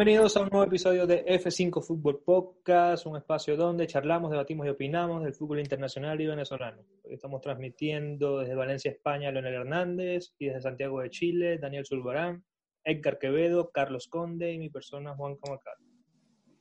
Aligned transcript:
Bienvenidos 0.00 0.34
a 0.38 0.40
un 0.40 0.48
nuevo 0.48 0.64
episodio 0.64 1.06
de 1.06 1.26
F5 1.26 1.82
Fútbol 1.82 2.22
Podcast, 2.24 3.04
un 3.04 3.18
espacio 3.18 3.54
donde 3.54 3.86
charlamos, 3.86 4.30
debatimos 4.30 4.66
y 4.66 4.70
opinamos 4.70 5.22
del 5.22 5.34
fútbol 5.34 5.60
internacional 5.60 6.18
y 6.18 6.26
venezolano. 6.26 6.80
Hoy 7.04 7.12
estamos 7.12 7.42
transmitiendo 7.42 8.38
desde 8.38 8.54
Valencia, 8.54 8.90
España, 8.90 9.30
Leonel 9.30 9.56
Hernández 9.56 10.32
y 10.38 10.46
desde 10.46 10.62
Santiago 10.62 11.02
de 11.02 11.10
Chile, 11.10 11.58
Daniel 11.58 11.84
Zulbarán, 11.84 12.42
Edgar 12.82 13.18
Quevedo, 13.18 13.70
Carlos 13.72 14.08
Conde 14.08 14.50
y 14.54 14.58
mi 14.58 14.70
persona 14.70 15.14
Juan 15.14 15.36
Camacal. 15.36 15.74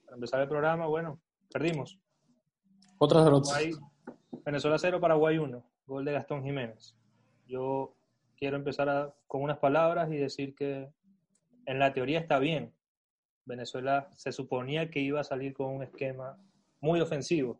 Para 0.03 0.15
empezar 0.15 0.41
el 0.41 0.49
programa, 0.49 0.87
bueno, 0.87 1.21
perdimos. 1.49 1.97
Otras 2.97 3.23
derrotas. 3.23 3.57
Venezuela 4.43 4.77
0, 4.77 4.99
Paraguay 4.99 5.37
1, 5.37 5.63
gol 5.85 6.03
de 6.03 6.11
Gastón 6.11 6.43
Jiménez. 6.43 6.93
Yo 7.47 7.95
quiero 8.35 8.57
empezar 8.57 8.89
a- 8.89 9.15
con 9.27 9.41
unas 9.41 9.59
palabras 9.59 10.11
y 10.11 10.17
decir 10.17 10.53
que 10.55 10.89
en 11.65 11.79
la 11.79 11.93
teoría 11.93 12.19
está 12.19 12.37
bien. 12.37 12.73
Venezuela 13.49 14.07
se 14.15 14.31
suponía 14.31 14.89
que 14.89 14.99
iba 14.99 15.19
a 15.19 15.23
salir 15.23 15.53
con 15.53 15.75
un 15.75 15.83
esquema 15.83 16.37
muy 16.79 17.01
ofensivo, 17.01 17.59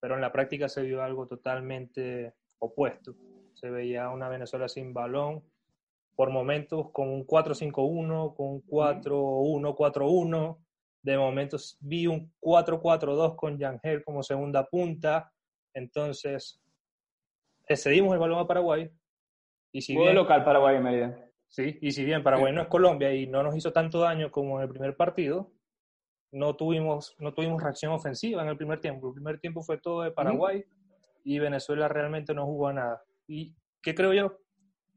pero 0.00 0.14
en 0.14 0.22
la 0.22 0.32
práctica 0.32 0.68
se 0.68 0.82
vio 0.82 1.02
algo 1.02 1.26
totalmente 1.26 2.34
opuesto. 2.58 3.14
Se 3.54 3.70
veía 3.70 4.08
una 4.08 4.28
Venezuela 4.28 4.68
sin 4.68 4.94
balón, 4.94 5.44
por 6.16 6.30
momentos 6.30 6.90
con 6.92 7.10
un 7.10 7.26
4-5-1, 7.26 8.34
con 8.34 8.46
un 8.46 8.62
4-1-4-1. 8.66 10.58
De 11.02 11.18
momentos 11.18 11.76
vi 11.80 12.06
un 12.06 12.32
4-4-2 12.40 13.36
con 13.36 13.58
Yangel 13.58 14.02
como 14.02 14.22
segunda 14.22 14.66
punta. 14.66 15.30
Entonces, 15.74 16.60
le 17.68 17.76
cedimos 17.76 18.14
el 18.14 18.18
balón 18.18 18.40
a 18.40 18.46
Paraguay. 18.46 18.90
Y 19.72 19.82
si 19.82 19.94
bien, 19.94 20.14
local 20.14 20.42
Paraguay 20.42 20.76
en 20.76 20.82
Mérida. 20.82 21.27
Sí, 21.48 21.78
y 21.80 21.92
si 21.92 22.04
bien 22.04 22.22
Paraguay 22.22 22.52
no 22.52 22.62
es 22.62 22.68
Colombia 22.68 23.12
y 23.12 23.26
no 23.26 23.42
nos 23.42 23.56
hizo 23.56 23.72
tanto 23.72 24.00
daño 24.00 24.30
como 24.30 24.58
en 24.58 24.64
el 24.64 24.68
primer 24.68 24.96
partido, 24.96 25.50
no 26.30 26.56
tuvimos, 26.56 27.16
no 27.18 27.32
tuvimos 27.32 27.62
reacción 27.62 27.92
ofensiva 27.92 28.42
en 28.42 28.48
el 28.48 28.56
primer 28.56 28.80
tiempo. 28.80 29.08
El 29.08 29.14
primer 29.14 29.40
tiempo 29.40 29.62
fue 29.62 29.78
todo 29.78 30.02
de 30.02 30.10
Paraguay 30.10 30.64
y 31.24 31.38
Venezuela 31.38 31.88
realmente 31.88 32.34
no 32.34 32.44
jugó 32.44 32.68
a 32.68 32.72
nada. 32.74 33.02
¿Y 33.26 33.54
qué 33.82 33.94
creo 33.94 34.12
yo? 34.12 34.38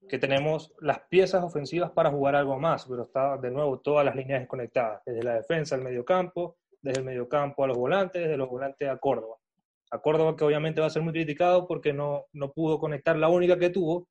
Que 0.09 0.19
tenemos 0.19 0.73
las 0.79 0.99
piezas 1.09 1.43
ofensivas 1.43 1.91
para 1.91 2.11
jugar 2.11 2.35
algo 2.35 2.59
más, 2.59 2.85
pero 2.85 3.03
está 3.03 3.37
de 3.37 3.51
nuevo 3.51 3.79
todas 3.79 4.05
las 4.05 4.15
líneas 4.15 4.41
desconectadas, 4.41 5.01
desde 5.05 5.23
la 5.23 5.35
defensa 5.35 5.75
al 5.75 5.81
mediocampo, 5.81 6.57
desde 6.81 6.99
el 6.99 7.05
mediocampo 7.05 7.63
a 7.63 7.67
los 7.67 7.77
volantes, 7.77 8.21
desde 8.21 8.37
los 8.37 8.49
volantes 8.49 8.89
a 8.89 8.97
Córdoba. 8.97 9.37
A 9.91 9.99
Córdoba 9.99 10.35
que 10.35 10.43
obviamente 10.43 10.81
va 10.81 10.87
a 10.87 10.91
ser 10.91 11.01
muy 11.01 11.13
criticado 11.13 11.67
porque 11.67 11.93
no, 11.93 12.25
no 12.33 12.51
pudo 12.51 12.79
conectar 12.79 13.15
la 13.17 13.29
única 13.29 13.57
que 13.57 13.69
tuvo, 13.69 14.07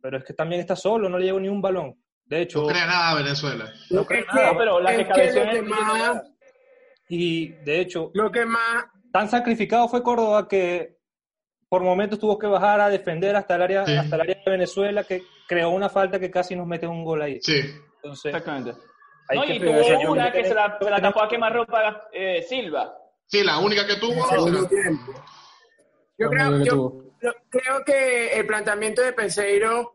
pero 0.00 0.18
es 0.18 0.24
que 0.24 0.32
también 0.34 0.60
está 0.60 0.76
solo, 0.76 1.08
no 1.08 1.18
le 1.18 1.26
llegó 1.26 1.40
ni 1.40 1.48
un 1.48 1.60
balón. 1.62 1.94
De 2.24 2.42
hecho, 2.42 2.60
No 2.62 2.66
crea 2.68 2.86
nada 2.86 3.14
Venezuela. 3.14 3.72
no 3.90 4.06
que- 4.06 4.22
nada. 4.22 4.52
No, 4.52 4.58
pero 4.58 4.80
la 4.80 4.92
es 4.94 5.06
que 5.08 5.12
que 5.14 5.64
Y 7.08 7.48
de 7.64 7.80
hecho, 7.80 8.10
Lo 8.14 8.30
que 8.30 8.44
más, 8.44 8.84
tan 9.12 9.28
sacrificado 9.28 9.88
fue 9.88 10.02
Córdoba 10.02 10.46
que 10.46 10.98
por 11.70 11.82
momentos 11.82 12.18
tuvo 12.18 12.38
que 12.38 12.46
bajar 12.46 12.80
a 12.80 12.88
defender 12.90 13.34
hasta 13.36 13.56
el 13.56 13.62
área, 13.62 13.86
Sí. 13.86 13.96
hasta 13.96 14.16
el 14.16 14.22
área 14.22 14.36
de 14.44 14.50
Venezuela, 14.50 15.04
que 15.04 15.22
creó 15.46 15.70
una 15.70 15.88
falta 15.88 16.18
que 16.20 16.30
casi 16.30 16.54
nos 16.54 16.66
mete 16.66 16.86
un 16.86 17.04
gol 17.04 17.22
ahí. 17.22 17.38
Sí. 17.40 17.60
Entonces, 17.96 18.26
Exactamente. 18.26 18.72
hay 19.28 19.38
No, 19.38 19.44
que 19.44 19.54
y 19.54 19.60
tuvo 19.60 20.12
una 20.12 20.30
que 20.32 20.44
se 20.44 20.54
la, 20.54 20.78
se 20.80 20.90
la 20.90 21.00
tapó 21.00 21.22
a 21.22 21.28
quemarropa 21.28 22.08
eh, 22.12 22.42
Silva. 22.42 22.94
Sí, 23.26 23.42
la 23.44 23.58
única 23.58 23.86
que 23.86 23.96
tuvo. 23.96 24.14
Yo 26.18 26.28
creo, 26.30 26.64
yo 26.64 26.92
creo 27.48 27.84
que 27.84 28.32
el 28.32 28.46
planteamiento 28.46 29.02
de 29.02 29.12
Peseiro 29.12 29.94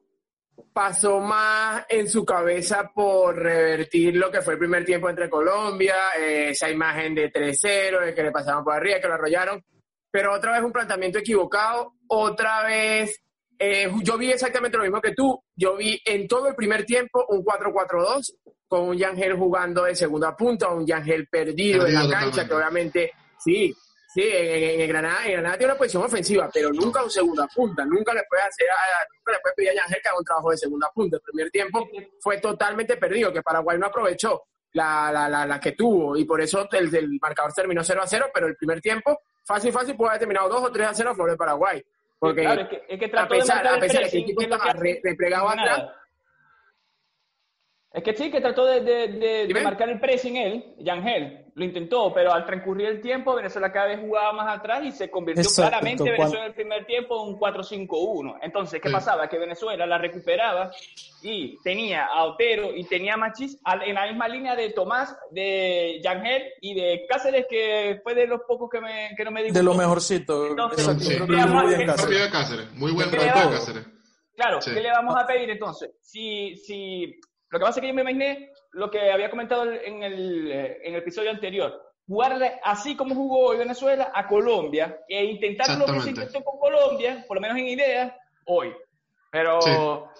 pasó 0.71 1.19
más 1.19 1.85
en 1.89 2.09
su 2.09 2.25
cabeza 2.25 2.91
por 2.93 3.35
revertir 3.35 4.15
lo 4.15 4.31
que 4.31 4.41
fue 4.41 4.53
el 4.53 4.59
primer 4.59 4.85
tiempo 4.85 5.09
entre 5.09 5.29
Colombia, 5.29 5.95
eh, 6.19 6.49
esa 6.49 6.69
imagen 6.69 7.15
de 7.15 7.31
3-0, 7.31 8.05
de 8.05 8.13
que 8.13 8.23
le 8.23 8.31
pasaban 8.31 8.63
por 8.63 8.73
arriba, 8.73 8.99
que 8.99 9.07
lo 9.07 9.13
arrollaron, 9.13 9.63
pero 10.11 10.33
otra 10.33 10.53
vez 10.53 10.61
un 10.63 10.71
planteamiento 10.71 11.19
equivocado, 11.19 11.93
otra 12.07 12.63
vez, 12.63 13.19
eh, 13.57 13.91
yo 14.01 14.17
vi 14.17 14.31
exactamente 14.31 14.77
lo 14.77 14.83
mismo 14.83 15.01
que 15.01 15.13
tú, 15.13 15.43
yo 15.55 15.75
vi 15.75 15.99
en 16.05 16.27
todo 16.27 16.47
el 16.47 16.55
primer 16.55 16.85
tiempo 16.85 17.25
un 17.29 17.43
4-4-2 17.43 18.35
con 18.67 18.89
un 18.89 18.97
Yangel 18.97 19.33
jugando 19.35 19.83
de 19.83 19.95
segunda 19.95 20.35
punta, 20.35 20.69
un 20.69 20.85
Yangel 20.85 21.27
perdido, 21.27 21.85
en 21.85 21.93
la 21.93 22.01
Perdido 22.01 22.19
cancha, 22.19 22.47
totalmente. 22.47 22.99
que 22.99 23.05
obviamente, 23.05 23.11
sí, 23.39 23.75
Sí, 24.13 24.21
en, 24.23 24.87
Granada, 24.87 25.25
en 25.25 25.31
Granada 25.31 25.57
tiene 25.57 25.73
una 25.73 25.77
posición 25.79 26.03
ofensiva, 26.03 26.47
pero 26.53 26.71
nunca 26.71 27.03
un 27.03 27.09
segunda 27.09 27.47
punta. 27.47 27.83
Nunca 27.83 28.13
le 28.13 28.21
puede 28.29 28.43
hacer 28.43 28.69
a, 28.69 29.07
nunca 29.17 29.31
le 29.31 29.39
puede 29.39 29.55
pedir 29.55 29.69
a 29.71 29.73
Yangel 29.73 30.01
que 30.03 30.07
haga 30.07 30.19
un 30.19 30.23
trabajo 30.23 30.51
de 30.51 30.57
segunda 30.57 30.91
punta. 30.93 31.17
El 31.17 31.21
primer 31.23 31.49
tiempo 31.49 31.87
fue 32.19 32.37
totalmente 32.37 32.97
perdido, 32.97 33.33
que 33.33 33.41
Paraguay 33.41 33.79
no 33.79 33.87
aprovechó 33.87 34.43
la, 34.73 35.11
la, 35.11 35.27
la, 35.27 35.47
la 35.47 35.59
que 35.59 35.71
tuvo 35.71 36.15
y 36.15 36.25
por 36.25 36.41
eso 36.41 36.67
el, 36.71 36.95
el 36.95 37.17
marcador 37.19 37.53
terminó 37.53 37.83
0 37.83 38.01
a 38.03 38.07
0, 38.07 38.25
pero 38.31 38.45
el 38.45 38.55
primer 38.55 38.81
tiempo, 38.81 39.19
fácil, 39.43 39.71
fácil, 39.71 39.95
pudo 39.95 40.09
haber 40.09 40.19
terminado 40.19 40.47
2 40.49 40.61
o 40.61 40.71
3 40.71 40.87
a 40.87 40.93
0 40.93 41.09
a 41.09 41.15
favor 41.15 41.31
de 41.31 41.37
Paraguay. 41.37 41.83
Porque 42.19 42.41
Claro, 42.41 42.61
es 42.61 42.69
que, 42.69 42.83
es 42.87 42.99
que 42.99 43.17
a 43.17 43.27
pesar, 43.27 43.67
a 43.67 43.77
de 43.77 43.87
que 43.87 43.97
el 43.97 44.05
equipo 44.05 44.41
estaba 44.43 44.73
replegado 44.73 45.49
atrás, 45.49 45.85
Es 47.95 48.01
que 48.01 48.15
sí, 48.15 48.31
que 48.31 48.41
trató 48.41 48.65
de, 48.65 48.81
de- 48.81 49.07
de- 49.07 49.17
de 49.19 49.45
Dime. 49.47 49.61
marcar 49.61 49.87
el 49.87 49.99
pressing 49.99 50.35
él, 50.35 50.73
Yangel, 50.79 51.45
lo 51.53 51.63
intentó, 51.63 52.11
pero 52.11 52.33
al 52.33 52.43
transcurrir 52.43 52.87
el 52.87 53.01
tiempo, 53.01 53.35
Venezuela 53.35 53.71
cada 53.71 53.85
vez 53.85 53.99
jugaba 53.99 54.33
más 54.33 54.57
atrás 54.57 54.83
y 54.83 54.91
se 54.91 55.11
convirtió 55.11 55.43
Exacto, 55.43 55.69
claramente 55.69 56.03
Venezuela 56.03 56.39
en 56.45 56.47
el 56.49 56.55
primer 56.55 56.85
tiempo 56.87 57.21
en 57.21 57.33
un 57.33 57.39
4-5-1. 57.39 58.39
Entonces, 58.41 58.81
¿qué 58.81 58.87
Sí. 58.89 58.93
pasaba? 58.95 59.29
Que 59.29 59.37
Venezuela 59.37 59.85
la 59.85 59.99
recuperaba 59.99 60.71
y 61.21 61.55
tenía 61.63 62.05
a 62.07 62.23
Otero 62.25 62.75
y 62.75 62.83
tenía 62.85 63.13
a 63.13 63.17
Machis 63.17 63.59
en 63.85 63.93
la 63.93 64.07
misma 64.07 64.27
línea 64.27 64.55
de 64.55 64.71
Tomás, 64.71 65.15
de 65.29 66.01
Yangel 66.03 66.45
y 66.61 66.73
de 66.73 67.05
Cáceres, 67.07 67.45
que 67.47 67.99
fue 68.01 68.15
de 68.15 68.25
los 68.25 68.41
pocos 68.47 68.71
que, 68.71 68.81
me, 68.81 69.11
que 69.15 69.23
no 69.23 69.29
me 69.29 69.43
dijo. 69.43 69.53
De 69.53 69.61
lo 69.61 69.75
mejorcito. 69.75 70.47
Entonces, 70.47 70.83
sí. 70.99 71.19
Muy 71.19 71.27
bien 71.75 71.85
Cáceres. 72.31 72.71
Muy 72.73 72.91
buen 72.91 73.11
¿Qué 73.11 73.17
partido 73.17 73.49
de 73.51 73.55
Cáceres. 73.55 73.85
Claro, 74.35 74.59
Sí. 74.61 74.71
¿qué 74.73 74.81
le 74.81 74.89
vamos 74.89 75.15
a 75.15 75.27
pedir 75.27 75.47
entonces? 75.51 75.91
Si, 76.01 76.57
si, 76.57 77.19
lo 77.53 77.59
que 77.59 77.65
pasa 77.65 77.79
es 77.79 77.81
que 77.81 77.87
yo 77.89 77.93
me 77.93 78.01
imaginé 78.01 78.49
lo 78.71 78.89
que 78.89 79.11
había 79.11 79.29
comentado 79.29 79.71
en 79.71 80.01
el, 80.01 80.51
eh, 80.51 80.79
en 80.83 80.95
el 80.95 81.01
episodio 81.01 81.29
anterior. 81.29 81.79
Jugarle 82.07 82.59
así 82.63 82.97
como 82.97 83.13
jugó 83.13 83.49
hoy 83.49 83.57
Venezuela 83.59 84.11
a 84.13 84.27
Colombia 84.27 84.97
e 85.07 85.23
intentar 85.23 85.77
lo 85.77 85.85
que 85.85 86.01
se 86.01 86.09
intentó 86.09 86.43
con 86.43 86.59
Colombia, 86.59 87.23
por 87.27 87.37
lo 87.37 87.41
menos 87.41 87.57
en 87.59 87.67
ideas, 87.67 88.11
hoy. 88.45 88.73
Pero 89.31 89.61
Sí. 89.61 89.71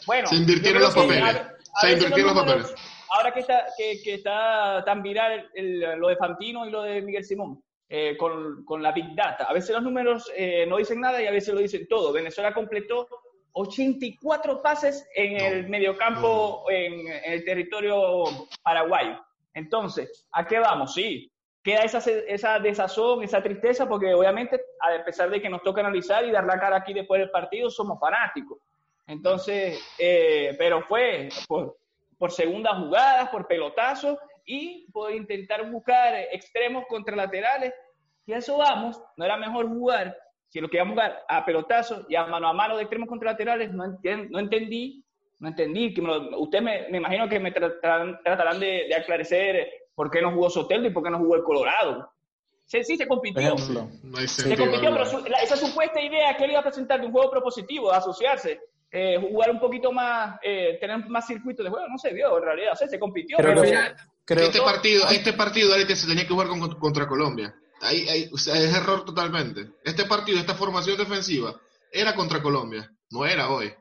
bueno. 0.06 0.28
Se 0.28 0.36
invirtieron 0.36 0.82
los 0.84 0.94
papeles. 0.94 1.42
Se 1.82 1.92
invirtieron 1.94 2.36
los 2.36 2.46
papeles. 2.46 2.76
Ahora 3.16 3.32
que 3.34 3.40
está, 3.42 3.66
que, 3.78 4.02
que 4.04 4.14
está 4.14 4.84
tan 4.86 5.02
viral 5.04 5.50
el- 5.56 5.80
lo 6.00 6.08
de 6.10 6.16
Fantino 6.16 6.66
y 6.68 6.70
lo 6.72 6.84
de 6.84 7.02
Miguel 7.02 7.24
Simón, 7.26 7.64
eh, 7.90 8.16
con, 8.18 8.64
con 8.64 8.82
la 8.84 8.92
Big 8.92 9.14
Data. 9.16 9.46
A 9.46 9.54
veces 9.54 9.72
los 9.72 9.84
números 9.84 10.32
eh, 10.36 10.66
no 10.68 10.78
dicen 10.78 11.00
nada 11.02 11.22
y 11.22 11.26
a 11.28 11.32
veces 11.32 11.54
lo 11.54 11.60
dicen 11.60 11.88
todo. 11.88 12.14
Venezuela 12.14 12.54
completó 12.54 13.08
84 13.53 14.62
pases 14.62 15.08
en 15.16 15.40
el 15.40 15.70
mediocampo 15.70 16.66
en, 16.70 17.08
en 17.08 17.34
el 17.34 17.46
territorio 17.46 18.26
paraguayo. 18.64 19.20
Entonces, 19.53 20.28
¿a 20.32 20.46
qué 20.46 20.59
vamos? 20.59 20.94
Sí, 20.94 21.32
queda 21.64 21.84
esa, 21.84 22.00
esa 22.28 22.59
desazón, 22.59 23.23
esa 23.23 23.41
tristeza, 23.41 23.88
porque 23.88 24.14
obviamente, 24.14 24.59
a 24.82 25.03
pesar 25.03 25.29
de 25.29 25.41
que 25.41 25.50
nos 25.50 25.64
toca 25.64 25.82
analizar 25.82 26.26
y 26.26 26.32
dar 26.32 26.46
la 26.46 26.59
cara 26.59 26.78
aquí 26.78 26.94
después 26.94 27.20
del 27.20 27.32
partido, 27.32 27.70
somos 27.70 28.00
fanáticos. 28.00 28.59
Entonces, 29.08 29.82
eh, 29.97 30.55
pero 30.58 30.82
fue 30.84 31.29
por, 31.47 31.78
por 32.17 32.32
segundas 32.32 32.78
jugadas, 32.78 33.29
por 33.29 33.47
pelotazos 33.47 34.17
y 34.46 34.91
por 34.91 35.14
intentar 35.14 35.70
buscar 35.72 36.16
extremos 36.32 36.85
contra 36.88 37.16
laterales. 37.16 37.73
Y 38.26 38.34
a 38.34 38.38
eso 38.38 38.58
vamos, 38.58 39.02
no 39.17 39.26
era 39.26 39.38
mejor 39.38 39.67
jugar, 39.67 40.17
si 40.53 40.61
lo 40.61 40.67
queríamos 40.70 40.91
jugar 40.94 41.23
a 41.28 41.44
pelotazos 41.44 42.05
y 42.08 42.16
a 42.16 42.28
mano 42.28 42.47
a 42.47 42.53
mano 42.53 42.76
de 42.78 42.84
extremos 42.84 43.09
contra 43.09 43.32
laterales, 43.32 43.73
no, 43.73 43.84
enten- 43.85 44.29
no 44.29 44.38
entendí, 44.38 45.03
no 45.40 45.47
entendí. 45.47 45.96
Que 45.96 46.02
me 46.03 46.09
lo- 46.09 46.40
usted 46.41 46.61
me, 46.61 46.88
me 46.91 47.00
imagino 47.00 47.28
que 47.28 47.40
me 47.40 47.52
tratarán, 47.52 48.20
tratarán 48.23 48.59
de, 48.59 48.85
de 48.88 48.94
aclarecer 48.96 49.67
por 49.96 50.11
qué 50.11 50.22
no 50.22 50.32
jugó 50.32 50.52
Soteldo 50.52 50.88
y 50.88 50.91
por 50.91 51.02
qué 51.03 51.09
no 51.09 51.17
jugó 51.17 51.38
el 51.38 51.44
Colorado. 51.44 52.08
Sí, 52.66 52.84
sí, 52.84 52.97
se 52.97 53.08
compitió. 53.08 53.41
Ejemplo. 53.41 53.90
No 54.03 54.17
hay 54.20 54.28
Se 54.28 54.55
compitió, 54.55 54.91
pero 54.91 55.05
su- 55.08 55.26
la- 55.26 55.40
esa 55.40 55.58
supuesta 55.58 56.00
idea 56.00 56.38
que 56.38 56.44
él 56.46 56.52
iba 56.52 56.59
a 56.59 56.64
presentar 56.64 57.00
de 57.02 57.08
un 57.08 57.11
juego 57.11 57.32
propositivo, 57.32 57.90
de 57.90 57.97
asociarse, 57.97 58.59
eh, 58.91 59.17
jugar 59.20 59.50
un 59.50 59.59
poquito 59.59 59.91
más, 59.91 60.38
eh, 60.44 60.78
tener 60.79 61.00
más 61.09 61.26
circuitos 61.26 61.64
de 61.64 61.72
juego, 61.72 61.88
no 61.88 61.97
se 61.97 62.14
vio 62.14 62.38
en 62.38 62.44
realidad, 62.44 62.73
o 62.73 62.76
sea, 62.76 62.88
se 62.88 63.00
compitió, 63.00 63.38
pero 63.38 63.59
que- 63.64 63.70
final- 63.70 63.96
Creo 64.26 64.46
este 64.46 64.61
partido, 64.61 65.03
este 65.09 65.34
partido 65.34 65.72
que 65.88 65.96
se 65.96 66.08
tenía 66.08 66.23
que 66.28 66.29
jugar 66.34 66.47
con- 66.47 66.79
contra 66.79 67.08
Colombia. 67.08 67.53
Ahí, 67.84 68.08
ahí, 68.09 68.30
o 68.32 68.38
sea, 68.38 68.56
es 68.58 68.74
error 68.74 69.03
totalmente. 69.06 69.72
Este 69.84 70.06
partido, 70.06 70.40
esta 70.40 70.56
formación 70.56 70.97
defensiva, 70.97 71.53
era 71.91 72.16
contra 72.16 72.41
Colombia, 72.41 72.91
no 73.12 73.26
era 73.26 73.50
hoy. 73.50 73.72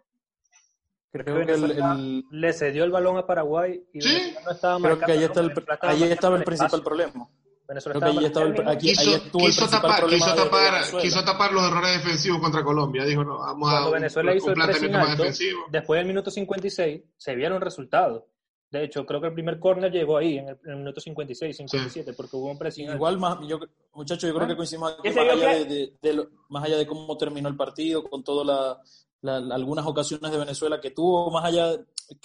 creo 1.13 1.47
que 1.47 1.53
el, 1.53 1.71
el- 1.71 2.25
Le 2.31 2.53
cedió 2.53 2.85
el 2.85 2.91
balón 2.91 3.19
a 3.19 3.27
Paraguay 3.27 3.83
y 3.93 4.01
Sí. 4.01 4.09
Venezuela 4.09 4.41
no 4.45 4.51
estaba 4.53 4.79
creo 4.81 4.99
que 4.99 5.13
ahí 5.13 5.25
está 5.25 5.41
el, 5.41 5.53
ahí 5.83 6.03
estaba 6.05 6.37
el 6.37 6.45
principal 6.45 6.67
espacio. 6.81 6.85
problema. 6.85 7.29
Venezuela 7.69 8.01
Creo 8.01 8.13
que 8.13 8.19
ahí 8.19 8.25
estaba 8.27 8.47
el, 8.47 8.69
aquí, 8.69 8.89
ahí 8.91 8.95
Quiso, 8.97 9.11
quiso 9.23 9.31
principal 9.39 9.71
tapar, 9.71 10.01
problema 10.01 10.25
quiso, 10.27 10.37
tapar, 10.45 10.73
Venezuela. 10.75 11.03
quiso 11.03 11.25
tapar 11.25 11.53
los 11.53 11.63
errores 11.69 11.93
defensivos 11.99 12.41
contra 12.41 12.65
Colombia. 12.65 13.05
Dijo, 13.05 13.25
no, 13.25 13.39
vamos 13.39 13.69
a 13.69 13.73
Cuando 13.73 13.89
un, 13.89 13.95
Venezuela 13.95 14.35
hizo 14.35 14.47
un 14.47 14.51
el 14.53 14.55
pressing 14.57 14.67
planteamiento 14.91 14.99
más 14.99 15.09
alto, 15.11 15.23
defensivo. 15.23 15.61
después 15.71 15.99
del 15.99 16.07
minuto 16.07 16.31
56 16.31 17.03
se 17.17 17.35
vieron 17.35 17.61
resultados. 17.61 18.25
De 18.73 18.85
hecho, 18.85 19.05
creo 19.05 19.21
que 19.21 19.27
el 19.29 19.35
primer 19.35 19.61
córner 19.61 19.93
llegó 19.93 20.17
ahí, 20.17 20.39
en 20.39 20.49
el, 20.49 20.59
en 20.65 20.71
el 20.71 20.77
minuto 20.79 21.01
56, 21.01 21.55
57, 21.57 22.15
porque 22.15 22.37
hubo 22.37 22.51
un 22.51 22.57
alto. 22.57 22.97
Igual, 22.97 23.19
más, 23.19 23.39
yo, 23.47 23.61
muchachos, 23.95 24.29
yo 24.29 24.35
creo 24.35 24.49
que 24.49 24.57
coincidimos 24.57 24.93
aquí, 24.93 25.03
¿Qué 25.03 25.13
se 25.13 25.21
más 25.25 25.25
vio 25.37 25.47
allá 25.47 25.59
de, 25.59 25.65
de- 25.67 25.93
de 26.01 26.13
lo- 26.15 26.29
más 26.49 26.65
allá 26.65 26.79
de 26.79 26.87
cómo 26.87 27.17
terminó 27.19 27.49
el 27.51 27.57
partido, 27.57 28.03
con 28.03 28.25
todas 28.25 28.47
la, 28.47 28.81
la- 29.21 29.41
la- 29.41 29.55
algunas 29.55 29.85
ocasiones 29.87 30.31
de 30.33 30.39
Venezuela 30.39 30.81
que 30.81 30.91
tuvo, 30.91 31.31
más 31.31 31.45
allá, 31.45 31.77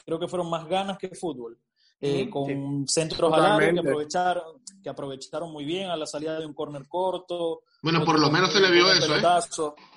creo 0.05 0.17
que 0.19 0.27
fueron 0.29 0.49
más 0.49 0.65
ganas 0.67 0.97
que 0.97 1.09
fútbol. 1.09 1.57
Eh, 1.99 2.29
con 2.29 2.87
centros 2.87 3.33
al 3.33 3.39
área 3.55 3.57
que 3.73 3.79
aprovecharon, 3.89 4.43
que 4.83 4.89
aprovecharon 4.89 5.51
muy 5.51 5.65
bien 5.65 5.89
a 5.89 5.97
la 5.97 6.05
salida 6.05 6.39
de 6.39 6.45
un 6.45 6.53
córner 6.53 6.87
corto. 6.87 7.63
Bueno, 7.81 8.05
por 8.05 8.19
lo 8.19 8.29
menos 8.29 8.53
se 8.53 8.59
le 8.61 8.69
vio 8.71 8.85
eso, 8.99 9.15
¿eh? 9.17 9.21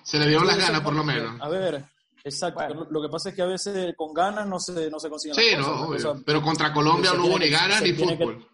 Se 0.03 0.19
le 0.19 0.27
dieron 0.27 0.47
las 0.47 0.57
ganas, 0.59 0.81
por 0.81 0.95
lo 0.95 1.05
menos. 1.05 1.41
A 1.41 1.49
ver, 1.49 1.85
exacto. 2.25 2.65
Bueno. 2.65 2.87
Lo, 2.91 3.03
que 3.03 3.09
pasa 3.09 3.31
es 3.31 3.35
que 3.35 3.43
a 3.43 3.47
veces 3.47 3.95
con 3.97 4.13
ganas 4.15 4.47
no 4.47 4.59
se, 4.59 4.91
no 4.91 4.99
se 4.99 5.09
consiguen 5.11 5.35
Sí, 5.35 5.57
las 5.57 5.67
no, 5.67 5.87
cosas. 5.87 6.23
pero 6.25 6.43
contra 6.43 6.73
Colombia 6.73 7.13
no 7.15 7.27
hubo 7.27 7.39
ni 7.39 7.49
ganas 7.51 7.83
ni 7.83 7.93
tiene 7.93 8.17
que- 8.19 8.25
fútbol. 8.25 8.47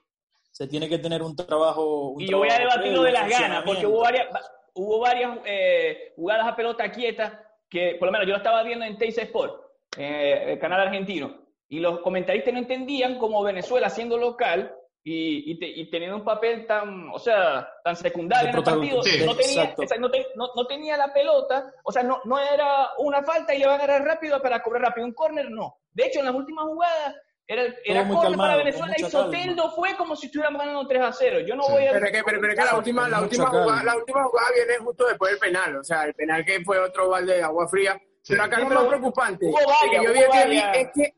se 0.50 0.66
tiene 0.66 0.88
que 0.88 0.98
tener 0.98 1.22
un 1.22 1.34
trabajo. 1.36 2.10
un 2.10 2.20
Y 2.20 2.28
yo 2.28 2.38
voy 2.38 2.48
a 2.50 2.58
debatir 2.58 2.92
lo 2.92 3.02
de 3.02 3.12
las 3.12 3.28
ganas, 3.28 3.62
porque 3.64 3.86
hubo 3.86 4.00
varias, 4.00 4.26
hubo 4.74 5.00
varias 5.00 5.38
eh, 5.44 6.12
jugadas 6.16 6.46
a 6.48 6.56
pelota 6.56 6.90
quieta 6.90 7.42
que, 7.68 7.96
por 7.98 8.06
lo 8.06 8.12
menos, 8.12 8.26
yo 8.26 8.32
lo 8.32 8.38
estaba 8.38 8.62
viendo 8.62 8.84
en 8.84 8.96
Teis 8.96 9.18
Sport, 9.18 9.54
eh, 9.98 10.52
el 10.52 10.58
canal 10.58 10.80
argentino, 10.80 11.34
y 11.68 11.80
los 11.80 12.00
comentaristas 12.00 12.52
no 12.54 12.60
entendían 12.60 13.18
cómo 13.18 13.42
Venezuela, 13.42 13.90
siendo 13.90 14.16
local 14.16 14.72
y, 15.08 15.52
y 15.52 15.58
te- 15.60 15.68
y 15.68 15.88
teniendo 15.88 16.16
un 16.16 16.24
papel 16.24 16.66
tan, 16.66 17.10
o 17.10 17.18
sea, 17.20 17.68
tan 17.84 17.94
secundario 17.94 18.50
en 18.50 18.56
el 18.56 18.62
partido. 18.64 19.02
Sí, 19.04 19.24
no, 19.24 19.36
tenía, 19.36 19.72
o 19.76 19.86
sea, 19.86 19.98
no, 19.98 20.10
te- 20.10 20.26
no- 20.34 20.50
no 20.56 20.66
tenía 20.66 20.96
la 20.96 21.12
pelota, 21.12 21.72
o 21.84 21.92
sea, 21.92 22.02
no, 22.02 22.20
no 22.24 22.36
era 22.40 22.88
una 22.98 23.22
falta 23.22 23.54
y 23.54 23.58
le 23.60 23.66
va 23.66 23.74
a 23.74 23.76
agarrar 23.76 24.02
rápido 24.02 24.42
para 24.42 24.60
cobrar 24.64 24.82
rápido. 24.82 25.06
Un 25.06 25.12
córner, 25.14 25.48
no. 25.48 25.76
De 25.92 26.06
hecho, 26.06 26.18
en 26.18 26.24
las 26.26 26.34
últimas 26.34 26.64
jugadas 26.64 27.14
era, 27.46 27.62
era 27.84 28.00
córner 28.08 28.22
calmado, 28.22 28.36
para 28.36 28.56
Venezuela 28.56 28.94
y. 28.98 29.02
Soteldo 29.04 29.70
fue 29.76 29.94
como 29.96 30.16
si 30.16 30.26
estuviéramos 30.26 30.60
ganando 30.60 30.88
3 30.88 31.00
a 31.02 31.12
0. 31.12 31.38
Yo 31.46 31.54
no 31.54 31.62
Sí. 31.62 31.72
voy 31.74 31.86
a... 31.86 31.92
Pero 31.92 32.06
es 32.06 32.12
que, 32.12 32.22
pero, 32.24 32.40
pero 32.40 32.54
que 32.56 32.64
la 32.64 32.76
última, 32.76 33.08
la 33.08 33.20
última 33.20 33.46
jugada, 33.46 33.84
la 33.84 33.96
última 33.96 34.24
jugada 34.24 34.48
viene 34.56 34.76
justo 34.84 35.06
después 35.06 35.30
del 35.30 35.38
penal, 35.38 35.76
o 35.76 35.84
sea, 35.84 36.02
el 36.02 36.14
penal 36.14 36.44
que 36.44 36.64
fue 36.64 36.80
otro 36.80 37.08
balde 37.08 37.36
de 37.36 37.42
agua 37.44 37.68
fría. 37.68 37.96
Pero 38.28 38.42
acá 38.42 38.56
Sí, 38.56 38.62
lo 38.64 38.70
más 38.70 38.84
preocupante 38.86 39.46
varias, 39.52 39.78
que 39.88 40.04
yo 40.04 40.12
vi, 40.12 40.20
varias. 40.36 40.76
es 40.78 40.88
que 40.92 41.14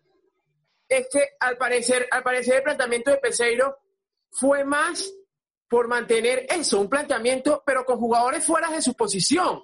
es 0.88 1.08
que 1.11 1.23
al 1.40 1.56
parecer, 1.58 2.08
al 2.11 2.23
parecer 2.23 2.56
el 2.56 2.62
planteamiento 2.62 3.11
de 3.11 3.19
Peseiro 3.19 3.76
fue 4.31 4.64
más 4.64 5.11
por 5.69 5.87
mantener 5.88 6.46
eso, 6.49 6.81
un 6.81 6.88
planteamiento, 6.88 7.62
pero 7.67 7.85
con 7.85 7.99
jugadores 7.99 8.44
fuera 8.44 8.70
de 8.70 8.81
su 8.81 8.94
posición. 8.94 9.62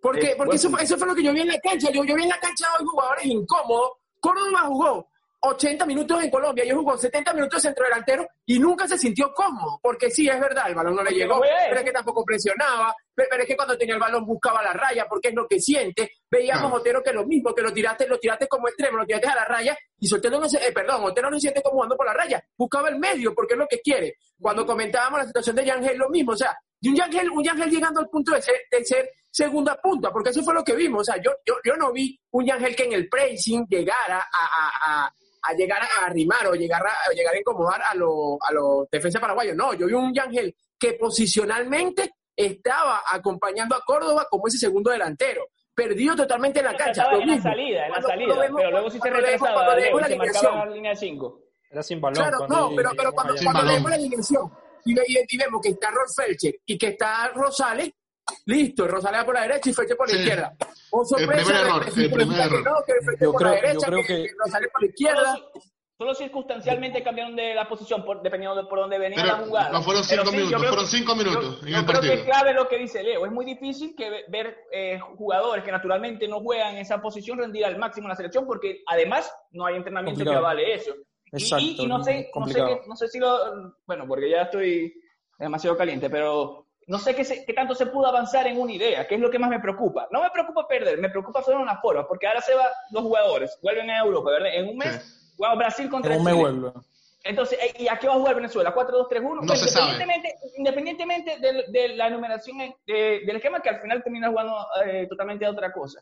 Porque, 0.00 0.32
Eh, 0.32 0.34
porque 0.36 0.36
bueno. 0.36 0.52
eso, 0.54 0.70
fue- 0.70 0.82
eso 0.82 0.98
fue 0.98 1.06
lo 1.06 1.14
que 1.14 1.22
yo 1.22 1.32
vi 1.32 1.40
en 1.42 1.48
la 1.48 1.58
cancha. 1.60 1.90
Yo, 1.90 2.04
yo 2.04 2.14
vi 2.14 2.24
en 2.24 2.28
la 2.28 2.38
cancha 2.40 2.66
hoy 2.78 2.84
jugadores 2.84 3.24
incómodos. 3.24 3.92
Córdoba 4.20 4.60
jugó 4.66 5.08
80 5.44 5.86
minutos 5.86 6.22
en 6.22 6.30
Colombia, 6.30 6.64
yo 6.64 6.76
jugó 6.76 6.96
70 6.96 7.34
minutos 7.34 7.60
de 7.60 7.68
centro 7.68 7.84
delantero 7.84 8.28
y 8.46 8.58
nunca 8.58 8.86
se 8.86 8.96
sintió 8.96 9.32
cómodo. 9.34 9.80
Porque 9.82 10.10
sí, 10.10 10.28
es 10.28 10.38
verdad, 10.38 10.68
el 10.68 10.74
balón 10.74 10.94
no 10.94 11.02
le 11.02 11.10
Porque 11.10 11.18
llegó, 11.20 11.36
no 11.36 11.42
pero 11.68 11.80
es 11.80 11.84
que 11.84 11.92
tampoco 11.92 12.24
presionaba, 12.24 12.94
pero, 13.14 13.42
es 13.42 13.46
que 13.46 13.56
cuando 13.56 13.76
tenía 13.76 13.94
el 13.94 14.00
balón 14.00 14.24
buscaba 14.24 14.62
la 14.62 14.72
raya, 14.72 15.06
porque 15.08 15.28
es 15.28 15.34
lo 15.34 15.46
que 15.46 15.60
siente. 15.60 16.12
Veíamos 16.30 16.62
Claro. 16.62 16.76
Otero 16.76 17.02
que 17.02 17.12
lo 17.12 17.26
mismo, 17.26 17.54
que 17.54 17.62
lo 17.62 17.72
tiraste, 17.72 18.06
lo 18.06 18.18
tiraste 18.18 18.46
como 18.46 18.68
extremo, 18.68 18.98
lo 18.98 19.06
tiraste 19.06 19.28
a 19.28 19.34
la 19.34 19.44
raya 19.44 19.76
y 19.98 20.06
Sotelo 20.06 20.40
no 20.40 20.48
se, 20.48 20.58
eh, 20.58 20.72
perdón, 20.72 21.04
Otero 21.04 21.28
no 21.30 21.36
se 21.36 21.42
siente 21.42 21.62
como 21.62 21.74
jugando 21.74 21.96
por 21.96 22.06
la 22.06 22.14
raya, 22.14 22.42
buscaba 22.56 22.88
el 22.88 22.98
medio 22.98 23.34
porque 23.34 23.54
es 23.54 23.58
lo 23.58 23.66
que 23.66 23.80
quiere. 23.80 24.16
Cuando 24.40 24.64
comentábamos 24.64 25.20
la 25.20 25.26
situación 25.26 25.56
de 25.56 25.64
Yangel, 25.64 25.98
lo 25.98 26.08
mismo, 26.08 26.32
o 26.32 26.36
sea, 26.36 26.56
de 26.80 26.88
un 26.88 26.96
Yangel, 26.96 27.30
un 27.30 27.44
Yangel 27.44 27.70
llegando 27.70 28.00
al 28.00 28.08
punto 28.08 28.32
de 28.32 28.42
ser, 28.42 28.56
de 28.70 28.84
ser 28.84 29.10
segunda 29.30 29.80
punta, 29.80 30.10
porque 30.10 30.30
eso 30.30 30.42
fue 30.42 30.54
lo 30.54 30.64
que 30.64 30.74
vimos, 30.74 31.02
o 31.02 31.04
sea, 31.04 31.22
yo, 31.22 31.30
yo, 31.46 31.54
yo 31.64 31.76
no 31.76 31.92
vi 31.92 32.18
un 32.32 32.44
Yangel 32.44 32.74
que 32.74 32.84
en 32.84 32.92
el 32.92 33.08
pressing 33.08 33.66
llegara 33.68 34.18
a, 34.18 34.24
a, 34.24 35.04
a, 35.06 35.14
a 35.42 35.52
llegar 35.54 35.80
a 35.82 36.06
arrimar 36.06 36.46
o 36.46 36.54
llegar 36.54 36.82
a, 36.86 36.90
a 37.10 37.12
llegar 37.14 37.34
a 37.34 37.38
incomodar 37.38 37.80
a 37.90 37.94
los 37.94 38.38
a 38.48 38.52
los 38.52 38.88
defensas 38.90 39.20
paraguayos, 39.20 39.56
no, 39.56 39.74
yo 39.74 39.86
vi 39.86 39.94
un 39.94 40.14
Yangel 40.14 40.54
que 40.78 40.94
posicionalmente 40.94 42.10
estaba 42.36 43.02
acompañando 43.10 43.74
a 43.76 43.80
Córdoba 43.84 44.26
como 44.30 44.46
ese 44.48 44.58
segundo 44.58 44.90
delantero, 44.90 45.46
perdido 45.74 46.16
totalmente 46.16 46.60
en 46.60 46.66
la 46.66 46.76
cancha. 46.76 47.04
Lo 47.10 47.20
en 47.20 47.26
la 47.28 47.34
mismo. 47.34 47.42
salida, 47.50 47.86
en 47.86 47.92
la 47.92 48.00
Cuando- 48.00 48.08
salida, 48.08 48.26
cuando 48.26 48.42
vemos- 48.42 48.60
pero 48.60 48.70
luego 48.70 48.90
sí 48.90 48.98
se 49.02 49.10
retrasaba, 49.10 49.54
cuando 49.54 49.72
y 49.78 50.00
la 50.00 50.08
se 50.08 50.16
marcaba 50.16 50.64
la 50.66 50.74
línea 50.74 50.90
de 50.90 50.96
5. 50.96 51.40
Era 51.70 51.82
sin 51.82 52.00
balón. 52.00 52.14
Claro, 52.14 52.46
no, 52.48 52.70
pero, 52.76 52.90
pero 52.96 53.12
cuando, 53.12 53.34
cuando 53.42 53.62
leemos 53.62 53.90
la 53.90 53.96
alineación 53.96 54.52
y- 54.84 54.94
y 55.28 55.38
vemos 55.38 55.60
que 55.62 55.68
está 55.70 55.90
Rolf 55.90 56.10
Felcher 56.14 56.54
y 56.66 56.76
que 56.78 56.88
está 56.88 57.28
Rosales, 57.28 57.90
listo, 58.46 58.86
Rosales 58.88 59.20
va 59.20 59.24
por 59.24 59.34
la 59.34 59.42
derecha 59.42 59.70
y 59.70 59.72
Felcher 59.72 59.96
por 59.96 60.08
la 60.08 60.14
Sí. 60.14 60.20
izquierda. 60.20 60.52
O 60.90 61.02
El 61.18 61.26
primer 61.28 61.56
error, 61.56 61.84
el 61.96 62.10
primer 62.12 62.40
error. 62.40 62.64
No, 62.64 62.74
que 62.86 62.92
Felcher 63.04 63.20
Yo 63.20 63.32
por 63.32 63.40
creo- 63.42 63.50
la 63.52 63.56
yo 63.60 63.66
derecha, 63.66 63.86
creo 63.86 64.02
que, 64.06 64.30
Rosales 64.38 64.70
por 64.72 64.82
la 64.82 64.88
izquierda. 64.88 65.32
Solo, 65.36 65.50
solo 65.98 66.14
circunstancialmente 66.14 67.02
cambiaron 67.04 67.36
de 67.36 67.54
la 67.54 67.68
posición 67.68 68.04
por- 68.04 68.22
dependiendo 68.22 68.56
de 68.60 68.68
por 68.68 68.80
dónde 68.80 68.98
venía 68.98 69.22
Pero 69.22 69.36
la 69.38 69.44
jugada. 69.44 69.70
no 69.70 69.82
fueron 69.82 70.02
cinco 70.04 70.26
sí, 70.26 70.36
minutos, 70.36 70.66
fueron 70.66 70.86
cinco 70.86 71.14
minutos 71.14 71.60
yo- 71.60 71.66
en 71.66 71.72
yo 71.72 71.78
el 71.78 71.86
creo 71.86 72.00
que 72.00 72.08
partido. 72.08 72.24
clave 72.26 72.54
lo 72.54 72.68
que 72.68 72.78
dice 72.78 73.02
Leo. 73.02 73.24
Es 73.26 73.32
muy 73.32 73.44
difícil 73.44 73.94
que 73.96 74.10
ve- 74.10 74.24
ver 74.28 74.56
eh, 74.72 74.98
jugadores 75.16 75.64
que 75.64 75.70
naturalmente 75.70 76.26
no 76.26 76.40
juegan 76.40 76.74
en 76.74 76.80
esa 76.80 77.00
posición 77.00 77.38
rendir 77.38 77.64
al 77.64 77.78
máximo 77.78 78.06
en 78.06 78.10
la 78.10 78.16
selección 78.16 78.46
porque 78.46 78.82
además 78.86 79.32
no 79.52 79.64
hay 79.66 79.76
entrenamiento 79.76 80.18
Complicado. 80.18 80.40
que 80.42 80.46
avale 80.46 80.74
eso. 80.74 80.92
Y- 81.26 81.42
Exacto, 81.42 81.64
y, 81.64 81.82
y 81.82 81.86
no 81.86 82.02
sé, 82.02 82.30
no 82.34 82.46
sé, 82.46 82.80
no 82.88 82.96
sé 82.96 83.08
si 83.08 83.18
lo, 83.18 83.38
bueno, 83.86 84.04
porque 84.06 84.28
ya 84.28 84.42
estoy 84.42 84.92
demasiado 85.38 85.76
caliente, 85.76 86.10
pero 86.10 86.66
no 86.86 86.98
sé 86.98 87.14
qué, 87.14 87.24
se- 87.24 87.44
qué 87.44 87.52
tanto 87.52 87.74
se 87.74 87.86
pudo 87.86 88.06
avanzar 88.06 88.46
en 88.46 88.60
una 88.60 88.72
idea, 88.72 89.06
que 89.06 89.14
es 89.16 89.20
lo 89.20 89.30
que 89.30 89.38
más 89.38 89.50
me 89.50 89.60
preocupa. 89.60 90.08
No 90.10 90.22
me 90.22 90.30
preocupa 90.30 90.66
perder, 90.66 90.98
me 90.98 91.08
preocupa 91.10 91.42
solo 91.42 91.60
una 91.60 91.80
forma, 91.80 92.06
porque 92.06 92.26
ahora 92.26 92.40
se 92.40 92.54
van 92.54 92.66
los 92.90 93.02
jugadores, 93.02 93.58
vuelven 93.62 93.90
a 93.90 93.98
Europa, 94.00 94.30
¿verdad? 94.30 94.54
En 94.54 94.68
un 94.68 94.76
mes, 94.78 95.02
Sí. 95.02 95.34
jugamos 95.36 95.58
Brasil 95.58 95.88
contra 95.90 96.12
En 96.14 96.18
un 96.20 96.24
mes 96.24 96.34
Chile. 96.34 96.72
Entonces, 97.24 97.56
eh, 97.62 97.72
¿y 97.78 97.86
a 97.88 97.96
qué 97.98 98.08
va 98.08 98.14
a 98.14 98.18
jugar 98.18 98.34
Venezuela? 98.34 98.74
¿4-2-3-1? 98.74 99.42
No 99.44 99.54
se 99.54 99.68
sabe. 99.68 99.92
independientemente, 99.92 100.38
independientemente 100.56 101.38
de, 101.38 101.64
de 101.68 101.88
la 101.96 102.10
numeración 102.10 102.58
de- 102.58 102.74
del 103.24 103.36
esquema, 103.36 103.60
que 103.60 103.68
al 103.68 103.80
final 103.80 104.02
termina 104.02 104.28
jugando 104.28 104.56
eh, 104.84 105.06
totalmente 105.08 105.46
a 105.46 105.50
otra 105.50 105.72
cosa. 105.72 106.00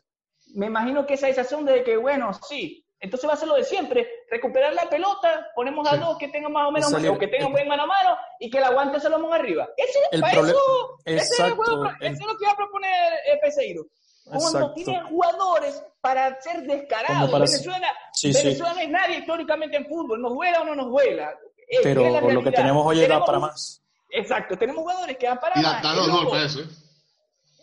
Me 0.55 0.65
imagino 0.65 1.05
que 1.05 1.13
esa 1.13 1.27
sensación 1.27 1.63
de 1.65 1.83
que, 1.83 1.95
bueno, 1.97 2.33
sí, 2.33 2.83
entonces 3.01 3.29
va 3.29 3.33
a 3.33 3.37
ser 3.37 3.47
lo 3.49 3.55
de 3.55 3.63
siempre, 3.65 4.07
recuperar 4.29 4.73
la 4.73 4.87
pelota, 4.89 5.47
ponemos 5.55 5.85
a 5.87 5.95
Sí. 5.95 5.99
dos 5.99 6.17
que 6.17 6.27
tengan 6.29 6.53
más 6.53 6.67
o 6.67 6.71
menos, 6.71 6.89
Salir- 6.91 7.09
o 7.11 7.17
que 7.17 7.27
tengan 7.27 7.51
buen 7.51 7.67
mano 7.67 7.83
a 7.83 7.87
mano, 7.87 8.17
y 8.39 8.49
que 8.49 8.59
el 8.59 8.63
aguante 8.63 8.99
Salomón 8.99 9.33
arriba. 9.33 9.67
Ese, 9.75 9.99
El 10.11 10.21
para 10.21 10.33
eso, 10.33 10.99
ese 11.05 11.17
es, 11.21 11.39
el 11.39 11.51
juego- 11.53 11.85
el- 11.99 12.13
eso 12.13 12.21
es 12.21 12.25
lo 12.27 12.37
que 12.37 12.45
va 12.45 12.51
a 12.53 12.55
proponer 12.55 13.13
eh, 13.25 13.37
Peseiro. 13.41 13.83
Cuando 14.23 14.73
tiene 14.73 15.01
jugadores 15.01 15.83
para 15.99 16.39
ser 16.41 16.61
descarados. 16.61 17.29
Para- 17.31 17.43
Venezuela, 17.43 17.87
Sí, 18.13 18.31
sí. 18.31 18.43
Venezuela 18.43 18.73
no 18.75 18.79
es 18.79 18.89
nadie 18.89 19.17
históricamente 19.17 19.75
en 19.77 19.87
fútbol, 19.87 20.21
nos 20.21 20.33
vuela 20.33 20.61
o 20.61 20.65
no 20.65 20.75
nos 20.75 20.89
vuela. 20.89 21.31
Eh, 21.67 21.79
Pero 21.83 22.05
es 22.05 22.13
la 22.13 22.21
lo 22.21 22.43
que 22.43 22.51
tenemos 22.51 22.85
hoy 22.85 22.97
da 22.97 23.03
Tenemos 23.07 23.25
para 23.25 23.37
un- 23.39 23.43
más. 23.45 23.81
Exacto, 24.09 24.57
tenemos 24.57 24.81
jugadores 24.83 25.17
que 25.17 25.25
dan 25.25 25.39
para 25.39 25.59
Y 25.59 25.63
más. 25.63 25.81
da, 25.81 25.89
da 25.95 25.95
loco. 26.07 26.29
golpes 26.29 26.55
¿eh? 26.57 26.65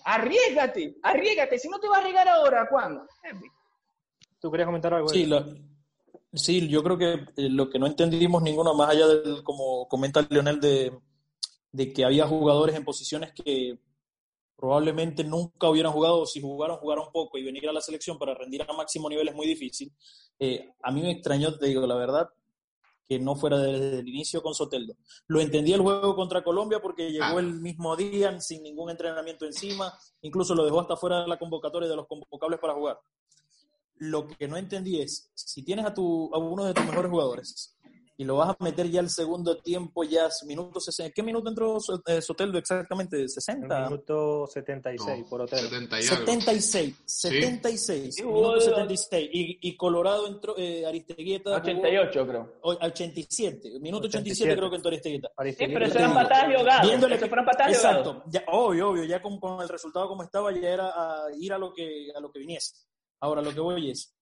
Arriesgate, 0.04 0.94
arriesgate. 1.02 1.58
Si 1.58 1.68
no 1.68 1.78
te 1.78 1.88
va 1.88 1.96
a 1.96 2.00
arriesgar 2.00 2.28
ahora, 2.28 2.66
¿cuándo? 2.70 3.06
¿Tú 4.40 4.50
querías 4.50 4.66
comentar 4.66 4.94
algo? 4.94 5.08
Sí, 5.08 5.26
la- 5.26 5.46
sí, 6.32 6.68
yo 6.68 6.82
creo 6.82 6.98
que 6.98 7.12
eh, 7.36 7.48
lo 7.50 7.68
que 7.70 7.78
no 7.78 7.86
entendimos 7.86 8.42
ninguno, 8.42 8.74
más 8.74 8.90
allá 8.90 9.06
del, 9.08 9.42
como 9.42 9.88
comenta 9.88 10.24
Leonel, 10.28 10.60
de, 10.60 10.92
de 11.72 11.92
que 11.92 12.04
había 12.04 12.26
jugadores 12.26 12.76
en 12.76 12.84
posiciones 12.84 13.32
que 13.32 13.78
probablemente 14.56 15.22
nunca 15.24 15.68
hubieran 15.70 15.92
jugado, 15.92 16.20
o 16.22 16.26
si 16.26 16.40
jugaron, 16.40 16.78
jugaron 16.78 17.06
poco 17.12 17.38
y 17.38 17.44
venir 17.44 17.68
a 17.68 17.72
la 17.72 17.80
selección 17.80 18.18
para 18.18 18.34
rendir 18.34 18.62
a 18.62 18.72
máximo 18.72 19.08
nivel 19.08 19.28
es 19.28 19.34
muy 19.34 19.46
difícil. 19.46 19.92
Eh, 20.38 20.68
a 20.82 20.90
mí 20.90 21.00
me 21.00 21.12
extrañó, 21.12 21.56
te 21.56 21.66
digo 21.66 21.86
la 21.86 21.94
verdad, 21.94 22.28
que 23.08 23.18
no 23.18 23.36
fuera 23.36 23.56
desde 23.58 24.00
el 24.00 24.08
inicio 24.08 24.42
con 24.42 24.54
Soteldo. 24.54 24.94
Lo 25.28 25.40
entendí 25.40 25.72
el 25.72 25.80
juego 25.80 26.14
contra 26.14 26.42
Colombia 26.44 26.80
porque 26.80 27.10
llegó 27.10 27.24
Ah. 27.24 27.40
el 27.40 27.54
mismo 27.60 27.96
día 27.96 28.38
sin 28.40 28.62
ningún 28.62 28.90
entrenamiento 28.90 29.46
encima, 29.46 29.92
incluso 30.22 30.54
lo 30.54 30.64
dejó 30.64 30.80
hasta 30.80 30.96
fuera 30.96 31.22
de 31.22 31.28
la 31.28 31.38
convocatoria 31.38 31.88
de 31.88 31.96
los 31.96 32.06
convocables 32.06 32.58
para 32.60 32.74
jugar. 32.74 32.98
Lo 34.00 34.26
que 34.28 34.46
no 34.48 34.56
entendí 34.56 35.00
es, 35.00 35.30
si 35.34 35.62
tienes 35.62 35.84
a, 35.86 35.92
tu, 35.94 36.30
a 36.34 36.38
uno 36.38 36.64
de 36.64 36.74
tus 36.74 36.84
mejores 36.84 37.10
jugadores 37.10 37.74
y 38.20 38.24
lo 38.24 38.34
vas 38.36 38.48
a 38.50 38.64
meter 38.64 38.90
ya 38.90 38.98
el 38.98 39.10
segundo 39.10 39.58
tiempo, 39.58 40.02
ya 40.02 40.28
minuto 40.44 40.80
60. 40.80 41.12
¿Qué 41.14 41.22
minuto 41.22 41.48
entró 41.50 41.78
eh, 42.06 42.20
Soteldo 42.20 42.58
exactamente? 42.58 43.16
¿60? 43.26 43.84
Minuto 43.84 44.44
76 44.48 45.24
por 45.30 45.42
hotel. 45.42 45.60
70 45.60 45.98
y 46.00 46.02
76, 46.02 46.94
76, 47.06 48.14
Sí, 48.16 48.22
minuto 48.24 48.38
jugó- 48.48 48.60
76. 48.60 49.30
Y, 49.32 49.58
y 49.68 49.76
Colorado 49.76 50.26
entró, 50.26 50.54
eh, 50.58 50.84
Aristeguieta. 50.84 51.50
jugó 51.50 51.60
88, 51.62 52.26
creo. 52.26 52.54
o- 52.62 52.76
87, 52.86 53.78
minuto 53.80 54.08
87, 54.08 54.52
87. 54.52 54.56
creo 54.56 54.70
que 54.70 54.76
entró 54.76 54.88
Aristegueta. 54.88 55.28
Sí, 55.28 55.34
Aristeguieta 55.36 55.78
pero 55.78 55.86
eso 55.90 55.98
eran 56.00 56.14
patadas 56.14 56.50
y 56.50 56.54
ahogadas. 56.54 56.86
Viéndole 56.88 57.14
Eso 57.14 57.24
que- 57.24 57.28
fueron 57.28 57.46
patadas. 57.46 57.72
Exacto, 57.72 58.22
ya, 58.32 58.44
obvio, 58.48 58.88
obvio, 58.90 59.04
ya 59.04 59.22
con, 59.22 59.38
con 59.38 59.60
el 59.62 59.68
resultado 59.68 60.08
como 60.08 60.24
estaba, 60.24 60.50
ya 60.52 60.68
era 60.68 60.88
a 60.88 61.26
ir 61.38 61.52
a 61.52 61.58
lo 61.58 61.72
que 61.72 62.08
a 62.16 62.18
lo 62.20 62.32
que 62.32 62.40
viniese. 62.40 62.74
Ahora, 63.20 63.42
lo 63.42 63.52
que 63.52 63.60
voy 63.60 63.90
es, 63.90 64.14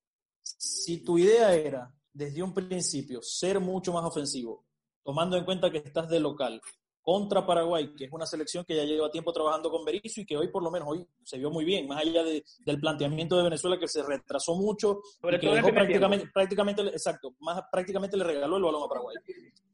si 0.42 1.04
tu 1.04 1.18
idea 1.18 1.54
era 1.54 1.92
desde 2.12 2.42
un 2.42 2.54
principio 2.54 3.20
ser 3.22 3.60
mucho 3.60 3.92
más 3.92 4.04
ofensivo, 4.04 4.64
tomando 5.04 5.36
en 5.36 5.44
cuenta 5.44 5.70
que 5.70 5.78
estás 5.78 6.08
de 6.08 6.20
local 6.20 6.60
contra 7.02 7.46
Paraguay, 7.46 7.94
que 7.94 8.06
es 8.06 8.12
una 8.12 8.26
selección 8.26 8.64
que 8.64 8.74
ya 8.74 8.82
lleva 8.82 9.08
tiempo 9.10 9.32
trabajando 9.32 9.70
con 9.70 9.84
Berizzo 9.84 10.22
y 10.22 10.26
que 10.26 10.36
hoy 10.36 10.48
por 10.48 10.62
lo 10.62 10.72
menos 10.72 10.88
hoy 10.90 11.06
se 11.22 11.38
vio 11.38 11.50
muy 11.50 11.64
bien, 11.64 11.86
más 11.86 12.02
allá 12.02 12.24
de- 12.24 12.42
del 12.64 12.80
planteamiento 12.80 13.36
de 13.36 13.44
Venezuela 13.44 13.78
que 13.78 13.86
se 13.86 14.02
retrasó 14.02 14.56
mucho 14.56 15.00
Sobre 15.20 15.36
y 15.36 15.40
que 15.40 15.46
dejó 15.54 15.68
prácticamente, 15.72 16.26
prácticamente, 16.34 16.82
exacto, 16.82 17.36
más 17.38 17.62
prácticamente 17.70 18.16
le 18.16 18.24
regaló 18.24 18.56
el 18.56 18.62
balón 18.64 18.82
a 18.82 18.88
Paraguay. 18.88 19.14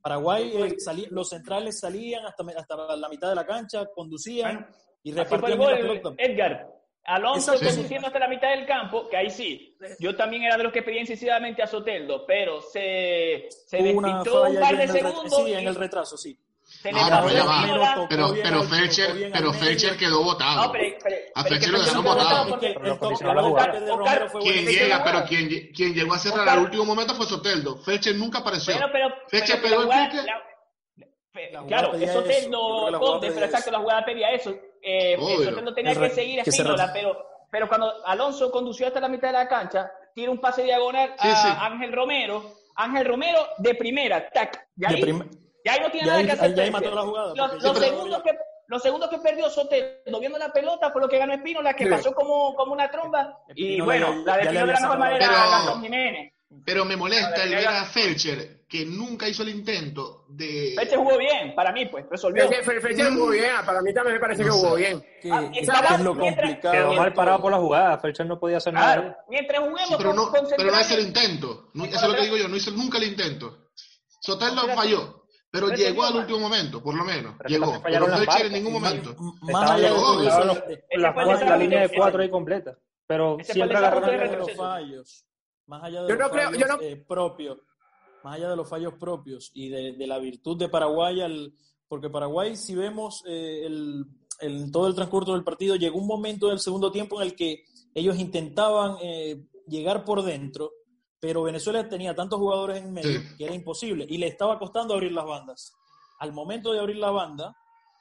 Paraguay, 0.02 0.52
eh, 0.56 0.76
salí- 0.78 1.06
los 1.10 1.28
centrales 1.30 1.78
salían 1.80 2.26
hasta, 2.26 2.44
hasta 2.54 2.96
la 2.96 3.08
mitad 3.08 3.30
de 3.30 3.34
la 3.36 3.46
cancha, 3.46 3.86
conducían 3.94 4.66
y 5.02 5.12
repartían. 5.24 5.58
Edgar. 6.18 6.81
Alonso 7.04 7.54
conduciendo 7.54 8.06
hasta 8.06 8.18
la 8.20 8.28
mitad 8.28 8.50
del 8.50 8.64
campo, 8.66 9.08
que 9.08 9.16
ahí 9.16 9.28
sí. 9.30 9.76
Yo 9.98 10.14
también 10.16 10.44
era 10.44 10.56
de 10.56 10.62
los 10.62 10.72
que 10.72 10.82
pedía 10.82 11.00
incisivamente 11.00 11.62
a 11.62 11.66
Soteldo, 11.66 12.24
pero 12.26 12.60
se, 12.60 13.48
se 13.66 13.76
despistó 13.82 14.44
un 14.44 14.60
par 14.60 14.76
de 14.76 14.88
segundos. 14.88 15.44
Sí, 15.44 15.52
en 15.52 15.66
el 15.66 15.74
retraso, 15.74 16.16
sí. 16.16 16.38
se 16.64 16.92
le 16.92 17.00
Ah, 17.00 17.08
pasó 17.10 17.26
pero 17.28 17.38
ya 17.38 17.44
va. 17.44 18.06
Pero, 18.08 18.34
pero 18.42 18.62
Felcher, 18.62 19.30
pero. 19.32 19.52
Felcher 19.52 19.96
quedó 19.96 20.22
votado. 20.22 20.66
No, 20.66 20.72
pero, 20.72 20.96
pero, 21.02 21.16
A 21.34 21.40
Es 21.42 21.48
Pero 21.48 21.72
lo 21.72 21.78
el 21.78 22.44
toque 22.46 22.98
condicionó 22.98 23.34
la 23.34 23.42
jugada. 23.42 23.72
de 23.72 23.78
Oscar- 23.90 23.98
Romero 23.98 24.30
fue 24.30 24.40
Quien 24.42 24.66
llega, 24.66 25.04
pero 25.04 25.24
quien, 25.24 25.48
lle- 25.50 25.74
quien 25.74 25.94
llegó 25.94 26.14
a 26.14 26.18
cerrar 26.18 26.48
al 26.48 26.58
último 26.60 26.84
momento 26.84 27.14
fue 27.14 27.26
Soteldo. 27.26 27.78
Felcher 27.78 28.14
nunca 28.14 28.38
apareció. 28.38 28.74
Bueno, 28.74 28.88
pero, 28.92 29.08
Fecha 29.28 29.58
pero 29.60 29.68
pegó 29.80 29.82
el 29.82 29.88
claro, 31.66 31.94
eso. 31.94 32.12
Soteldo, 32.20 32.98
Conde, 33.00 33.32
pero 33.32 33.46
exacto, 33.46 33.70
la 33.70 33.78
jugada 33.80 34.04
pedía 34.04 34.30
eso. 34.30 34.54
Eh, 34.82 35.16
Obvio. 35.18 35.44
Soteldo 35.44 35.72
tenía 35.74 35.94
que 35.94 36.10
seguir 36.10 36.40
a 36.40 36.42
Espínola, 36.42 36.90
pero, 36.92 37.16
pero 37.50 37.68
cuando 37.68 38.04
Alonso 38.04 38.50
condució 38.50 38.86
hasta 38.88 39.00
la 39.00 39.08
mitad 39.08 39.28
de 39.28 39.34
la 39.34 39.48
cancha, 39.48 39.90
tira 40.14 40.30
un 40.30 40.38
pase 40.40 40.64
diagonal 40.64 41.14
Sí, 41.20 41.28
a 41.28 41.36
sí. 41.36 41.48
Ángel 41.60 41.92
Romero. 41.92 42.42
Ángel 42.74 43.06
Romero 43.06 43.46
de 43.58 43.74
primera, 43.74 44.28
tac. 44.30 44.66
Ya 44.76 44.88
ahí, 44.88 45.00
prim- 45.00 45.30
ya 45.64 45.72
ahí 45.74 45.80
no 45.80 45.90
tiene 45.90 46.06
Ya 46.06 46.12
nada 46.12 46.18
ahí- 46.20 46.26
que 46.26 46.32
hacer. 46.32 46.44
ahí- 46.46 46.54
ya 46.56 46.62
ahí 46.64 46.70
Felcher. 46.72 46.90
mató 46.90 46.94
la 46.96 47.02
jugada, 47.02 47.34
Los, 47.60 47.78
segundos 47.78 48.22
que, 48.22 48.30
los 48.66 48.82
segundos 48.82 49.10
que 49.10 49.18
perdió 49.18 49.50
Soteldo 49.50 50.18
viendo 50.20 50.38
la 50.38 50.48
pelota 50.52 50.90
fue 50.90 51.02
lo 51.02 51.08
que 51.08 51.18
ganó 51.18 51.34
Espínola, 51.34 51.74
que 51.74 51.84
Sí. 51.84 51.90
pasó 51.90 52.12
como, 52.14 52.54
como 52.54 52.72
una 52.72 52.90
tromba. 52.90 53.38
Y 53.54 53.80
bueno, 53.80 54.24
ya- 54.24 54.24
la 54.24 54.36
de 54.38 54.44
ya 54.44 54.50
le 54.52 54.58
Espínola 54.58 54.66
de 54.66 54.72
la 54.72 54.80
mejor 54.80 54.98
manera 54.98 55.26
Pero- 55.28 55.38
a 55.38 55.50
Gastón 55.50 55.82
Jiménez. 55.82 56.31
Pero 56.64 56.84
me 56.84 56.96
molesta 56.96 57.42
el 57.44 57.50
ver 57.50 57.66
a 57.66 57.84
Felcher, 57.84 58.64
que 58.68 58.86
nunca 58.86 59.28
hizo 59.28 59.42
el 59.42 59.48
intento 59.50 60.24
de... 60.28 60.74
Feche 60.76 60.96
jugó 60.96 61.18
bien, 61.18 61.54
para 61.54 61.72
mí, 61.72 61.86
pues, 61.86 62.04
resolvió. 62.10 62.48
Felcher 62.48 62.80
Felcher 62.80 63.12
jugó 63.12 63.30
bien, 63.30 63.46
ah, 63.58 63.62
para 63.66 63.82
mí 63.82 63.92
también 63.92 64.14
me 64.14 64.20
parece 64.20 64.42
que 64.42 64.48
No 64.48 64.54
sé. 64.54 64.60
jugó 64.60 64.74
bien. 64.76 65.04
Que, 65.20 65.30
Ah, 65.32 65.50
que 65.52 65.60
estaba- 65.60 65.94
es 65.96 66.00
lo 66.00 66.14
mientras- 66.14 66.46
complicado. 66.46 66.74
Quedó 66.74 66.94
mal 66.94 67.12
parado 67.12 67.40
por 67.42 67.50
la 67.52 67.58
jugada. 67.58 67.98
Felcher 67.98 68.26
no 68.26 68.38
podía 68.38 68.58
hacer 68.58 68.72
Claro, 68.72 69.02
nada. 69.02 69.24
mientras 69.28 69.58
juguemos 69.60 69.88
Sí, 69.88 69.94
pero 69.98 70.14
no, 70.14 70.32
pero 70.56 70.70
no 70.72 70.78
es 70.78 70.90
el 70.92 71.00
intento. 71.06 71.70
No, 71.74 71.84
eso 71.84 71.96
es 71.96 72.02
lo 72.08 72.14
que 72.14 72.22
digo 72.22 72.36
yo, 72.36 72.48
no 72.48 72.56
hizo 72.56 72.70
nunca 72.70 72.98
el 72.98 73.04
intento. 73.04 73.68
Soteldo 74.20 74.62
Pero- 74.62 74.74
falló, 74.76 75.24
pero 75.50 75.66
pero 75.66 75.76
llegó 75.76 76.04
al 76.04 76.14
no- 76.14 76.20
último 76.20 76.38
momento, 76.38 76.82
por 76.82 76.94
lo 76.94 77.04
menos. 77.04 77.34
Pero 77.38 77.48
que 77.48 77.52
Llegó. 77.54 77.82
Pero 77.82 78.06
las 78.08 78.20
Felcher 78.20 78.46
en 78.46 78.52
ningún 78.52 78.72
momento. 78.74 79.14
Más 79.42 79.70
allá 79.70 79.90
de 79.92 81.44
la, 81.44 81.56
línea 81.56 81.80
de 81.82 81.88
cuatro 81.96 82.22
ahí 82.22 82.30
completa. 82.30 82.76
Pero 83.06 83.36
siempre 83.42 83.76
agarraron 83.76 84.38
los 84.38 84.52
fallos, 84.52 85.24
más 85.72 85.84
allá 85.84 86.02
de 86.02 86.08
Yo 86.10 86.14
los 86.16 86.26
no 86.26 86.30
creo- 86.32 86.44
fallos 86.50 86.60
yo 86.60 86.66
no- 86.66 86.80
eh, 86.82 86.96
propios, 87.08 87.58
más 88.22 88.36
allá 88.36 88.50
de 88.50 88.56
los 88.56 88.68
fallos 88.68 88.94
propios 89.00 89.50
y 89.54 89.68
de, 89.70 89.92
de 89.92 90.06
la 90.06 90.18
virtud 90.18 90.58
de 90.58 90.68
Paraguay, 90.68 91.20
al, 91.22 91.54
porque 91.88 92.10
Paraguay, 92.10 92.56
si 92.56 92.74
vemos 92.74 93.22
eh, 93.26 93.62
el, 93.64 94.04
el- 94.40 94.70
todo 94.70 94.86
el 94.86 94.94
transcurso 94.94 95.32
del 95.32 95.44
partido, 95.44 95.76
llegó 95.76 95.98
un 95.98 96.06
momento 96.06 96.48
del 96.48 96.58
segundo 96.58 96.92
tiempo 96.92 97.20
en 97.20 97.28
el 97.28 97.34
que 97.34 97.64
ellos 97.94 98.18
intentaban 98.18 98.96
eh, 99.02 99.46
llegar 99.66 100.04
por 100.04 100.22
dentro, 100.22 100.70
pero 101.20 101.42
Venezuela 101.42 101.88
tenía 101.88 102.14
tantos 102.14 102.38
jugadores 102.38 102.78
en 102.82 102.92
medio 102.92 103.20
Sí. 103.20 103.36
que 103.38 103.44
era 103.44 103.54
imposible 103.54 104.06
y 104.08 104.18
le 104.18 104.26
estaba 104.26 104.58
costando 104.58 104.92
abrir 104.94 105.12
las 105.12 105.24
bandas. 105.24 105.72
Al 106.18 106.32
momento 106.32 106.72
de 106.72 106.80
abrir 106.80 106.96
la 106.96 107.10
banda, 107.10 107.56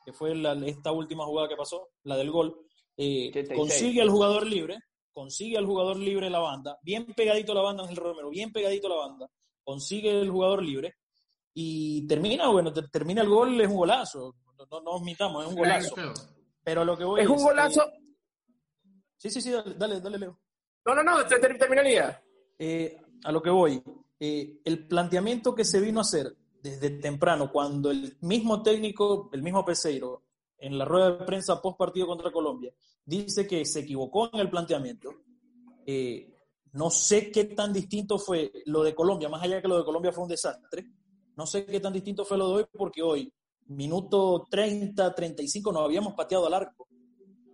que 0.05 0.11
fue 0.11 0.35
la- 0.35 0.53
esta 0.65 0.91
última 0.91 1.25
jugada 1.25 1.47
que 1.47 1.55
pasó, 1.55 1.89
la 2.03 2.17
del 2.17 2.31
gol, 2.31 2.57
eh, 2.97 3.29
86. 3.29 3.57
consigue 3.59 4.01
al 4.01 4.09
jugador 4.09 4.45
libre, 4.45 4.77
consigue 5.11 5.57
al 5.57 5.65
jugador 5.65 5.97
libre 5.97 6.29
la 6.29 6.39
banda, 6.39 6.77
bien 6.81 7.05
pegadito 7.13 7.51
a 7.51 7.55
la 7.55 7.61
banda 7.61 7.83
Ángel 7.83 7.97
Romero, 7.97 8.29
bien 8.29 8.51
pegadito 8.51 8.87
a 8.87 8.89
la 8.91 8.95
banda, 9.07 9.27
consigue 9.63 10.21
el 10.21 10.29
jugador 10.29 10.63
libre 10.63 10.95
y 11.53 12.07
termina, 12.07 12.47
bueno, 12.49 12.71
ter- 12.71 12.89
termina 12.89 13.21
el 13.21 13.29
gol, 13.29 13.59
es 13.59 13.67
un 13.67 13.75
golazo, 13.77 14.35
no, 14.45 14.53
no, 14.65 14.65
no 14.81 14.91
nos 14.93 15.01
mitamos, 15.01 15.43
es 15.43 15.49
un 15.49 15.55
golazo. 15.57 15.95
Pero 16.63 16.85
lo 16.85 16.97
que 16.97 17.03
voy 17.03 17.21
Es 17.21 17.27
un 17.27 17.37
golazo. 17.43 17.83
eh, 17.83 18.13
sí, 19.17 19.29
sí, 19.29 19.41
sí, 19.41 19.51
dale, 19.51 19.73
dale, 19.75 19.99
dale, 19.99 20.17
Leo. 20.17 20.39
No, 20.85 20.95
no, 20.95 21.03
no, 21.03 21.25
te- 21.25 21.39
te- 21.39 21.53
termina 21.55 21.81
el 21.81 21.87
día. 21.87 22.23
Eh, 22.57 22.97
a 23.23 23.31
lo 23.31 23.41
que 23.41 23.49
voy, 23.49 23.81
eh, 24.19 24.61
el 24.63 24.87
planteamiento 24.87 25.53
que 25.55 25.65
se 25.65 25.79
vino 25.79 25.99
a 25.99 26.03
hacer 26.03 26.35
desde 26.61 26.91
temprano, 26.91 27.51
cuando 27.51 27.89
el 27.91 28.17
mismo 28.21 28.61
técnico, 28.61 29.29
el 29.33 29.41
mismo 29.41 29.65
Peseiro, 29.65 30.23
en 30.61 30.77
la 30.77 30.85
rueda 30.85 31.11
de 31.11 31.25
prensa 31.25 31.61
post 31.61 31.77
partido 31.77 32.07
contra 32.07 32.31
Colombia, 32.31 32.71
dice 33.05 33.45
que 33.47 33.65
se 33.65 33.79
equivocó 33.81 34.29
en 34.33 34.39
el 34.39 34.49
planteamiento. 34.49 35.09
eh, 35.85 36.27
no 36.73 36.89
sé 36.89 37.29
qué 37.31 37.43
tan 37.45 37.73
distinto 37.73 38.17
fue 38.17 38.49
lo 38.67 38.81
de 38.83 38.95
Colombia, 38.95 39.27
más 39.27 39.43
allá 39.43 39.55
de 39.57 39.61
que 39.61 39.67
lo 39.67 39.77
de 39.77 39.83
Colombia 39.83 40.13
fue 40.13 40.23
un 40.23 40.29
desastre. 40.29 40.85
No 41.35 41.45
sé 41.45 41.65
qué 41.65 41.81
tan 41.81 41.91
distinto 41.91 42.23
fue 42.23 42.37
lo 42.37 42.47
de 42.47 42.53
hoy, 42.53 42.65
porque 42.71 43.01
hoy, 43.01 43.33
minuto 43.67 44.47
30, 44.49 45.13
35, 45.13 45.71
nos 45.73 45.83
habíamos 45.83 46.13
pateado 46.13 46.47
al 46.47 46.53
arco. 46.53 46.87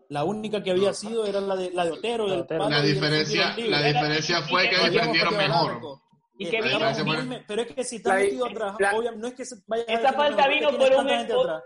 La 0.09 0.23
única 0.23 0.61
que 0.61 0.69
había 0.71 0.93
sido 0.93 1.25
era 1.25 1.41
la 1.41 1.55
de, 1.55 1.71
la 1.71 1.85
de 1.85 1.91
Otero. 1.93 2.27
La 2.27 2.35
de 2.35 2.43
del 2.43 2.59
La 2.69 2.81
del 2.81 2.93
diferencia, 2.93 3.55
la 3.57 3.81
diferencia 3.87 4.41
fue 4.43 4.69
que 4.69 4.75
que 4.75 4.89
defendieron 4.91 5.35
mejor. 5.37 5.99
Y 6.37 6.45
que 6.49 6.61
firmes, 6.61 7.43
pero 7.47 7.61
es 7.63 7.71
que 7.73 7.83
si 7.83 7.95
estás 7.95 8.13
La- 8.13 8.19
metido 8.19 8.45
atrás, 8.45 8.75
obviamente, 8.95 9.21
no 9.21 9.27
es 9.29 9.33
que 9.33 9.45
se 9.45 9.55
vaya 9.65 9.83
a 9.87 9.93
Esa 9.93 9.97
defender 10.11 10.15
falta 10.15 10.47
vino 10.47 10.69
por 10.69 10.91
un 10.91 11.09
atrás. 11.09 11.63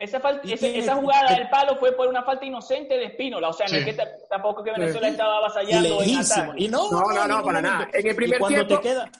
Esa, 0.00 0.18
fal- 0.20 0.40
Y 0.42 0.54
esa, 0.54 0.66
tiene- 0.66 0.78
esa 0.78 0.96
jugada 0.96 1.34
del 1.36 1.48
palo 1.50 1.76
fue 1.78 1.92
por 1.92 2.08
una 2.08 2.24
falta 2.24 2.44
inocente 2.46 2.96
de 2.96 3.04
Espínola. 3.04 3.50
O 3.50 3.52
sea, 3.52 3.66
no 3.66 3.74
Sí. 3.74 3.78
es 3.80 3.84
que 3.84 3.92
ta- 3.92 4.08
tampoco 4.30 4.64
que 4.64 4.72
Venezuela 4.72 5.06
Sí. 5.08 5.12
estaba 5.12 5.36
avasallando 5.36 5.88
en 5.88 5.98
lejísimo. 5.98 6.42
ataque. 6.44 6.64
Y 6.64 6.68
no, 6.68 6.90
No, 6.90 7.02
no, 7.12 7.28
no, 7.28 7.44
para 7.44 7.60
nada. 7.62 7.88
En 7.92 8.06
el 8.06 8.16
primer 8.16 8.36
y 8.36 8.40
cuando 8.40 8.66
tiempo- 8.66 8.82
te 8.82 8.88
queda, 8.88 9.12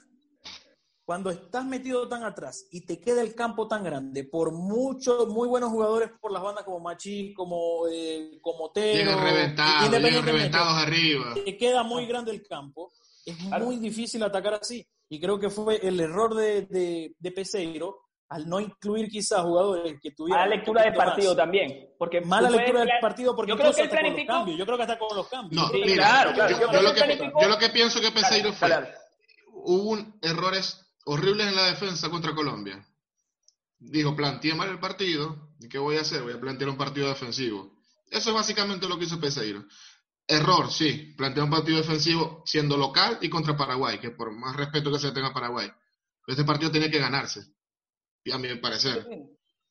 cuando 1.05 1.31
estás 1.31 1.65
metido 1.65 2.09
tan 2.09 2.23
atrás 2.23 2.67
y 2.71 2.83
te 2.87 3.01
queda 3.01 3.21
el 3.21 3.35
campo 3.35 3.67
tan 3.67 3.83
grande, 3.83 4.25
por 4.25 4.53
muchos, 4.53 5.29
muy 5.29 5.49
buenos 5.49 5.71
jugadores 5.71 6.11
por 6.21 6.31
las 6.33 6.43
bandas 6.43 6.65
como 6.65 6.79
Machi, 6.81 7.35
como, 7.35 7.87
eh, 7.93 8.39
como 8.41 8.71
Teo, 8.71 8.95
Llegan 8.95 9.21
reventados, 9.23 9.91
llegan 9.91 10.25
reventados 10.25 10.75
arriba. 10.83 11.35
te 11.45 11.57
queda 11.57 11.83
muy 11.83 12.07
grande 12.07 12.31
el 12.31 12.47
campo, 12.47 12.93
es 13.27 13.37
muy 13.61 13.77
difícil 13.77 14.23
atacar 14.23 14.55
así. 14.55 14.87
Y 15.09 15.21
creo 15.21 15.39
que 15.41 15.51
fue 15.51 15.85
el 15.87 15.99
error 16.01 16.35
de, 16.35 16.63
de, 16.63 17.15
de 17.19 17.33
Peseiro 17.33 17.99
al 18.31 18.49
no 18.49 18.59
incluir 18.61 19.09
quizás 19.09 19.43
jugadores 19.43 20.01
que 20.01 20.13
tuvieran. 20.13 20.45
Mala 20.45 20.55
lectura 20.57 20.83
del 20.83 20.95
más. 20.97 21.07
partido 21.07 21.37
también. 21.37 21.91
Porque 21.99 22.21
Mala 22.23 22.49
lectura 22.49 22.81
del 22.81 22.91
partido 23.01 23.37
porque 23.37 23.51
Yo 23.51 23.57
creo 23.59 23.73
que 23.73 23.81
él 23.83 23.87
hasta 23.87 23.97
con 23.97 24.05
los 24.05 24.13
planificó. 24.15 24.33
cambios. 24.33 24.59
Yo 24.59 24.65
creo 24.67 24.77
que 24.77 24.83
hasta 24.85 24.99
con 24.99 25.17
los 25.17 25.29
cambios. 25.29 25.63
No, 25.63 25.69
Sí, 25.69 25.81
mira, 25.85 25.95
claro, 25.97 26.33
claro. 26.33 26.51
yo, 26.51 26.57
Yo 26.57 26.63
yo 26.63 26.69
creo 26.71 26.83
lo 26.83 26.89
que 26.95 26.95
que, 27.01 27.07
planificó- 27.07 27.43
yo 27.43 27.49
lo 27.49 27.59
que 27.59 27.69
pienso 27.71 28.01
que 28.01 28.11
Peseiro 28.13 28.53
fue, 28.53 28.95
hubo 29.53 29.91
un- 29.91 30.19
errores 30.23 30.81
horribles 31.05 31.49
en 31.49 31.57
la 31.57 31.65
defensa 31.67 32.09
contra 32.09 32.35
Colombia. 32.35 32.85
Dijo, 33.79 34.15
planteé 34.15 34.55
mal 34.55 34.69
el 34.69 34.79
partido, 34.79 35.55
¿y 35.59 35.69
qué 35.69 35.79
voy 35.79 35.97
a 35.97 36.03
hacer? 36.03 36.23
Voy 36.23 36.35
a 36.35 36.41
plantear 36.41 36.71
un 36.71 36.77
partido 36.77 37.09
defensivo. 37.09 37.73
Eso 38.11 38.31
es 38.31 38.35
básicamente 38.37 38.87
lo 38.89 38.99
que 38.99 39.05
hizo 39.07 39.19
Peseiro. 39.21 39.65
Error, 40.29 40.71
sí, 40.71 41.15
plantear 41.17 41.45
un 41.45 41.51
partido 41.51 41.79
defensivo 41.79 42.43
siendo 42.47 42.77
local 42.77 43.19
y 43.21 43.29
contra 43.29 43.57
Paraguay, 43.57 43.99
que 43.99 44.11
por 44.11 44.31
más 44.33 44.55
respeto 44.55 44.93
que 44.93 44.99
se 45.01 45.11
tenga 45.13 45.29
a 45.29 45.33
Paraguay. 45.35 45.69
Este 46.27 46.45
partido 46.45 46.71
tenía 46.71 46.91
que 46.91 46.99
ganarse, 47.01 47.41
a 48.31 48.39
mi 48.39 48.55
parecer. 48.57 49.07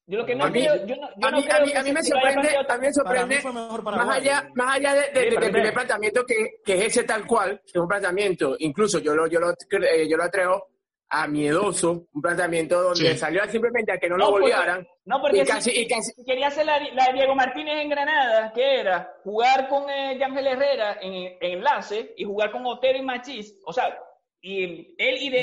Yo 0.07 0.17
lo 0.17 0.25
que 0.25 0.33
no 0.33 0.45
A 0.45 0.49
mí- 0.49 0.61
creo, 0.65 0.85
yo 0.87 0.95
no, 0.95 1.07
yo 1.17 1.27
A 1.27 1.31
no 1.31 1.37
mí, 1.37 1.43
creo 1.43 1.57
a 1.57 1.61
mí, 1.65 1.71
que 1.71 1.77
a 1.77 1.83
mí 1.83 1.91
me 1.91 2.03
sorprende, 2.03 2.49
a 2.67 2.77
mí 2.77 2.87
me 2.87 2.93
sorprende 2.93 3.41
más 3.83 4.09
allá, 4.17 4.49
más 4.55 4.75
allá 4.77 4.93
de, 4.95 5.01
de- 5.11 5.29
Sí, 5.29 5.37
del 5.37 5.51
primer 5.51 5.73
planteamiento 5.73 6.25
que, 6.25 6.35
que 6.65 6.73
es 6.79 6.85
ese 6.85 7.03
tal 7.03 7.27
cual, 7.27 7.61
que 7.63 7.71
es 7.75 7.75
un 7.75 7.87
planteamiento, 7.87 8.55
incluso 8.57 8.97
yo 8.99 9.13
lo, 9.13 9.27
yo 9.27 9.39
lo, 9.39 9.51
eh, 9.51 10.07
yo 10.09 10.17
lo 10.17 10.23
atrevo 10.23 10.67
a 11.11 11.27
miedoso, 11.27 12.07
un 12.11 12.21
planteamiento 12.23 12.81
donde 12.81 13.11
Sí. 13.11 13.17
salió 13.19 13.43
simplemente 13.49 13.91
a 13.91 13.97
que 13.99 14.09
no, 14.09 14.17
No, 14.17 14.25
lo 14.25 14.31
golearan. 14.31 14.87
No, 15.05 15.21
porque 15.21 15.41
Y 15.41 15.45
casi- 15.45 15.71
si, 15.71 15.81
y 15.81 15.87
casi- 15.87 16.11
si 16.13 16.25
quería 16.25 16.47
hacer 16.47 16.65
la, 16.65 16.79
la 16.79 17.05
de 17.07 17.13
Diego 17.13 17.35
Martínez 17.35 17.75
en 17.79 17.89
Granada, 17.89 18.51
que 18.53 18.79
era 18.79 19.13
jugar 19.23 19.69
con 19.69 19.87
eh, 19.91 20.19
Herrera 20.19 20.97
en, 21.01 21.13
en 21.13 21.37
enlace 21.41 22.13
y 22.17 22.23
jugar 22.25 22.51
con 22.51 22.65
Otero 22.65 22.97
y 22.97 23.03
Machís, 23.03 23.55
o 23.65 23.73
sea, 23.73 23.95
y 24.41 24.95
él 24.97 25.17
y 25.17 25.29
de, 25.29 25.39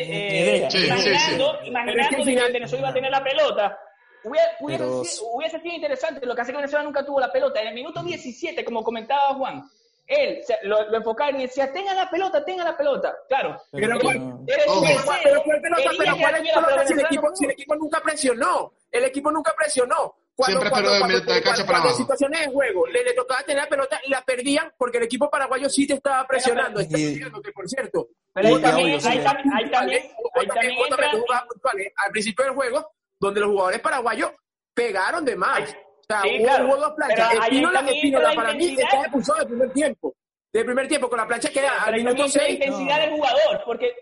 eh. 0.65 0.69
Sí, 0.71 0.79
sí, 0.79 0.87
imaginando, 0.87 1.59
sí. 1.63 1.69
imaginando 1.69 1.93
Pero 1.93 2.03
es 2.03 2.09
que 2.17 2.25
final- 2.31 2.53
Venezuela 2.53 2.81
iba 2.81 2.89
a 2.89 2.95
tener 2.95 3.11
la 3.11 3.25
pelota. 3.25 3.79
Hubiera, 4.25 4.49
hubiera 4.61 4.85
Pero- 4.85 5.05
sido, 5.05 5.27
hubiese 5.33 5.61
sido 5.61 5.75
interesante, 5.75 6.27
lo 6.27 6.35
que 6.35 6.41
hace 6.43 6.51
que 6.53 6.57
Venezuela 6.57 6.85
nunca 6.85 7.05
tuvo 7.05 7.21
la 7.21 7.31
pelota. 7.31 7.61
En 7.61 7.69
el 7.69 7.75
minuto 7.75 8.03
17, 8.03 8.65
como 8.65 8.83
comentaba 8.83 9.35
Juan, 9.35 9.63
él 10.07 10.41
se- 10.45 10.59
lo, 10.63 10.89
lo 10.89 10.97
enfocaron 10.97 11.39
y 11.41 11.43
decía, 11.45 11.73
tenga 11.73 11.95
la 11.95 12.09
pelota, 12.11 12.45
tenga 12.45 12.65
la 12.65 12.77
pelota. 12.77 13.15
Claro. 13.29 13.61
Pero 13.71 13.87
Pero- 13.89 14.01
¿cuál- 14.01 14.17
Era 14.49 14.63
el 14.65 14.69
Ojo. 14.71 14.81
tercero, 14.83 15.05
Pero 15.23 15.43
¿cuál 15.45 15.61
pelota? 15.61 15.83
quería 15.83 15.99
Pero 15.99 16.15
que 16.17 16.21
¿cuál 16.23 16.35
es 16.35 16.39
tuviera, 16.41 16.55
pelota 16.61 16.75
pero 16.77 16.87
si 16.89 16.93
el 16.95 17.01
equipo, 17.01 17.37
si 17.37 17.45
el 17.45 17.51
equipo 17.51 17.75
nunca 17.77 18.01
presionó? 18.01 18.73
El 18.91 19.05
equipo 19.05 19.31
nunca 19.31 19.55
presionó. 19.57 20.15
Siempre 20.39 20.69
esperó 20.69 20.91
de 20.91 21.05
mitad 21.05 21.35
de 21.35 21.43
cancha 21.43 21.43
para 21.43 21.55
cuando 21.57 21.73
en 21.73 21.77
abajo. 21.83 21.97
situaciones 21.97 22.41
de 22.41 22.47
juego 22.53 22.87
le, 22.89 23.05
le 23.05 23.15
tocaba 23.15 23.43
tener 23.43 23.63
la 23.63 23.69
pelota 23.71 24.01
y 24.05 24.11
la 24.11 24.23
perdían 24.23 24.71
porque 24.77 24.99
el 24.99 25.05
equipo 25.05 25.31
paraguayo 25.31 25.69
sí 25.71 25.87
te 25.87 25.95
estaba 25.95 26.27
presionando. 26.27 26.79
Está 26.81 26.97
diciendo 26.99 27.41
que, 27.41 27.53
por 27.53 27.67
cierto, 27.69 28.09
Pero 28.37 28.49
ahí 28.55 28.61
también, 28.63 28.89
ahí 29.07 29.19
también, 29.25 29.53
ahí 29.55 29.71
también, 29.71 30.03
hubo 30.19 30.31
ahí 30.41 30.47
también 30.47 30.73
entra, 30.79 31.47
puntuales 31.49 31.93
al 31.97 32.11
principio 32.13 32.45
del 32.45 32.55
juego 32.55 32.91
donde 33.19 33.41
los 33.41 33.49
jugadores 33.51 33.81
paraguayos 33.81 34.31
pegaron 34.75 35.25
de 35.25 35.37
más. 35.37 35.61
O 35.63 36.05
sea, 36.07 36.21
Sí, 36.23 36.37
hubo, 36.39 36.45
claro. 36.45 36.67
hubo 36.67 36.77
dos 36.77 36.93
planchas. 36.93 37.33
Espínola, 37.33 37.81
Espínola 37.81 38.33
para 38.35 38.53
mí 38.53 38.77
está 38.79 39.01
expulsado 39.01 39.39
del 39.39 39.49
primer 39.49 39.73
tiempo. 39.73 40.15
Del 40.53 40.65
primer 40.67 40.87
tiempo, 40.89 41.09
con 41.09 41.19
la 41.19 41.27
plancha 41.27 41.49
que 41.51 41.63
da 41.63 41.83
al 41.85 41.95
minuto 41.95 42.25
también 42.25 42.27
entra 42.27 42.43
la 42.43 42.47
6. 42.47 42.55
intensidad 42.61 42.97
No. 42.97 43.03
del 43.03 43.11
jugador, 43.11 43.63
porque 43.65 43.95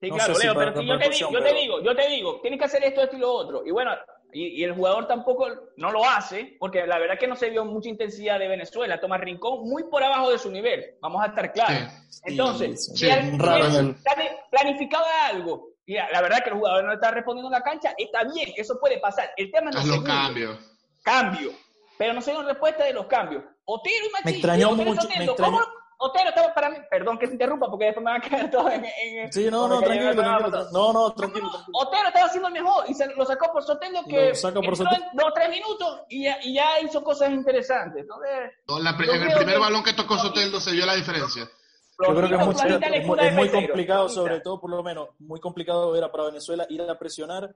sí, 0.00 0.08
No 0.10 0.16
claro, 0.16 0.34
si 0.34 0.42
Leo, 0.44 0.54
para 0.54 0.74
pero 0.74 0.82
si 0.82 0.88
yo 0.88 0.98
te 0.98 1.08
digo, 1.08 1.30
yo 1.32 1.42
te 1.42 1.54
digo, 1.54 1.80
yo 1.82 1.96
te 1.96 2.08
digo, 2.08 2.40
tienes 2.42 2.58
que 2.58 2.64
hacer 2.66 2.84
esto, 2.84 3.02
esto 3.02 3.16
y 3.16 3.20
lo 3.20 3.32
otro. 3.32 3.62
Y 3.66 3.70
bueno, 3.70 3.90
y, 4.32 4.60
y 4.60 4.64
el 4.64 4.72
jugador 4.74 5.06
tampoco 5.06 5.46
no 5.76 5.90
lo 5.92 6.04
hace, 6.04 6.56
porque 6.58 6.86
la 6.86 6.98
verdad 6.98 7.18
que 7.18 7.26
no 7.26 7.36
se 7.36 7.50
vio 7.50 7.64
mucha 7.64 7.88
intensidad 7.88 8.38
de 8.38 8.48
Venezuela. 8.48 9.00
Tomás 9.00 9.20
Rincón 9.20 9.68
muy 9.68 9.84
por 9.84 10.02
abajo 10.02 10.30
de 10.30 10.38
su 10.38 10.50
nivel, 10.50 10.96
vamos 11.00 11.22
a 11.22 11.26
estar 11.26 11.52
claros. 11.52 11.92
Sí. 12.08 12.22
Entonces, 12.26 12.86
Sí, 12.94 13.06
si 13.06 13.10
algo, 15.30 15.68
y 15.86 15.94
la 15.94 16.20
verdad 16.22 16.42
que 16.42 16.50
el 16.50 16.56
jugador 16.56 16.84
no 16.84 16.92
está 16.92 17.10
respondiendo 17.10 17.48
en 17.48 17.52
la 17.52 17.62
cancha, 17.62 17.92
está 17.98 18.24
bien, 18.24 18.52
eso 18.56 18.78
puede 18.80 18.98
pasar. 18.98 19.30
El 19.36 19.50
tema 19.50 19.70
es 19.70 19.76
Haz 19.76 19.86
los 19.86 20.02
cambios. 20.02 20.58
cambio. 21.02 21.50
Pero 21.98 22.12
no 22.14 22.20
se 22.22 22.30
dio 22.30 22.42
respuesta 22.42 22.84
de 22.84 22.92
los 22.94 23.06
cambios. 23.06 23.44
Otero 23.64 24.06
y 24.06 24.10
Machín. 24.12 24.24
Me 24.24 24.30
extrañó 24.32 24.70
mucho, 24.72 25.02
Soteldo, 25.02 25.18
me 25.18 25.24
extrañó- 25.24 25.58
¿cómo? 25.58 25.81
Otero 26.04 26.28
estaba 26.30 26.52
para 26.54 26.70
mí. 26.70 26.76
Perdón 26.90 27.18
que 27.18 27.26
te 27.26 27.32
interrumpa 27.34 27.68
porque 27.70 27.86
después 27.86 28.04
me 28.04 28.10
van 28.10 28.20
a 28.22 28.28
caer 28.28 28.50
todo 28.50 28.68
en. 28.70 28.84
en 28.84 29.32
Sí, 29.32 29.48
no, 29.50 29.68
no, 29.68 29.80
tranquilo, 29.80 30.14
tranquilo. 30.14 30.66
No, 30.72 30.92
no, 30.92 31.12
tranquilo, 31.12 31.48
tranquilo. 31.50 31.78
Otero 31.78 32.08
estaba 32.08 32.26
haciendo 32.26 32.48
el 32.48 32.54
mejor 32.54 32.84
y 32.88 32.94
se 32.94 33.06
lo 33.14 33.24
sacó 33.24 33.52
por 33.52 33.62
Soteldo 33.62 34.00
que 34.08 34.28
Lo 34.30 34.34
saca 34.34 34.54
por 34.54 34.64
entró 34.64 34.76
Soteldo. 34.76 35.06
en 35.10 35.16
dos 35.16 35.26
o 35.28 35.32
tres 35.32 35.48
minutos 35.50 36.00
y 36.08 36.24
ya, 36.24 36.38
y 36.42 36.54
ya 36.54 36.80
hizo 36.80 37.02
cosas 37.04 37.30
interesantes. 37.30 38.06
La 38.66 38.90
en 38.90 39.22
el 39.22 39.34
primer 39.36 39.54
que- 39.54 39.58
balón 39.60 39.82
que 39.84 39.92
tocó 39.92 40.18
Soteldo 40.18 40.60
se 40.60 40.72
vio 40.72 40.86
la 40.86 40.94
diferencia. 40.94 41.48
Yo 41.98 42.14
creo 42.16 42.28
que 42.28 42.34
es 42.34 42.42
flojito, 42.42 42.78
muy, 43.06 43.18
es 43.20 43.36
es 43.38 43.52
complicado, 43.52 44.08
sobre 44.08 44.40
todo, 44.40 44.60
por 44.60 44.70
lo 44.70 44.82
menos, 44.82 45.10
muy 45.20 45.38
complicado 45.38 45.94
era 45.94 46.10
para 46.10 46.24
Venezuela 46.24 46.66
ir 46.68 46.82
a 46.82 46.98
presionar. 46.98 47.54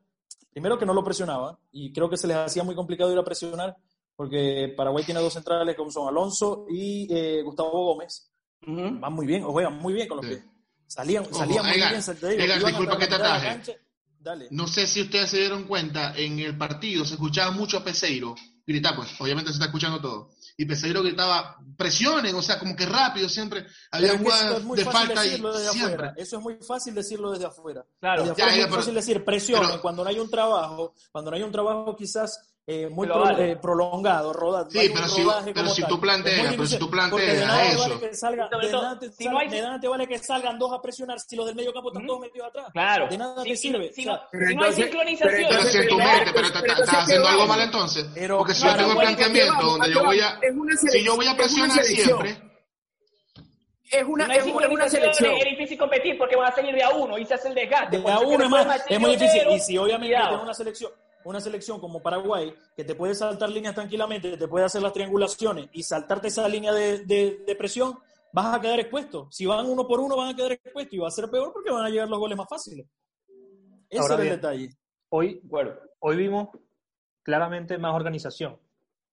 Primero 0.52 0.78
que 0.78 0.86
no 0.86 0.94
lo 0.94 1.02
presionaba, 1.02 1.58
y 1.72 1.92
creo 1.92 2.08
que 2.08 2.16
se 2.16 2.26
les 2.28 2.36
hacía 2.36 2.62
muy 2.62 2.74
complicado 2.74 3.12
ir 3.12 3.18
a 3.18 3.24
presionar, 3.24 3.76
porque 4.14 4.72
Paraguay 4.76 5.04
tiene 5.04 5.20
dos 5.20 5.32
centrales 5.32 5.74
como 5.76 5.90
son 5.90 6.08
Alonso 6.08 6.64
y 6.70 7.08
eh, 7.12 7.42
Gustavo 7.42 7.70
Gómez. 7.70 8.30
Van 8.62 9.12
muy 9.12 9.26
bien, 9.26 9.44
o 9.44 9.52
juegan 9.52 9.74
muy 9.78 9.94
bien 9.94 10.08
con 10.08 10.18
los 10.18 10.26
Sí. 10.26 10.32
pies. 10.34 10.44
Salían, 10.86 11.24
Ojo, 11.24 11.34
salían 11.34 11.64
muy 11.66 11.74
Edgar, 11.76 11.90
bien. 11.92 12.66
disculpa 12.66 12.98
que 12.98 13.06
te 13.06 13.14
ataje. 13.14 13.46
cancha. 13.48 13.72
Dale. 14.20 14.48
No 14.50 14.66
sé 14.66 14.86
si 14.86 15.02
ustedes 15.02 15.30
se 15.30 15.38
dieron 15.38 15.64
cuenta, 15.64 16.16
en 16.16 16.38
el 16.40 16.56
partido 16.56 17.04
se 17.04 17.14
escuchaba 17.14 17.50
mucho 17.52 17.78
a 17.78 17.84
Peseiro 17.84 18.34
gritar, 18.66 18.96
pues 18.96 19.08
obviamente 19.20 19.50
se 19.50 19.54
está 19.54 19.66
escuchando 19.66 20.00
todo. 20.00 20.30
Y 20.56 20.64
Peseiro 20.64 21.02
gritaba, 21.02 21.56
presionen, 21.76 22.34
o 22.34 22.42
sea, 22.42 22.58
como 22.58 22.74
que 22.74 22.86
rápido 22.86 23.28
siempre. 23.28 23.66
Había 23.92 24.18
jugadas 24.18 24.58
es 24.58 24.64
muy 24.64 24.76
de 24.78 24.84
fácil 24.84 25.06
falta 25.06 25.24
y 25.24 25.28
decirlo 25.28 25.52
desde 25.56 25.70
siempre. 25.72 25.94
afuera. 25.94 26.14
Eso 26.16 26.36
es 26.38 26.42
muy 26.42 26.54
fácil 26.66 26.94
decirlo 26.94 27.30
desde 27.30 27.44
afuera. 27.46 27.84
Claro. 28.00 28.22
Desde 28.22 28.32
afuera 28.32 28.48
Ya, 28.48 28.52
es 28.54 28.58
ya, 28.58 28.62
muy 28.66 28.70
pero- 28.70 28.80
fácil 28.82 28.94
decir 28.94 29.24
presionen 29.24 29.68
pero- 29.68 29.82
cuando 29.82 30.02
no 30.02 30.08
hay 30.10 30.18
un 30.18 30.30
trabajo, 30.30 30.94
cuando 31.12 31.30
no 31.30 31.36
hay 31.36 31.42
un 31.44 31.52
trabajo 31.52 31.94
quizás 31.94 32.55
eh, 32.68 32.88
muy 32.90 33.06
pro- 33.06 33.20
vale. 33.20 33.52
eh, 33.52 33.56
prolongado, 33.56 34.32
rodado. 34.32 34.68
Sí, 34.68 34.90
pero 34.92 35.06
si- 35.06 35.24
pero 35.54 35.68
si 35.68 35.84
tú 35.84 36.00
planteas, 36.00 36.50
pero 36.50 36.66
si 36.66 36.78
tú 36.78 36.90
planteas 36.90 37.38
de 37.38 37.46
nada 37.46 37.64
eso. 37.64 37.78
Vale 37.78 38.00
que 38.00 38.14
salga, 38.14 38.48
de, 38.48 38.68
todo, 38.70 38.82
nada 38.82 38.98
te, 38.98 39.12
si 39.12 39.28
no 39.28 39.38
hay- 39.38 39.48
de 39.48 39.62
nada 39.62 39.78
te 39.78 39.86
vale 39.86 40.06
que 40.08 40.18
salgan 40.18 40.58
dos 40.58 40.72
a 40.72 40.82
presionar 40.82 41.20
si 41.20 41.36
los 41.36 41.46
del 41.46 41.54
medio 41.54 41.72
campo 41.72 41.90
están 41.90 42.02
Ujú. 42.02 42.08
todos 42.08 42.20
metidos 42.22 42.48
atrás. 42.48 42.66
Claro. 42.72 43.06
De 43.08 43.18
nada 43.18 43.42
Sí, 43.44 43.48
te 43.50 43.56
si- 43.56 43.62
sirve. 43.68 43.92
si 43.92 44.00
O 44.00 44.04
sea, 44.04 44.12
no- 44.14 44.20
Pero 44.32 44.46
si 44.48 44.54
no 44.56 44.64
hay 44.64 44.72
sincronización. 44.72 45.30
pero 45.36 45.48
Pero 45.48 45.62
si 45.62 45.78
en 45.78 45.88
tu 45.88 45.96
Pero- 45.96 46.08
mente, 46.10 46.30
pero 46.34 46.46
estás 46.48 46.88
haciendo 46.88 47.24
¿qué 47.24 47.30
algo 47.30 47.46
mal 47.46 47.60
entonces. 47.60 48.06
Pero- 48.14 48.38
Porque 48.38 48.54
si 48.54 48.64
no, 48.64 48.70
yo 48.72 48.76
tengo 48.78 48.90
un 48.90 48.98
planteamiento 48.98 49.52
vamos, 49.54 49.70
donde 49.72 49.86
¿a 49.86 49.94
yo 49.94 50.04
voy 50.04 50.20
a, 50.20 50.40
si 50.90 51.04
yo 51.04 51.14
voy 51.16 51.26
a 51.28 51.36
presionar 51.36 51.84
siempre, 51.84 52.42
Es 53.88 54.02
una, 54.04 54.26
No 54.26 54.32
es 54.34 54.42
una, 54.44 54.66
es 54.66 54.72
una 54.72 54.88
selección. 54.88 55.32
es 55.36 55.44
difícil 55.44 55.78
competir 55.78 56.18
porque 56.18 56.34
van 56.34 56.50
a 56.50 56.54
salir 56.56 56.74
de 56.74 56.82
a 56.82 56.90
uno 56.90 57.16
y 57.18 57.24
se 57.24 57.34
hace 57.34 57.46
el 57.48 57.54
desgaste. 57.54 57.98
de 58.00 58.10
a 58.10 58.18
uno 58.18 58.42
es 58.44 58.50
más, 58.50 58.84
es 58.88 58.98
muy 58.98 59.10
difícil. 59.14 59.42
Y 59.50 59.60
si 59.60 59.78
obviamente 59.78 60.16
tienes 60.16 60.42
una 60.42 60.52
selección, 60.54 60.90
una 61.26 61.40
selección 61.40 61.80
como 61.80 62.00
Paraguay, 62.02 62.54
que 62.76 62.84
te 62.84 62.94
puede 62.94 63.14
saltar 63.14 63.50
líneas 63.50 63.74
tranquilamente, 63.74 64.36
te 64.36 64.48
puede 64.48 64.64
hacer 64.64 64.82
las 64.82 64.92
triangulaciones 64.92 65.68
y 65.72 65.82
saltarte 65.82 66.28
esa 66.28 66.48
línea 66.48 66.72
de, 66.72 67.04
de- 67.04 67.42
de 67.46 67.56
presión, 67.56 67.98
vas 68.32 68.54
a 68.56 68.60
quedar 68.60 68.78
expuesto. 68.80 69.28
Si 69.30 69.44
van 69.46 69.66
uno 69.66 69.86
por 69.86 70.00
uno, 70.00 70.16
van 70.16 70.28
a 70.28 70.36
quedar 70.36 70.52
expuestos 70.52 70.94
y 70.94 70.98
va 70.98 71.08
a 71.08 71.10
ser 71.10 71.28
peor 71.30 71.52
porque 71.52 71.70
van 71.70 71.84
a 71.84 71.88
llegar 71.90 72.08
los 72.08 72.18
goles 72.18 72.36
más 72.38 72.48
fáciles. 72.48 72.86
Ese 73.88 74.00
Ahora 74.02 74.14
es 74.16 74.20
el 74.20 74.28
detalle. 74.30 74.68
Hoy, 75.10 75.40
acuerdo. 75.46 75.80
hoy 76.00 76.16
vimos 76.16 76.48
claramente 77.22 77.78
más 77.78 77.94
organización. 77.94 78.58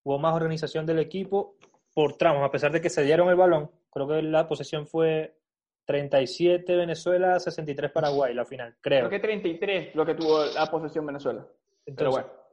Hubo 0.02 0.18
más 0.18 0.34
organización 0.34 0.84
del 0.86 0.98
equipo 0.98 1.56
por 1.94 2.16
tramos, 2.16 2.44
a 2.44 2.50
pesar 2.50 2.72
de 2.72 2.80
que 2.80 2.90
se 2.90 3.02
dieron 3.02 3.28
el 3.28 3.36
balón. 3.36 3.70
Creo 3.90 4.08
que 4.08 4.22
la 4.22 4.46
posesión 4.48 4.86
fue 4.86 5.38
37 5.86 6.76
Venezuela, 6.76 7.38
63 7.38 7.90
Paraguay, 7.92 8.34
la 8.34 8.44
final, 8.44 8.76
creo. 8.80 9.08
Creo 9.08 9.10
que 9.10 9.20
33 9.20 9.94
lo 9.94 10.04
que 10.04 10.14
tuvo 10.14 10.44
la 10.46 10.66
posesión 10.70 11.06
Venezuela. 11.06 11.46
Pero 11.84 12.10
Entonces, 12.10 12.24
bueno. 12.24 12.44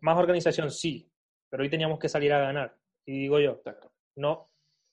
más 0.00 0.18
organización 0.18 0.70
sí, 0.70 1.10
pero 1.48 1.62
hoy 1.62 1.70
teníamos 1.70 1.98
que 1.98 2.08
salir 2.08 2.32
a 2.32 2.40
ganar. 2.40 2.76
Y 3.06 3.22
digo 3.22 3.40
yo, 3.40 3.60
no, 4.16 4.50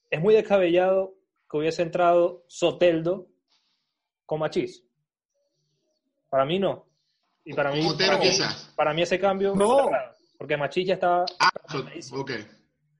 es 0.10 0.22
muy 0.22 0.34
descabellado 0.34 1.16
que 1.50 1.58
hubiese 1.58 1.82
entrado 1.82 2.44
Soteldo 2.48 3.28
con 4.26 4.40
Machís. 4.40 4.84
Para 6.30 6.46
mí 6.46 6.60
no. 6.60 6.86
Y 7.44 7.54
para 7.54 7.72
mí, 7.72 7.86
para 7.98 8.18
mí, 8.18 8.24
quizás. 8.30 8.74
para 8.76 8.94
mí 8.94 9.02
ese 9.04 9.20
cambio 9.20 9.54
No. 9.56 9.90
porque 10.38 10.58
Machís 10.58 10.88
ya 10.88 10.96
estaba, 10.96 11.26
Ah, 11.40 11.50
so- 11.70 11.80
ok. 12.20 12.32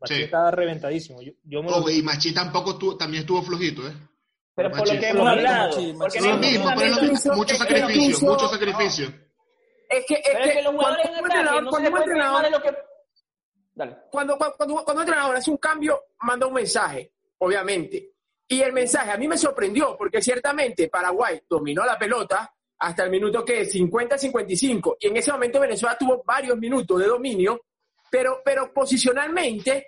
Machís 0.02 0.18
sí. 0.18 0.24
estaba 0.24 0.52
reventadísimo. 0.52 1.22
Yo, 1.22 1.32
yo 1.44 1.64
me 1.64 1.70
lo- 1.72 1.78
Oh, 1.78 1.90
y 1.90 2.02
Machi 2.04 2.34
tampoco 2.34 2.72
estuvo, 2.72 2.98
también 2.98 3.22
estuvo 3.22 3.42
flojito, 3.42 3.88
¿eh? 3.88 3.94
Pero 4.54 4.70
por 4.72 4.88
lo 4.94 5.00
que 5.00 5.10
hemos 5.10 5.28
hablado. 5.28 5.70
Machín, 5.70 5.98
Porque 5.98 6.20
Machín. 6.20 6.30
no 6.30 6.36
Lo 6.36 6.42
mismo, 6.42 6.66
pero 6.76 6.82
es 6.82 6.90
lo 6.96 7.04
Incluso- 7.04 7.12
mismo, 7.30 7.36
mucho 7.36 7.56
sacrificio, 7.56 8.30
mucho 8.30 8.48
sacrificio. 8.48 9.14
Es 9.90 10.06
que, 10.06 10.14
es 10.16 10.22
Pero 10.26 10.40
es 10.40 10.52
que 10.52 10.58
que 10.60 10.64
cuando, 10.66 10.82
en 10.82 10.96
ataque 10.96 11.18
entrenador, 11.20 11.64
no 11.64 11.72
se 11.72 12.50
lo 12.50 12.62
que... 12.62 12.78
Dale. 13.76 13.98
cuando, 14.10 14.38
cuando, 14.38 14.56
cuando 14.84 14.94
un 14.94 15.00
entrenador 15.02 15.36
hace 15.36 15.52
un 15.52 15.58
cambio, 15.58 16.02
manda 16.22 16.48
un 16.48 16.54
mensaje, 16.54 17.12
obviamente. 17.40 18.12
Y 18.48 18.62
el 18.62 18.72
mensaje 18.72 19.12
a 19.12 19.18
mí 19.18 19.28
me 19.28 19.38
sorprendió, 19.38 19.98
porque 19.98 20.22
ciertamente 20.22 20.88
Paraguay 20.88 21.42
dominó 21.50 21.84
la 21.84 21.98
pelota 21.98 22.54
hasta 22.78 23.04
el 23.04 23.10
minuto 23.10 23.44
que 23.44 23.66
50-55, 23.66 24.98
y 25.00 25.08
en 25.08 25.18
ese 25.18 25.32
momento 25.32 25.60
Venezuela 25.60 25.98
tuvo 25.98 26.24
varios 26.24 26.58
minutos 26.58 27.00
de 27.00 27.08
dominio, 27.08 27.62
pero, 28.10 28.42
pero 28.46 28.72
posicionalmente 28.74 29.88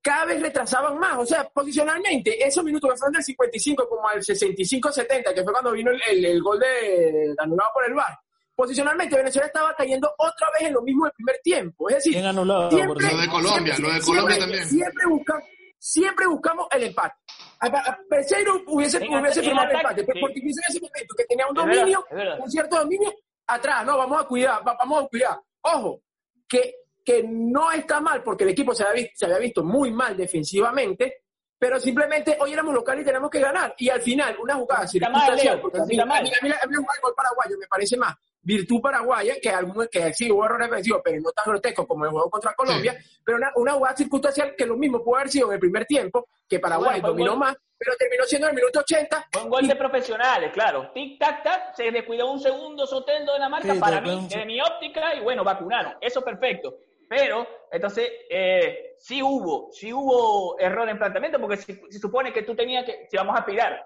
cada 0.00 0.24
vez 0.24 0.40
retrasaban 0.42 0.98
más. 0.98 1.18
O 1.18 1.26
sea, 1.26 1.48
posicionalmente, 1.48 2.44
esos 2.44 2.64
minutos 2.64 2.90
que 2.90 2.96
fueron 2.96 3.12
del 3.12 3.22
55 3.22 3.88
como 3.88 4.08
al 4.08 4.20
65-70, 4.20 5.32
que 5.34 5.44
fue 5.44 5.52
cuando 5.52 5.70
vino 5.72 5.90
el, 5.92 6.00
el- 6.10 6.24
el 6.24 6.42
gol 6.42 6.58
de 6.58 7.34
anulado 7.38 7.70
por 7.74 7.84
el 7.86 7.94
VAR, 7.94 8.18
posicionalmente 8.62 9.16
Venezuela 9.16 9.46
estaba 9.46 9.74
cayendo 9.74 10.08
otra 10.18 10.46
vez 10.58 10.68
en 10.68 10.74
lo 10.74 10.82
mismo 10.82 11.04
del 11.04 11.12
primer 11.14 11.36
tiempo. 11.42 11.88
Es 11.88 11.96
decir, 11.96 12.24
anulado. 12.24 12.70
siempre, 12.70 13.10
Lo 13.10 13.18
de 13.20 13.28
Colombia, 13.28 13.74
lo 13.78 13.88
de 13.88 14.00
siempre- 14.00 14.04
Colombia 14.04 14.36
siempre- 14.36 14.38
también. 14.38 14.68
Siempre 14.68 15.06
buscamos, 15.06 15.44
siempre 15.78 16.26
buscamos 16.28 16.66
el 16.70 16.82
empate. 16.84 17.14
A, 17.60 17.66
a- 17.66 17.90
a 17.92 17.98
Peseiro 18.08 18.62
hubiese, 18.68 18.98
En 18.98 19.14
hubiese 19.18 19.42
firmado 19.42 19.68
en 19.68 19.74
el 19.74 19.80
empate, 19.80 20.04
sí. 20.12 20.20
porque 20.20 20.40
quiso 20.40 20.60
en 20.66 20.70
ese 20.76 20.80
momento 20.80 21.14
que 21.16 21.24
tenía 21.24 21.46
un 21.48 21.56
Es 21.58 21.64
verdad, 21.64 21.80
dominio, 21.80 22.06
es 22.10 22.16
verdad. 22.16 22.38
un 22.40 22.50
cierto 22.50 22.76
dominio, 22.78 23.12
atrás, 23.46 23.84
no, 23.84 23.98
vamos 23.98 24.20
a 24.22 24.26
cuidar, 24.28 24.66
va- 24.66 24.76
vamos 24.78 25.04
a 25.04 25.08
cuidar. 25.08 25.40
Ojo, 25.62 26.02
que, 26.48 26.74
que 27.04 27.24
no 27.24 27.72
está 27.72 28.00
mal, 28.00 28.22
porque 28.22 28.44
el 28.44 28.50
equipo 28.50 28.74
se 28.74 28.84
había, 28.84 29.02
visto, 29.02 29.12
se 29.16 29.24
había 29.26 29.38
visto 29.38 29.64
muy 29.64 29.90
mal 29.90 30.16
defensivamente, 30.16 31.21
pero 31.62 31.78
simplemente 31.78 32.36
hoy 32.40 32.52
éramos 32.52 32.74
locales 32.74 33.02
y 33.02 33.06
tenemos 33.06 33.30
que 33.30 33.38
ganar. 33.38 33.72
Y 33.78 33.88
al 33.88 34.00
final, 34.00 34.36
una 34.42 34.56
jugada 34.56 34.84
circunstancial, 34.84 35.60
porque 35.60 35.78
a 35.78 35.84
mí, 35.84 35.96
a 35.96 36.04
mí, 36.04 36.12
a 36.12 36.20
mí, 36.20 36.28
a 36.50 36.66
mí 36.66 36.74
el 36.74 37.00
gol 37.00 37.14
paraguayo 37.16 37.56
me 37.56 37.68
parece 37.68 37.96
más 37.96 38.16
virtud 38.40 38.80
paraguaya, 38.80 39.36
que 39.40 39.48
algunos 39.48 39.86
que 39.86 40.12
sí 40.12 40.28
hubo 40.28 40.44
errores 40.44 40.68
defensivos, 40.68 41.02
pero 41.04 41.20
no 41.20 41.30
tan 41.30 41.44
grotescos 41.46 41.86
como 41.86 42.04
el 42.04 42.10
juego 42.10 42.28
contra 42.28 42.52
Colombia, 42.54 42.98
pero 43.24 43.38
una, 43.38 43.52
una 43.54 43.74
jugada 43.74 43.96
circunstancial 43.96 44.56
que 44.58 44.66
lo 44.66 44.76
mismo 44.76 45.04
pudo 45.04 45.18
haber 45.18 45.28
sido 45.30 45.46
en 45.46 45.52
el 45.52 45.60
primer 45.60 45.86
tiempo, 45.86 46.26
que 46.48 46.58
Paraguay 46.58 47.00
Bueno, 47.00 47.08
dominó 47.10 47.30
gol. 47.30 47.38
más, 47.38 47.56
pero 47.78 47.92
terminó 47.96 48.24
siendo 48.24 48.48
en 48.48 48.56
el 48.56 48.56
minuto 48.56 48.80
80. 48.80 49.28
Fue 49.30 49.42
un 49.44 49.50
gol 49.50 49.68
de 49.68 49.76
profesionales, 49.76 50.50
claro. 50.52 50.90
Tic, 50.92 51.16
tac, 51.20 51.44
tac. 51.44 51.76
Se 51.76 51.92
descuidó 51.92 52.28
un 52.32 52.40
segundo 52.40 52.88
Sotendo 52.88 53.34
de 53.34 53.38
la 53.38 53.48
marca 53.48 53.72
Sí, 53.72 53.78
para 53.78 54.00
mí, 54.00 54.26
desde 54.28 54.44
mi 54.46 54.60
óptica, 54.60 55.14
y 55.14 55.20
bueno, 55.20 55.44
vacunaron. 55.44 55.94
Eso 56.00 56.22
perfecto. 56.22 56.74
Pero, 57.14 57.46
entonces, 57.70 58.10
eh, 58.30 58.94
sí 58.96 59.22
hubo, 59.22 59.70
sí 59.70 59.92
hubo 59.92 60.58
error 60.58 60.88
en 60.88 60.96
planteamiento, 60.96 61.38
porque 61.38 61.58
se, 61.58 61.78
se 61.90 61.98
supone 61.98 62.32
que 62.32 62.42
tú 62.42 62.54
tenías 62.54 62.86
que, 62.86 63.06
si 63.10 63.18
vamos 63.18 63.36
a 63.36 63.40
aspirar, 63.40 63.84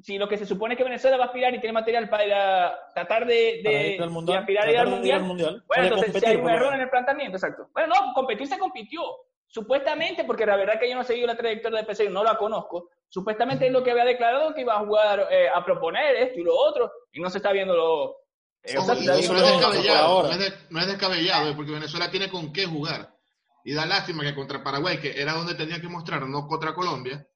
si 0.00 0.16
lo 0.16 0.28
que 0.28 0.38
se 0.38 0.46
supone 0.46 0.76
que 0.76 0.84
Venezuela 0.84 1.16
va 1.16 1.24
a 1.24 1.26
aspirar 1.26 1.52
y 1.52 1.58
tiene 1.58 1.72
material 1.72 2.08
para 2.08 2.78
tratar 2.94 3.26
de, 3.26 3.60
de, 3.64 3.96
de 3.98 4.06
mundial, 4.06 4.38
aspirar 4.38 4.64
tratar 4.64 4.68
al 4.68 4.70
ir 4.70 4.78
al 4.78 4.88
mundial, 4.88 5.22
mundial, 5.22 5.64
bueno, 5.66 5.82
entonces 5.82 6.06
si 6.06 6.12
competir, 6.12 6.36
hay 6.36 6.42
un 6.44 6.50
error 6.50 6.74
en 6.74 6.80
el 6.80 6.88
planteamiento, 6.88 7.36
exacto. 7.36 7.68
Bueno, 7.72 7.94
no, 7.94 8.14
competir 8.14 8.46
se 8.46 8.58
compitió. 8.58 9.02
Supuestamente, 9.50 10.24
porque 10.24 10.46
la 10.46 10.56
verdad 10.56 10.78
que 10.78 10.88
yo 10.88 10.94
no 10.94 11.00
he 11.00 11.04
seguido 11.04 11.26
la 11.26 11.36
trayectoria 11.36 11.80
de 11.80 11.86
PC, 11.86 12.10
no 12.10 12.22
la 12.22 12.36
conozco. 12.36 12.90
Supuestamente 13.08 13.66
es 13.66 13.72
lo 13.72 13.82
que 13.82 13.90
había 13.90 14.04
declarado 14.04 14.54
que 14.54 14.60
iba 14.60 14.74
a 14.74 14.80
jugar, 14.80 15.26
eh, 15.30 15.48
a 15.52 15.64
proponer 15.64 16.14
esto 16.16 16.38
y 16.38 16.44
lo 16.44 16.54
otro, 16.54 16.92
y 17.12 17.20
no 17.20 17.28
se 17.28 17.38
está 17.38 17.50
viendo 17.50 17.74
lo. 17.74 18.16
Eh, 18.74 18.78
o 18.78 18.82
sea, 18.84 18.94
no, 18.94 19.00
es 19.00 19.28
descabellado, 19.28 20.22
no 20.24 20.30
es, 20.30 20.38
de- 20.38 20.54
no 20.70 20.80
es 20.80 20.86
descabellado, 20.86 21.48
eh, 21.48 21.54
porque 21.56 21.72
Venezuela 21.72 22.10
tiene 22.10 22.28
con 22.30 22.52
qué 22.52 22.66
jugar. 22.66 23.14
Y 23.64 23.74
da 23.74 23.84
lástima 23.86 24.22
que 24.22 24.34
contra 24.34 24.62
Paraguay, 24.62 24.98
que 24.98 25.20
era 25.20 25.32
donde 25.34 25.54
tenía 25.54 25.80
que 25.80 25.88
mostrar, 25.88 26.26
no 26.26 26.46
contra 26.46 26.74
Colombia, 26.74 27.26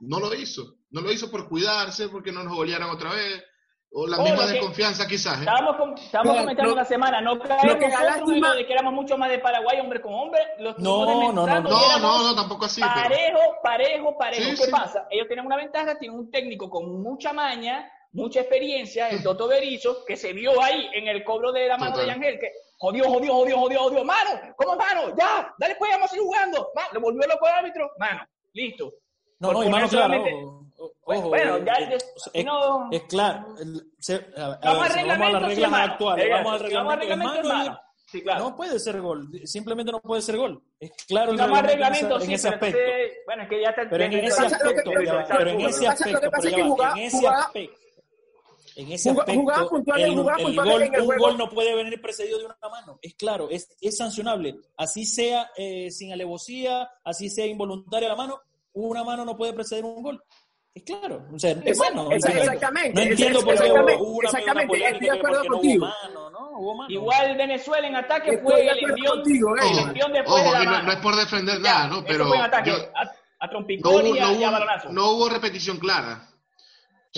no 0.00 0.18
lo 0.20 0.32
hizo. 0.34 0.62
No 0.90 1.00
lo 1.02 1.12
hizo 1.12 1.30
por 1.30 1.48
cuidarse, 1.48 2.08
porque 2.08 2.32
no 2.32 2.42
nos 2.42 2.54
golearan 2.56 2.88
otra 2.90 3.10
vez, 3.12 3.44
o 3.90 4.06
la 4.06 4.18
Oh, 4.18 4.22
misma 4.22 4.46
desconfianza 4.46 5.06
quizás. 5.06 5.36
¿eh? 5.38 5.40
Estábamos, 5.40 5.76
com- 5.76 5.94
estábamos 5.94 6.34
No, 6.34 6.40
comentando 6.42 6.70
lo- 6.70 6.74
una 6.76 6.84
semana, 6.84 7.20
no 7.20 7.38
caer 7.38 7.64
lo 7.72 7.78
que 7.78 7.88
da 7.90 8.18
nosotros 8.18 8.56
de 8.56 8.66
que 8.66 8.72
éramos 8.72 8.92
mucho 8.94 9.16
más 9.18 9.30
de 9.30 9.38
Paraguay, 9.38 9.80
hombre 9.80 10.00
con 10.00 10.14
hombre. 10.14 10.40
Lo 10.58 10.74
No, 10.78 11.04
no, 11.06 11.32
no, 11.32 11.46
No, 11.46 11.98
no, 11.98 12.22
no, 12.22 12.34
tampoco 12.34 12.64
así. 12.66 12.80
pero- 12.80 12.94
Parejo, 12.94 13.40
parejo, 13.62 14.18
parejo. 14.18 14.44
Sí, 14.50 14.56
¿Qué 14.56 14.64
sí. 14.64 14.70
pasa? 14.70 15.06
Ellos 15.10 15.26
tienen 15.28 15.46
una 15.46 15.56
ventaja, 15.56 15.98
tienen 15.98 16.18
un 16.18 16.30
técnico 16.30 16.68
con 16.70 17.02
mucha 17.02 17.32
maña, 17.32 17.90
mucha 18.12 18.40
experiencia, 18.40 19.08
el 19.08 19.22
Toto 19.22 19.48
Berizzo, 19.48 20.04
que 20.04 20.16
se 20.16 20.32
vio 20.32 20.60
ahí 20.62 20.88
en 20.94 21.08
el 21.08 21.22
cobro 21.24 21.52
de 21.52 21.66
la 21.68 21.76
mano 21.76 21.92
Total. 21.92 22.06
de 22.06 22.12
Yangel, 22.14 22.38
que 22.40 22.50
jodió, 22.78 23.04
jodió, 23.04 23.32
jodió, 23.34 23.58
jodió, 23.58 23.80
jodió. 23.80 24.04
Mano, 24.04 24.30
¿cómo 24.56 24.76
mano? 24.76 25.14
Ya, 25.16 25.54
dale 25.58 25.76
pues, 25.78 25.90
vamos 25.92 26.06
a 26.06 26.08
seguir 26.10 26.24
jugando. 26.24 26.70
Mano, 26.74 26.88
le 26.92 26.98
volvió 27.00 27.26
loco 27.28 27.46
al 27.46 27.54
árbitro. 27.54 27.90
Mano, 27.98 28.20
listo. 28.54 28.92
No, 29.40 29.48
Por 29.48 29.56
no, 29.58 29.64
y 29.64 29.68
mano 29.68 29.88
solamente- 29.88 30.34
ojo, 30.34 30.66
ojo, 31.04 31.28
Bueno, 31.28 31.58
ya- 31.58 31.72
eh, 31.74 31.88
ya- 31.88 31.96
aquí 31.96 32.04
es, 32.34 32.44
no- 32.44 32.88
es 32.90 33.02
claro, 33.04 33.54
el- 33.60 33.82
se- 33.98 34.14
a, 34.36 34.44
a 34.44 34.48
ver, 34.50 34.58
Vamos 34.64 34.88
nos 34.96 35.06
vamos 35.06 35.26
a 35.26 35.30
las 35.40 35.42
sí, 35.54 35.60
reglas 35.60 35.72
actuales, 35.90 36.24
Eh, 36.26 36.28
vamos 36.30 36.52
al 36.52 36.58
reglamento, 36.60 36.76
vamos 36.78 36.92
al 36.92 36.98
reglamento, 37.00 37.34
es 37.34 37.46
mano, 37.46 37.60
hermano. 37.62 37.80
Sí, 38.10 38.22
claro. 38.22 38.40
no 38.40 38.56
puede 38.56 38.78
ser 38.78 39.00
gol, 39.02 39.28
simplemente 39.44 39.92
no 39.92 40.00
puede 40.00 40.22
ser 40.22 40.36
gol, 40.38 40.62
es 40.80 40.90
claro 41.06 41.32
el 41.32 41.38
reglamento 41.38 41.68
reglamento, 41.70 42.06
en 42.06 42.12
ese- 42.16 42.24
sí, 42.24 42.28
en 42.30 42.34
ese 42.34 42.48
pero 42.48 42.54
aspecto. 42.56 42.78
entonces, 42.80 43.18
bueno, 43.26 43.42
es 43.42 43.48
que 43.50 43.60
ya 43.62 43.68
está... 43.68 43.82
Pero 43.90 44.04
en 44.04 44.12
ese 44.14 44.46
aspecto, 44.46 44.90
pero 44.90 45.50
en 45.50 45.60
ese 45.60 45.86
aspecto, 45.86 46.20
pero 46.30 46.70
en 46.96 46.98
ese 46.98 47.28
aspecto, 47.28 47.78
en 48.80 48.92
ese 48.92 49.10
aspecto, 49.10 49.32
puntual- 49.68 50.00
el, 50.00 50.14
jugaba 50.14 50.38
el 50.40 50.54
gol, 50.56 50.82
en 50.82 50.94
el 50.94 51.00
un 51.00 51.06
juego. 51.06 51.24
gol 51.26 51.38
no 51.38 51.48
puede 51.50 51.74
venir 51.74 52.00
precedido 52.00 52.38
de 52.38 52.44
una 52.46 52.56
mano, 52.70 52.98
es 53.02 53.14
claro, 53.14 53.48
es, 53.50 53.68
es 53.80 53.96
sancionable, 53.96 54.56
así 54.76 55.04
sea 55.04 55.50
eh, 55.56 55.90
sin 55.90 56.12
alevosía, 56.12 56.88
así 57.04 57.28
sea 57.28 57.44
involuntaria 57.46 58.08
la 58.08 58.16
mano, 58.16 58.40
una 58.74 59.02
mano 59.04 59.24
no 59.24 59.36
puede 59.36 59.52
preceder 59.52 59.84
un 59.84 60.02
gol. 60.02 60.22
Es 60.74 60.84
claro, 60.84 61.26
o 61.34 61.38
sea, 61.38 61.50
es 61.50 61.56
entiendo. 61.56 62.10
exactamente, 62.12 62.92
No 62.94 63.00
entiendo 63.10 63.40
por 63.40 63.48
qué 63.48 63.54
exactamente, 63.54 63.96
hubo 64.02 64.10
una, 64.12 64.28
exactamente, 64.28 64.60
una 64.62 64.68
polémica 64.68 64.90
estoy 64.94 65.08
de 65.08 65.18
acuerdo 65.18 65.44
contigo. 65.48 65.86
hubo 65.86 66.08
mano, 66.14 66.30
¿no? 66.30 66.50
Hubo 66.60 66.74
mano. 66.76 66.90
Igual 66.94 67.36
Venezuela 67.36 67.88
en 67.88 67.96
ataque 67.96 68.30
Estoy 68.30 68.44
fue 68.44 68.68
el 68.68 68.78
envión, 68.78 69.18
eh. 69.18 69.24
después 70.12 70.26
ojo, 70.26 70.44
de 70.44 70.50
la 70.58 70.64
no, 70.64 70.70
mano. 70.70 70.82
no 70.86 70.92
es 70.92 70.98
por 70.98 71.16
defender 71.16 71.60
nada, 71.60 71.88
¿no? 71.88 72.04
Pero 72.04 72.26
fue 72.28 72.36
en 72.36 72.42
ataque, 72.44 72.70
yo- 72.70 72.76
a, 72.94 73.00
a 73.00 73.04
no 73.04 73.10
hubo, 73.10 73.50
trompicón 73.50 74.06
y 74.06 74.18
a, 74.18 74.22
no 74.26 74.32
y 74.32 74.44
a 74.44 74.48
hubo- 74.48 74.52
balonazo. 74.52 74.92
no 74.92 75.10
hubo 75.10 75.28
repetición 75.28 75.78
clara. 75.78 76.27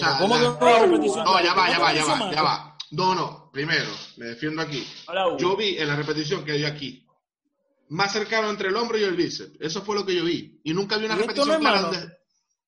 Sea, 0.00 0.18
Pero 0.18 0.20
¿Cómo 0.20 0.34
la- 0.34 0.58
que 0.58 0.64
no 0.64 0.86
repetición? 0.86 1.24
No, 1.24 1.42
ya 1.42 1.54
va, 1.54 1.70
ya 1.70 1.78
va, 1.78 1.92
ya 1.92 2.02
¿Cómo 2.04 2.24
va, 2.26 2.32
ya 2.32 2.42
va. 2.42 2.76
No, 2.92 3.14
no, 3.14 3.50
primero, 3.52 3.88
me 4.16 4.26
defiendo 4.26 4.62
aquí. 4.62 4.86
Hola. 5.06 5.36
Yo 5.38 5.56
vi 5.56 5.76
en 5.78 5.86
la 5.88 5.94
repetición 5.96 6.44
que 6.44 6.52
dio 6.54 6.66
aquí, 6.66 7.06
más 7.90 8.12
cercano 8.12 8.50
entre 8.50 8.68
el 8.68 8.76
hombro 8.76 8.98
y 8.98 9.04
el 9.04 9.14
bíceps. 9.16 9.56
Eso 9.60 9.82
fue 9.82 9.94
lo 9.94 10.04
que 10.04 10.14
yo 10.16 10.24
vi. 10.24 10.60
Y 10.64 10.74
nunca 10.74 10.96
vi 10.96 11.04
una 11.06 11.14
¿Y 11.16 11.20
esto 11.20 11.32
repetición 11.32 11.48
no 11.48 11.54
es 11.54 11.60
clara 11.60 11.80
donde... 11.82 12.18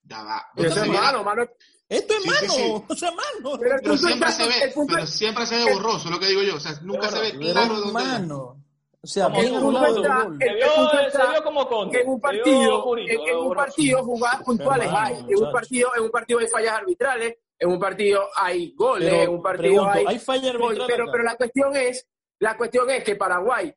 Ya 0.04 0.22
va. 0.22 0.46
Pero 0.54 0.68
eso 0.68 0.82
es 0.82 0.88
mano, 0.88 1.24
mano. 1.24 1.42
Esto 1.88 2.14
es 2.14 2.22
Sí, 2.22 2.28
mano, 2.28 2.52
sí, 2.54 2.56
sí. 2.56 2.82
o 2.88 2.94
sea, 2.96 3.10
mano. 3.12 3.58
Pero 3.60 3.96
siempre 3.98 4.28
está- 4.30 4.44
se 4.44 4.48
ve, 4.48 4.64
el 4.64 4.72
punto- 4.72 4.94
pero 4.94 5.06
siempre 5.06 5.46
se 5.46 5.56
ve 5.64 5.72
borroso, 5.74 6.10
lo 6.10 6.18
que 6.18 6.26
digo 6.26 6.42
yo. 6.42 6.56
O 6.56 6.60
sea, 6.60 6.72
nunca 6.82 7.08
se 7.10 7.20
ve 7.20 7.30
Pero 7.38 7.52
claro 7.52 7.74
es 7.74 7.80
dónde... 7.80 7.92
mano. 7.92 8.61
O 9.04 9.06
sea, 9.06 9.24
Como 9.24 9.40
bien 9.40 9.52
tú, 9.52 9.58
anulado 9.58 9.86
punto 9.94 10.00
el 10.00 10.04
está- 10.06 10.24
gol. 10.24 10.38
Se 10.38 10.54
vio, 10.54 11.36
se 11.36 11.42
como 11.42 11.68
contra. 11.68 12.00
en 12.00 12.08
un 12.08 12.20
partido, 12.20 12.84
purito, 12.84 13.12
en, 13.12 13.28
en 13.28 13.36
un 13.36 13.54
partido 13.54 14.04
jugadas 14.04 14.42
puntuales 14.44 14.88
hay, 14.92 15.14
en 15.28 15.42
un 15.44 15.52
partido, 15.52 15.90
en 15.96 16.02
un 16.04 16.10
partido 16.10 16.38
hay 16.38 16.46
fallas 16.46 16.72
arbitrales, 16.74 17.34
en 17.58 17.68
un 17.68 17.80
partido 17.80 18.28
hay 18.36 18.72
goles, 18.76 19.10
Pero, 19.10 19.22
en 19.22 19.28
un 19.30 19.42
partido 19.42 19.68
pregunto, 19.72 19.92
hay, 19.98 20.04
¿hay 20.06 20.18
falla 20.20 20.52
gol, 20.52 20.62
arbitral 20.66 20.86
pero, 20.88 21.04
pero 21.10 21.24
la 21.24 21.36
cuestión 21.36 21.76
es, 21.76 22.06
la 22.38 22.56
cuestión 22.56 22.90
es 22.90 23.02
que 23.02 23.16
Paraguay 23.16 23.72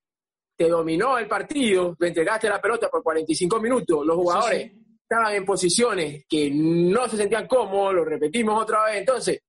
te 0.58 0.70
dominó 0.70 1.18
el 1.18 1.28
partido, 1.28 1.96
te 2.00 2.08
entregaste 2.08 2.48
la 2.48 2.62
pelota 2.62 2.88
por 2.90 3.02
45 3.02 3.60
minutos, 3.60 4.06
los 4.06 4.16
jugadores 4.16 4.62
Sí, 4.62 4.70
sí. 4.70 4.98
estaban 5.02 5.34
en 5.34 5.44
posiciones 5.46 6.26
que 6.30 6.52
no 6.54 7.08
se 7.10 7.18
sentían 7.18 7.48
cómodos, 7.48 7.96
lo 7.96 8.06
repetimos 8.06 8.62
otra 8.62 8.84
vez, 8.86 8.98
entonces, 8.98 9.42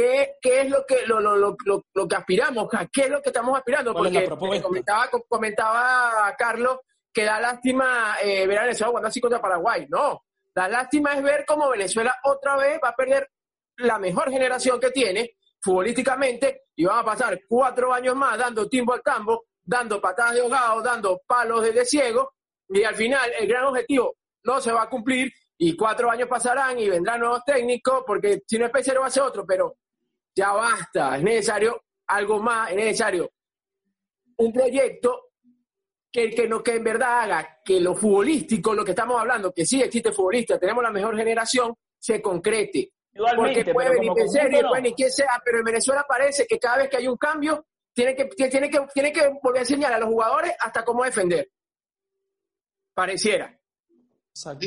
¿qué, 0.00 0.34
qué 0.42 0.60
es 0.60 0.70
lo 0.70 0.84
que 0.86 1.06
lo, 1.06 1.20
lo, 1.20 1.36
lo, 1.36 1.56
lo- 1.94 2.08
que 2.08 2.16
aspiramos? 2.16 2.68
¿A 2.74 2.86
¿Qué 2.86 3.02
es 3.02 3.10
lo 3.10 3.22
que 3.22 3.30
estamos 3.30 3.56
aspirando? 3.56 3.92
¿Cuál 3.94 4.08
es 4.08 4.12
la 4.28 4.36
Porque 4.36 4.60
comentaba, 4.62 5.08
comentaba 5.28 6.34
Carlos 6.36 6.78
que 7.12 7.24
da 7.24 7.40
lástima 7.40 8.16
eh, 8.22 8.46
ver 8.46 8.58
a 8.58 8.62
Venezuela 8.62 8.88
jugando 8.90 9.08
así 9.08 9.20
contra 9.20 9.40
Paraguay. 9.40 9.86
No, 9.88 10.22
la 10.54 10.68
lástima 10.68 11.14
es 11.14 11.22
ver 11.22 11.44
cómo 11.46 11.70
Venezuela 11.70 12.14
otra 12.24 12.56
vez 12.56 12.78
va 12.84 12.90
a 12.90 12.94
perder 12.94 13.30
la 13.78 13.98
mejor 13.98 14.30
generación 14.30 14.78
que 14.78 14.90
tiene 14.90 15.36
futbolísticamente 15.62 16.64
y 16.76 16.84
van 16.84 16.98
a 16.98 17.04
pasar 17.04 17.40
cuatro 17.48 17.92
años 17.92 18.14
más 18.16 18.38
dando 18.38 18.68
timbo 18.68 18.92
al 18.92 19.02
tambo, 19.02 19.46
dando 19.64 20.00
patadas 20.00 20.34
de 20.34 20.40
ahogado, 20.42 20.82
dando 20.82 21.20
palos 21.26 21.62
de, 21.62 21.72
de 21.72 21.84
ciego 21.86 22.32
y 22.68 22.84
al 22.84 22.94
final 22.94 23.30
el 23.38 23.46
gran 23.48 23.64
objetivo 23.64 24.16
no 24.44 24.60
se 24.60 24.72
va 24.72 24.82
a 24.82 24.88
cumplir 24.90 25.32
y 25.58 25.74
cuatro 25.74 26.10
años 26.10 26.28
pasarán 26.28 26.78
y 26.78 26.88
vendrán 26.88 27.20
nuevos 27.20 27.42
técnicos 27.46 28.04
porque 28.06 28.42
si 28.46 28.58
no 28.58 28.66
es 28.66 28.70
Pecero 28.70 29.00
va 29.00 29.06
a 29.06 29.10
ser 29.10 29.22
otro, 29.22 29.46
pero 29.46 29.76
ya 30.36 30.52
basta, 30.52 31.16
es 31.16 31.22
necesario 31.22 31.82
algo 32.08 32.40
más, 32.40 32.70
es 32.70 32.76
necesario 32.76 33.32
un 34.36 34.52
proyecto 34.52 35.30
que, 36.12 36.30
que, 36.30 36.46
no, 36.46 36.62
que 36.62 36.76
en 36.76 36.84
verdad 36.84 37.22
haga 37.22 37.60
que 37.64 37.80
lo 37.80 37.94
futbolístico, 37.94 38.74
lo 38.74 38.84
que 38.84 38.90
estamos 38.90 39.18
hablando, 39.18 39.52
que 39.52 39.64
sí 39.64 39.82
existe 39.82 40.12
futbolista, 40.12 40.58
tenemos 40.58 40.82
la 40.82 40.90
mejor 40.90 41.16
generación, 41.16 41.74
se 41.98 42.20
concrete. 42.20 42.92
Igualmente, 43.12 43.60
Porque 43.60 43.72
puede 43.72 43.90
venir 43.90 44.12
en 44.14 44.28
serio, 44.28 44.62
no. 44.62 44.68
puede 44.68 44.82
venir 44.82 44.94
quien 44.94 45.10
sea, 45.10 45.40
pero 45.42 45.58
en 45.58 45.64
Venezuela 45.64 46.04
parece 46.06 46.46
que 46.46 46.58
cada 46.58 46.78
vez 46.78 46.90
que 46.90 46.98
hay 46.98 47.08
un 47.08 47.16
cambio, 47.16 47.66
tiene 47.94 48.14
que, 48.14 48.26
tiene 48.26 48.68
que, 48.68 48.80
tiene 48.92 49.10
que 49.10 49.28
volver 49.42 49.60
a 49.60 49.62
enseñar 49.62 49.92
a 49.94 49.98
los 49.98 50.10
jugadores 50.10 50.52
hasta 50.60 50.84
cómo 50.84 51.02
defender. 51.02 51.50
Pareciera. 52.94 53.58
Y, 54.60 54.66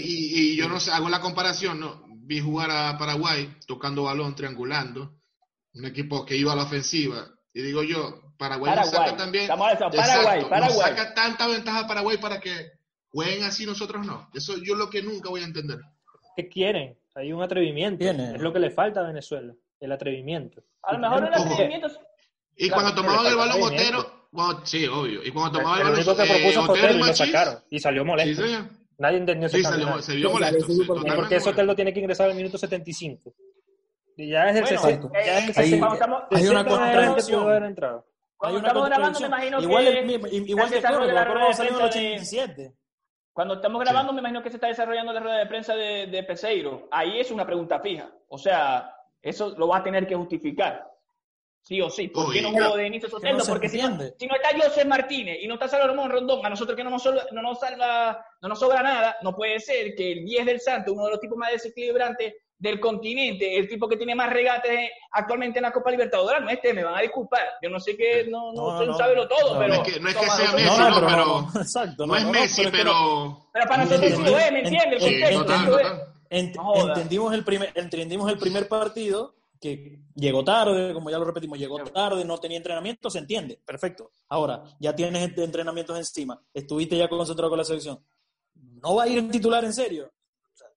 y 0.54 0.58
yo 0.58 0.68
no 0.68 0.80
sé, 0.80 0.92
hago 0.92 1.10
la 1.10 1.22
comparación, 1.22 1.80
¿no? 1.80 2.04
Vi 2.08 2.40
jugar 2.40 2.72
a 2.72 2.98
Paraguay 2.98 3.56
tocando 3.68 4.04
balón, 4.04 4.36
triangulando, 4.36 5.19
un 5.74 5.86
equipo 5.86 6.26
que 6.26 6.36
iba 6.36 6.54
a 6.54 6.56
la 6.56 6.64
ofensiva. 6.64 7.28
Y 7.54 7.62
digo 7.62 7.84
yo, 7.84 8.34
Paraguay, 8.38 8.74
nos 8.76 8.86
Paraguay. 8.90 9.10
saca 9.10 9.18
también. 9.18 9.44
Estamos 9.44 9.72
Exacto, 9.74 9.98
Paraguay, 9.98 10.40
nos 10.42 10.50
Paraguay. 10.50 10.80
saca 10.80 11.14
tanta 11.14 11.48
ventaja 11.48 11.80
a 11.80 11.88
Paraguay 11.88 12.18
para 12.18 12.40
que 12.40 12.72
jueguen 13.10 13.44
así 13.44 13.66
nosotros 13.66 14.06
no. 14.06 14.30
Eso 14.34 14.56
yo 14.64 14.76
lo 14.76 14.90
que 14.90 15.02
nunca 15.02 15.30
voy 15.30 15.42
a 15.42 15.46
entender. 15.46 15.80
¿Qué 16.36 16.48
quieren? 16.48 16.98
Hay 17.16 17.34
un 17.34 17.42
atrevimiento. 17.42 18.00
Tiene. 18.00 18.36
Es 18.36 18.42
lo 18.42 18.54
que 18.54 18.60
le 18.60 18.70
falta 18.72 19.02
a 19.02 19.08
Venezuela, 19.08 19.54
el 19.80 19.92
atrevimiento. 19.92 20.64
A 20.84 20.94
lo 20.94 21.00
mejor 21.00 21.26
el 21.28 21.34
atrevimiento 21.34 21.88
Y 22.56 22.68
Claro, 22.68 22.82
cuando 22.84 23.02
tomaban 23.02 23.26
el 23.28 23.36
balón. 23.36 23.62
Otero, 23.64 24.28
cuando- 24.32 24.66
sí, 24.66 24.86
obvio. 24.88 25.24
Y 25.26 25.32
cuando 25.32 25.60
tomaban 25.60 25.82
El 25.82 25.88
el 25.88 25.94
único 25.94 26.14
balón 26.16 26.28
que 26.28 26.34
propuso 26.34 26.60
eh, 26.60 26.64
Otero 26.64 26.74
Otero 26.88 26.94
y 26.94 27.02
y 27.04 27.08
lo 27.08 27.14
sacaron. 27.16 27.60
Y 27.70 27.80
salió 27.80 28.02
Sí, 28.04 28.08
molesto. 28.08 28.46
señor. 28.46 28.70
Nadie 29.00 29.18
entendió 29.18 29.48
ese 29.48 29.58
Sí, 29.58 29.64
salió, 29.64 30.02
se 30.02 30.16
vio 30.16 30.28
Sí, 30.28 30.34
molesto. 30.34 30.66
sí, 30.68 30.82
porque 30.86 31.08
eso 31.36 31.46
molesto. 31.46 31.64
lo 31.64 31.76
tiene 31.76 31.94
que 31.94 32.00
ingresar 32.02 32.30
al 32.30 32.36
minuto 32.36 32.58
75. 32.58 33.34
Y 34.20 34.28
ya 34.30 34.50
es 34.50 34.56
el 34.58 34.64
Bueno, 34.64 34.80
60. 34.82 35.08
eh, 35.08 35.24
Ya 35.26 35.38
es 35.38 35.44
el 35.46 35.50
eh, 35.50 35.54
60. 35.54 35.78
cuando 35.80 35.94
estamos- 35.96 36.22
Hay 36.24 36.28
una 36.30 36.40
60 36.40 36.64
pudo 36.66 36.78
contradicción. 36.80 37.42
haber 37.44 37.64
entrado. 37.64 37.98
Hay 37.98 38.34
Cuando 38.38 38.60
una 38.60 38.68
estamos 38.68 38.90
grabando, 38.90 39.20
me 39.20 39.26
contradicción. 39.26 39.56
imagino 39.56 39.70
igual 39.70 39.84
que 39.86 40.00
el- 40.38 40.50
igual 40.50 40.70
se 40.70 40.76
que 40.76 40.82
Córdoba 40.82 41.24
rueda 41.26 41.48
de 41.48 41.54
salió 41.54 41.70
en 41.72 41.76
el 41.76 41.82
prensa 41.82 42.00
de- 42.00 42.06
87. 42.16 42.74
Cuando 43.34 43.54
estamos 43.54 43.82
grabando, 43.82 44.12
me 44.14 44.20
imagino 44.20 44.44
que 44.44 44.50
se 44.50 44.58
está 44.58 44.68
desarrollando 44.68 45.14
la 45.14 45.20
rueda 45.22 45.38
de 45.38 45.46
prensa 45.46 45.74
de, 45.76 46.08
de 46.08 46.24
Peseiro. 46.24 46.88
Ahí 46.92 47.20
es 47.20 47.32
una 47.32 47.46
pregunta 47.46 47.80
fija. 47.80 48.10
O 48.28 48.38
sea, 48.38 48.94
eso 49.22 49.56
lo 49.58 49.68
va 49.70 49.78
a 49.78 49.84
tener 49.84 50.06
que 50.06 50.16
justificar. 50.16 50.86
Sí 51.62 51.80
o 51.82 51.90
sí. 51.90 52.10
¿Por 52.10 52.34
qué 52.34 52.42
no 52.42 52.52
jugó 52.52 52.76
Denis 52.76 53.04
Soteldo? 53.10 53.38
no 53.40 53.46
Porque 53.46 53.70
si 53.70 53.82
no, 53.82 53.98
si 54.18 54.28
no 54.28 54.36
está 54.36 54.50
José 54.68 54.84
Martínez 54.84 55.38
y 55.42 55.48
no 55.48 55.54
está 55.54 55.68
Salomón 55.70 56.10
Rondón, 56.10 56.46
a 56.46 56.50
nosotros 56.50 56.76
que 56.76 56.84
no 56.84 56.90
nos, 56.90 57.04
salva, 57.04 57.24
no, 57.32 57.42
nos 57.42 57.60
salva, 57.60 58.26
no 58.42 58.50
nos 58.50 58.60
sobra 58.60 58.82
nada, 58.82 59.16
no 59.22 59.34
puede 59.36 59.60
ser 59.62 59.96
que 59.96 60.12
el 60.14 60.26
10 60.26 60.46
del 60.46 60.60
Santo, 60.60 60.92
uno 60.94 61.06
de 61.06 61.12
los 61.12 61.20
tipos 61.22 61.38
más 61.38 61.52
desequilibrantes 61.52 62.34
del 62.60 62.80
continente, 62.80 63.58
el 63.58 63.70
tipo 63.70 63.88
que 63.88 63.96
tiene 63.96 64.14
más 64.16 64.30
regates 64.30 64.92
actualmente 65.12 65.60
en 65.60 65.64
la 65.64 65.72
Copa 65.72 65.90
Libertadores, 65.92 66.42
no 66.42 66.50
este, 66.50 66.74
me 66.74 66.84
van 66.84 66.96
a 66.96 67.02
disculpar. 67.02 67.42
Yo 67.62 67.70
no 67.70 67.80
sé 67.80 67.96
que 67.96 68.26
no, 68.30 68.52
no, 68.52 68.74
No, 68.80 68.86
no, 68.86 68.98
sabe 68.98 69.16
lo 69.16 69.28
todo, 69.30 69.54
no, 69.54 69.60
pero... 69.60 69.76
No 69.76 69.82
es 69.84 69.94
que, 69.94 70.00
no 70.02 70.10
es 70.10 70.16
que 70.16 70.26
toma, 70.26 70.36
sea 70.38 70.52
Messi, 70.52 70.68
No, 70.78 70.90
no, 70.90 70.96
pero- 70.96 71.08
pero. 71.08 71.62
exacto, 71.62 72.06
No 72.06 72.16
es 72.18 72.26
Messi, 72.26 72.64
pero 72.64 72.68
es 72.70 72.78
pero. 72.84 73.48
Pero 73.54 73.66
para 73.70 73.84
nosotros 73.86 74.12
sí 74.12 74.24
lo 74.24 74.38
es, 74.38 74.52
¿me 74.52 74.60
En- 74.60 74.66
entiendes? 74.68 75.04
El 75.04 75.14
en- 75.14 75.20
contexto, 75.22 75.40
Total, 75.46 75.64
eso 75.68 75.80
es. 75.80 75.88
total. 75.88 76.14
Ent- 76.30 76.56
No 76.56 76.64
joda. 76.64 76.94
entendimos, 76.94 77.34
el 77.34 77.44
primer, 77.46 77.72
entendimos 77.76 78.32
el 78.32 78.38
primer 78.38 78.68
partido, 78.68 79.36
que 79.62 80.00
llegó 80.16 80.44
tarde, 80.44 80.94
como 80.94 81.10
ya 81.10 81.18
lo 81.18 81.26
repetimos, 81.26 81.58
llegó 81.58 81.80
tarde, 81.86 82.24
no 82.26 82.38
tenía 82.40 82.58
entrenamiento, 82.58 83.10
se 83.10 83.20
entiende, 83.20 83.60
perfecto. 83.66 84.12
Ahora, 84.28 84.64
ya 84.80 84.94
tienes 84.94 85.22
ent- 85.30 85.42
entrenamientos 85.44 85.98
encima, 85.98 86.42
estuviste 86.54 86.98
ya 86.98 87.08
concentrado 87.08 87.50
con 87.50 87.58
la 87.58 87.66
selección. 87.66 88.00
No 88.82 88.96
va 88.96 89.04
a 89.04 89.08
ir 89.08 89.18
en 89.18 89.32
titular 89.32 89.64
en 89.66 89.74
serio. 89.74 90.12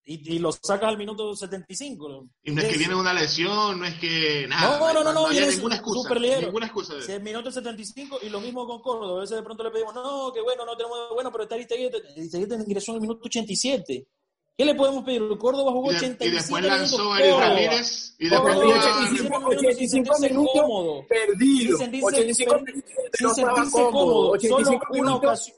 Y, 0.05 0.35
y 0.35 0.39
lo 0.41 0.51
sacas 0.51 0.89
al 0.89 0.99
minuto 0.99 1.35
75. 1.37 2.27
Y 2.43 2.51
no 2.51 2.61
es 2.61 2.69
que 2.73 2.77
viene 2.79 2.95
una 2.97 3.15
lesión, 3.15 3.79
no 3.79 3.87
es 3.87 3.95
que 4.01 4.47
nada. 4.49 4.79
No, 4.79 4.93
no, 4.93 5.05
no, 5.05 5.13
no, 5.13 5.27
había 5.27 5.41
viene 5.43 5.55
ninguna 5.55 5.77
excusa. 5.77 6.15
Ninguna 6.41 6.67
excusa. 6.67 6.95
de- 6.97 7.03
Si 7.03 7.13
el 7.13 7.23
minuto 7.23 7.53
75 7.53 8.19
y 8.23 8.29
lo 8.29 8.41
mismo 8.41 8.67
con 8.67 8.81
Córdoba. 8.83 9.19
A 9.19 9.21
veces 9.21 9.37
de 9.37 9.43
pronto 9.45 9.63
le 9.63 9.71
pedimos, 9.71 9.95
no, 9.95 10.33
que 10.35 10.41
bueno, 10.41 10.65
no 10.67 10.77
tenemos 10.77 10.99
bueno, 11.15 11.31
pero 11.31 11.45
está 11.45 11.55
Aristeguieta. 11.55 11.99
Ingresó 12.17 12.91
en 12.93 12.97
el 12.97 13.01
minuto 13.03 13.21
87. 13.27 14.07
¿Qué 14.55 14.65
le 14.67 14.75
podemos 14.75 15.05
pedir? 15.05 15.23
Córdoba 15.39 15.71
jugó 15.73 15.91
Y, 15.91 15.95
de- 15.95 15.99
87 15.99 16.27
y 16.27 16.31
después 16.37 16.65
lanzó 16.65 17.13
a. 17.13 17.19
Ramírez 17.21 18.15
y 18.19 18.29
después 18.29 18.55
Córdoba, 18.55 18.55
jugó- 18.55 18.75
85 18.75 19.39
minutos 19.39 19.57
85 19.57 19.79
sin 19.79 19.89
sentirse 20.05 20.29
minutos 20.35 20.53
cómodo. 20.63 21.07
Perdido. 21.09 21.79
Sin 21.79 21.87
sentirse- 21.87 22.07
85 22.07 22.53
per- 22.53 22.63
minutos 22.75 22.93
sin 23.15 23.25
no 23.25 23.31
estaba 23.31 23.55
sentirse 23.55 23.77
cómodo. 23.79 23.93
cómodo. 23.93 24.23
Solo 24.23 24.33
85 24.33 24.87
una 24.91 24.95
minutos 25.03 25.17
ocasión. 25.25 25.57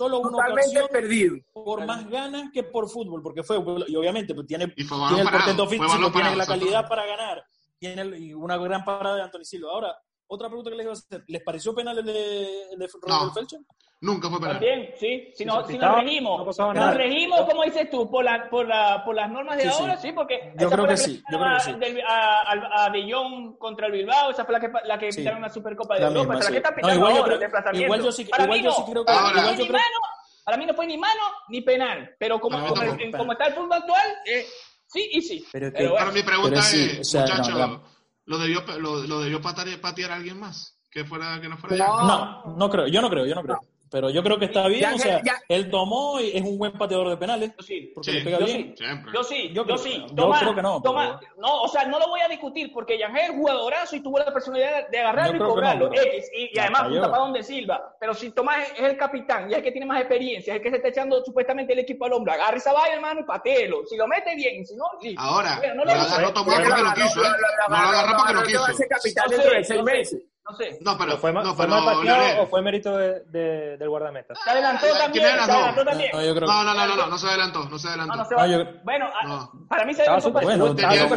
Solo 0.00 0.18
una 0.20 0.30
totalmente 0.30 0.80
ocasión 0.80 0.88
perdido. 0.90 1.36
por 1.52 1.84
más 1.86 2.08
ganas 2.08 2.50
que 2.52 2.62
por 2.62 2.88
fútbol, 2.88 3.22
porque 3.22 3.42
fue, 3.42 3.56
y 3.88 3.96
obviamente 3.96 4.34
pues, 4.34 4.46
tiene, 4.46 4.72
Y 4.76 4.84
fue 4.84 4.96
balón 4.96 5.14
tiene 5.16 5.30
el 5.30 5.36
portento 5.36 5.66
físico, 5.68 5.86
tiene 5.96 6.10
parado, 6.10 6.36
la 6.36 6.46
calidad 6.46 6.88
para 6.88 7.04
ganar, 7.06 7.44
tiene 7.78 8.02
el- 8.02 8.14
y 8.22 8.32
una 8.32 8.56
gran 8.56 8.82
parada 8.84 9.16
de 9.16 9.22
Anthony 9.22 9.44
Silva. 9.44 9.70
Ahora, 9.72 9.94
otra 10.26 10.48
pregunta 10.48 10.70
que 10.70 10.76
les 10.76 10.84
iba 10.84 10.92
a 10.92 10.96
hacer, 10.96 11.24
¿les 11.26 11.42
pareció 11.42 11.74
penal 11.74 11.98
el 11.98 12.04
de, 12.06 12.62
el 12.72 12.78
de 12.78 12.88
Rodolfo 13.02 13.34
Felcher? 13.34 13.60
Nunca 14.02 14.30
fue 14.30 14.38
penal. 14.40 14.54
También, 14.54 14.94
sí. 14.98 15.28
Si, 15.34 15.44
se 15.44 15.44
si 15.44 15.44
nos 15.44 15.68
regimos, 15.96 16.58
no 16.58 16.72
nos 16.74 16.94
regimos, 16.94 17.40
como 17.42 17.64
dices 17.64 17.90
tú, 17.90 18.10
por, 18.10 18.24
la, 18.24 18.48
por, 18.48 18.66
la, 18.66 19.04
por 19.04 19.14
las 19.14 19.30
normas 19.30 19.58
de 19.58 19.64
Sí, 19.64 19.68
sí. 19.68 19.76
ahora, 19.82 19.96
sí, 19.98 20.12
porque 20.12 20.40
Yo 20.58 20.66
esa 20.68 20.74
creo 20.74 20.78
fue 20.78 20.82
la 20.86 20.88
que 20.88 20.96
sí, 20.96 21.22
yo 21.30 21.38
creo 21.38 21.54
que 21.54 21.60
sí. 21.60 21.72
del- 21.74 22.00
a, 22.06 22.40
a, 22.40 22.84
a 22.86 22.90
De 22.90 23.12
Jong 23.12 23.58
contra 23.58 23.86
el 23.88 23.92
Bilbao, 23.92 24.30
esa 24.30 24.46
fue 24.46 24.54
la 24.54 24.60
que, 24.60 24.70
la 24.86 24.98
que 24.98 25.12
Sí. 25.12 25.18
pitaron 25.18 25.42
la 25.42 25.50
Supercopa 25.50 25.94
de 25.96 26.00
La 26.00 26.06
Europa, 26.06 26.34
misma, 26.34 26.38
esa 26.40 26.48
es 26.48 26.54
la 26.54 26.56
sí. 26.56 26.62
que 26.62 26.80
está 26.80 26.88
No, 26.88 26.94
igual 26.94 27.10
yo 27.10 27.16
ahora, 27.18 27.24
creo- 27.24 27.34
el 27.34 27.40
desplazamiento. 27.40 27.84
igual 27.86 28.02
yo 28.02 28.12
sí- 28.12 28.24
Para 28.24 28.44
igual 28.44 28.58
mí 28.58 28.64
yo 28.64 28.70
no, 28.70 28.76
sí 28.76 28.82
creo 28.90 29.04
que- 29.04 29.12
para 29.12 29.20
mí 29.22 29.28
igual 29.28 29.44
no 29.44 29.50
yo 29.50 29.56
fue 29.56 29.62
ni 29.64 29.68
creo- 29.68 29.78
mano, 29.80 29.96
para 30.44 30.56
mí 30.56 30.66
no 30.66 30.74
fue 30.74 30.86
ni 30.86 30.96
mano 30.98 31.20
ni 31.48 31.60
penal, 31.60 32.14
pero 32.18 32.40
como, 32.40 32.58
como, 32.68 32.82
como 33.18 33.32
está 33.32 33.46
el 33.48 33.52
fútbol 33.54 33.72
actual, 33.74 34.06
eh, 34.24 34.46
sí 34.86 35.10
y 35.12 35.20
sí. 35.20 35.44
Pero 35.52 35.70
Pero 35.74 35.98
Ahora 35.98 36.10
mi 36.10 36.22
pregunta 36.22 36.50
Pero 36.52 36.62
sí, 36.62 36.88
es, 36.92 37.00
o 37.00 37.04
sea, 37.04 37.26
no, 37.26 37.34
muchachos, 37.36 37.80
¿lo 38.24 38.38
debió, 38.38 38.62
lo, 38.78 38.96
lo 39.06 39.20
debió 39.20 39.42
patear, 39.42 39.78
patear 39.78 40.12
a 40.12 40.14
alguien 40.16 40.40
más? 40.40 40.78
Que, 40.90 41.04
fuera, 41.04 41.38
que 41.40 41.48
no 41.48 41.56
fuera 41.58 41.76
No. 41.76 42.04
No, 42.06 42.56
no 42.56 42.70
creo, 42.70 42.86
yo 42.88 43.00
no 43.02 43.10
creo, 43.10 43.26
yo 43.26 43.34
no 43.34 43.42
creo. 43.42 43.60
Pero 43.90 44.08
yo 44.08 44.22
creo 44.22 44.38
que 44.38 44.44
está 44.44 44.68
bien, 44.68 44.82
Ya 44.82 44.94
o 44.94 44.98
sea, 44.98 45.20
ya- 45.24 45.40
él 45.48 45.68
tomó 45.68 46.20
y 46.20 46.30
es 46.36 46.42
un 46.42 46.56
buen 46.58 46.72
pateador 46.72 47.08
de 47.08 47.16
penales, 47.16 47.50
yo 47.58 47.62
sí. 47.64 47.90
porque 47.92 48.10
Sí, 48.12 48.16
le 48.18 48.24
pega 48.24 48.38
yo 48.38 48.44
bien. 48.46 48.74
sí. 48.76 48.84
Siempre. 48.84 49.12
Yo 49.12 49.24
sí, 49.24 49.50
Yo 49.52 49.78
sí. 49.78 49.98
no. 49.98 50.06
Yo 50.06 50.14
Tomás, 50.14 50.40
creo 50.42 50.54
que 50.54 50.62
no, 50.62 50.80
Tomás, 50.82 51.16
pero- 51.18 51.32
no, 51.38 51.62
o 51.62 51.68
sea, 51.68 51.84
no 51.86 51.98
lo 51.98 52.06
voy 52.08 52.20
a 52.20 52.28
discutir 52.28 52.72
porque 52.72 52.96
Yangel 52.98 53.30
es 53.32 53.36
jugadorazo 53.36 53.96
y 53.96 54.00
tuvo 54.00 54.18
la 54.20 54.32
personalidad 54.32 54.88
de 54.88 54.98
agarrarlo 55.00 55.38
Yo 55.38 55.44
y 55.44 55.48
cobrarlo. 55.48 55.84
no, 55.86 55.90
pero- 55.90 56.02
X, 56.12 56.30
y, 56.32 56.58
además 56.58 56.82
falló. 56.82 56.92
punta 56.94 57.10
para 57.10 57.22
donde 57.24 57.42
Silva. 57.42 57.96
Pero 57.98 58.14
si 58.14 58.30
Tomás 58.30 58.70
es, 58.76 58.80
el 58.80 58.96
capitán 58.96 59.48
y 59.50 59.52
es 59.54 59.58
el 59.58 59.64
que 59.64 59.72
tiene 59.72 59.86
más 59.86 59.98
experiencia, 60.00 60.52
es 60.54 60.56
el 60.58 60.62
que 60.62 60.70
se 60.70 60.76
está 60.76 60.88
echando 60.88 61.24
supuestamente 61.24 61.72
el 61.72 61.80
equipo 61.80 62.04
al 62.06 62.12
hombro, 62.12 62.32
agarre 62.32 62.58
esa 62.58 62.72
vaina, 62.72 62.94
hermano, 62.94 63.20
y 63.20 63.24
pateelo. 63.24 63.84
Si 63.86 63.96
lo 63.96 64.06
mete 64.06 64.36
bien, 64.36 64.64
si 64.64 64.76
no, 64.76 64.84
listo. 65.02 65.20
Ahora, 65.20 65.56
Bueno, 65.58 65.74
no 65.74 65.84
lo 65.84 65.94
lo 65.94 66.00
agarró. 66.00 66.32
Tomás 66.32 66.54
porque 66.60 66.82
no 66.82 66.94
quiso, 66.94 67.24
¿eh? 67.24 67.28
No 67.68 67.76
lo 67.76 67.76
agarró 67.76 68.16
porque 68.18 68.38
a 68.40 68.46
quiso. 68.46 68.84
capitán 68.88 69.24
dentro 69.30 69.50
de 69.50 69.64
seis 69.64 69.82
meses. 69.82 70.22
No 70.50 70.56
sé. 70.56 70.78
No, 70.80 70.98
pero, 70.98 71.16
¿Fue, 71.18 71.32
no, 71.32 71.54
fue 71.54 71.66
pero, 71.66 71.80
mal 71.80 71.84
pateado 71.96 72.02
Leonel, 72.20 72.40
o 72.40 72.46
fue 72.48 72.62
mérito 72.62 72.96
de, 72.96 73.20
de- 73.26 73.76
del 73.76 73.88
guardameta? 73.88 74.34
Se 74.34 74.50
adelantó 74.50 74.86
¿Quién 74.86 74.98
también, 74.98 75.24
se 75.24 75.30
adelantó 75.52 75.84
también. 75.84 76.10
No, 76.12 76.24
yo 76.24 76.34
creo 76.34 76.48
no, 76.48 76.64
no, 76.64 76.74
no, 76.74 76.86
no, 76.86 76.96
no, 76.96 77.06
no 77.06 77.18
se 77.18 77.26
adelantó, 77.28 77.68
no 77.68 77.78
se 77.78 77.88
adelantó. 77.88 78.16
no 78.16 78.24
se 78.24 78.34
va. 78.34 78.46
No, 78.46 78.52
yo- 78.64 78.70
Bueno, 78.84 79.06
a- 79.22 79.26
No. 79.26 79.52
para 79.68 79.84
mí 79.84 79.94
se 79.94 80.02
adelantó. 80.02 80.32
Bueno, 80.32 80.74
Tenía- 80.74 81.02
el 81.04 81.10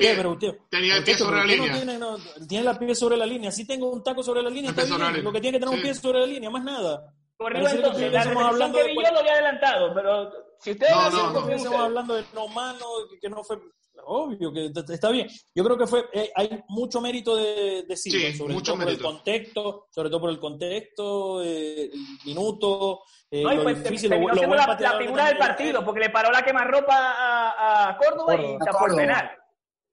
pie- 0.00 0.14
pero 0.16 0.30
usted- 0.32 0.58
tenía 0.70 0.94
el 0.94 0.98
usted, 1.00 1.04
pie 1.04 1.14
pero 1.14 1.24
sobre 1.26 1.38
la 1.40 1.44
línea. 1.44 1.72
tiene, 1.74 1.98
no, 1.98 2.16
tiene 2.48 2.64
la 2.64 2.78
pie 2.78 2.94
sobre 2.94 3.16
la 3.16 3.26
línea. 3.26 3.52
Si 3.52 3.66
tengo 3.66 3.90
un 3.90 4.02
taco 4.02 4.22
sobre 4.22 4.42
la 4.42 4.50
línea, 4.50 4.70
está 4.70 4.84
bien. 4.84 5.24
Lo 5.24 5.32
que 5.32 5.40
tiene 5.40 5.58
que 5.58 5.64
tener 5.64 5.74
un 5.76 5.82
pie 5.82 5.94
sobre 5.94 6.20
la 6.20 6.26
línea, 6.26 6.50
más 6.50 6.64
nada. 6.64 7.12
Que 7.38 7.44
entonces, 7.46 7.80
la 8.12 8.24
repetición 8.24 8.42
hablando 8.44 8.78
que 8.78 8.82
de 8.84 8.88
vi 8.90 8.94
yo 8.96 9.12
lo 9.12 9.18
había 9.20 9.32
adelantado, 9.34 9.94
pero 9.94 10.32
si 10.58 10.72
ustedes 10.72 10.90
No, 10.92 11.08
no, 11.10 11.70
no. 11.70 11.78
hablando 11.84 12.14
de 12.14 12.24
no 12.34 12.48
mano, 12.48 12.84
que 13.20 13.28
no 13.28 13.44
fue. 13.44 13.58
Obvio 14.04 14.52
que 14.52 14.70
está 14.92 15.10
bien. 15.10 15.28
Yo 15.54 15.64
creo 15.64 15.76
que 15.76 15.86
fue 15.86 16.06
eh, 16.12 16.30
hay 16.34 16.62
mucho 16.68 17.00
mérito 17.00 17.36
de, 17.36 17.84
de 17.86 17.96
Silva, 17.96 18.30
Sí, 18.30 18.36
sobre 18.36 18.54
mucho 18.54 18.72
todo 18.72 18.84
mérito. 18.84 19.02
por 19.02 19.10
el 19.10 19.16
contexto, 19.16 19.86
sobre 19.90 20.08
todo 20.10 20.20
por 20.20 20.30
el 20.30 20.38
contexto, 20.40 21.42
eh, 21.42 21.90
el 21.92 22.00
minuto, 22.24 23.00
eh, 23.30 23.42
No, 23.42 23.52
y 23.52 23.58
pues 23.58 23.82
difícil, 23.84 24.08
terminó 24.10 24.32
lo, 24.32 24.38
siendo 24.38 24.56
la, 24.56 24.98
figura 24.98 25.26
del 25.26 25.38
partido, 25.38 25.84
porque 25.84 26.00
le 26.00 26.10
paró 26.10 26.30
la 26.30 26.42
quemarropa 26.42 26.94
a, 26.96 27.90
a 27.90 27.96
Córdoba 27.98 28.34
y 28.36 28.54
A 28.54 28.58
tapó 28.58 28.86
el 28.86 28.96
penal. 28.96 29.30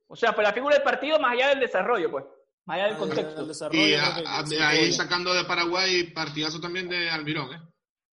O 0.07 0.15
sea, 0.15 0.33
fue 0.33 0.43
la 0.43 0.53
figura 0.53 0.75
del 0.75 0.83
partido 0.83 1.19
más 1.19 1.33
allá 1.33 1.49
del 1.49 1.59
desarrollo, 1.59 2.11
pues. 2.11 2.25
Más 2.65 2.75
allá 2.75 2.83
del 2.85 2.93
El 2.93 2.99
contexto. 2.99 3.45
desarrollo, 3.45 3.79
Y 3.81 3.89
que- 3.89 3.97
a- 4.61 4.69
ahí 4.69 4.91
sacando 4.91 5.33
de 5.33 5.43
Paraguay, 5.45 6.11
partidazo 6.13 6.59
también 6.59 6.87
de 6.87 7.09
Almirón, 7.09 7.53
¿eh? 7.53 7.59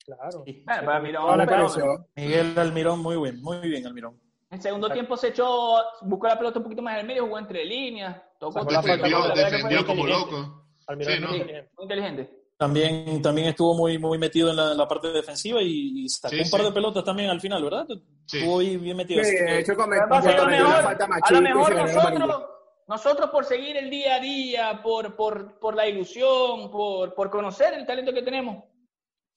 Claro. 0.04 0.42
Sí. 0.44 0.62
Bueno, 0.66 0.84
para 0.84 1.00
mí 1.00 1.12
no, 1.12 1.20
Ahora 1.20 1.46
pero 1.46 1.66
creció. 1.66 2.06
Miguel 2.16 2.58
Almirón, 2.58 2.98
muy 3.00 3.16
bien, 3.22 3.40
muy 3.40 3.58
bien 3.68 3.86
Almirón. 3.86 4.20
En 4.52 4.60
segundo 4.62 4.90
tiempo 4.90 5.16
se 5.16 5.28
echó, 5.28 5.78
buscó 6.02 6.26
la 6.28 6.36
pelota 6.36 6.58
un 6.58 6.64
poquito 6.64 6.82
más 6.82 6.94
en 6.94 7.00
el 7.00 7.06
medio, 7.06 7.24
jugó 7.24 7.38
entre 7.38 7.64
líneas, 7.64 8.20
tocó 8.38 8.64
Defendió, 8.64 9.26
la 9.26 9.34
defendió 9.34 9.86
como 9.86 10.02
inteligente. 10.06 10.36
loco. 10.36 10.64
Almirón 10.86 11.14
Sí, 11.14 11.20
¿no? 11.20 11.34
inteligente. 11.34 11.70
muy 11.76 11.82
inteligente. 11.84 12.38
También, 12.58 13.22
también 13.22 13.48
estuvo 13.48 13.74
muy, 13.74 13.98
muy 13.98 14.18
metido 14.18 14.50
en 14.50 14.56
la, 14.56 14.72
en 14.72 14.78
la 14.78 14.86
parte 14.86 15.08
defensiva 15.08 15.60
y, 15.62 16.04
y 16.04 16.08
sacó 16.08 16.34
Sí, 16.36 16.42
un 16.44 16.50
par 16.50 16.60
sí. 16.60 16.66
de 16.66 16.72
pelotas 16.72 17.02
también 17.02 17.30
al 17.30 17.40
final, 17.40 17.64
¿verdad? 17.64 17.86
Sí. 18.26 18.38
Estuvo 18.38 18.60
ahí 18.60 18.76
bien 18.76 18.96
metido. 18.96 19.24
Sí, 19.24 19.34
hecho, 19.48 19.74
comentó 19.74 20.04
Además, 20.14 20.26
a 20.26 20.44
lo 20.44 20.46
mejor, 20.48 20.82
falta 20.82 21.08
a 21.22 21.32
lo 21.32 21.40
mejor 21.40 21.74
nosotros, 21.74 22.44
nosotros 22.86 23.30
por 23.30 23.44
seguir 23.46 23.76
el 23.78 23.88
día 23.90 24.16
a 24.16 24.20
día, 24.20 24.80
por, 24.82 25.16
por, 25.16 25.58
por 25.58 25.74
la 25.74 25.88
ilusión, 25.88 26.70
por, 26.70 27.14
por 27.14 27.30
conocer 27.30 27.74
el 27.74 27.86
talento 27.86 28.12
que 28.12 28.22
tenemos, 28.22 28.62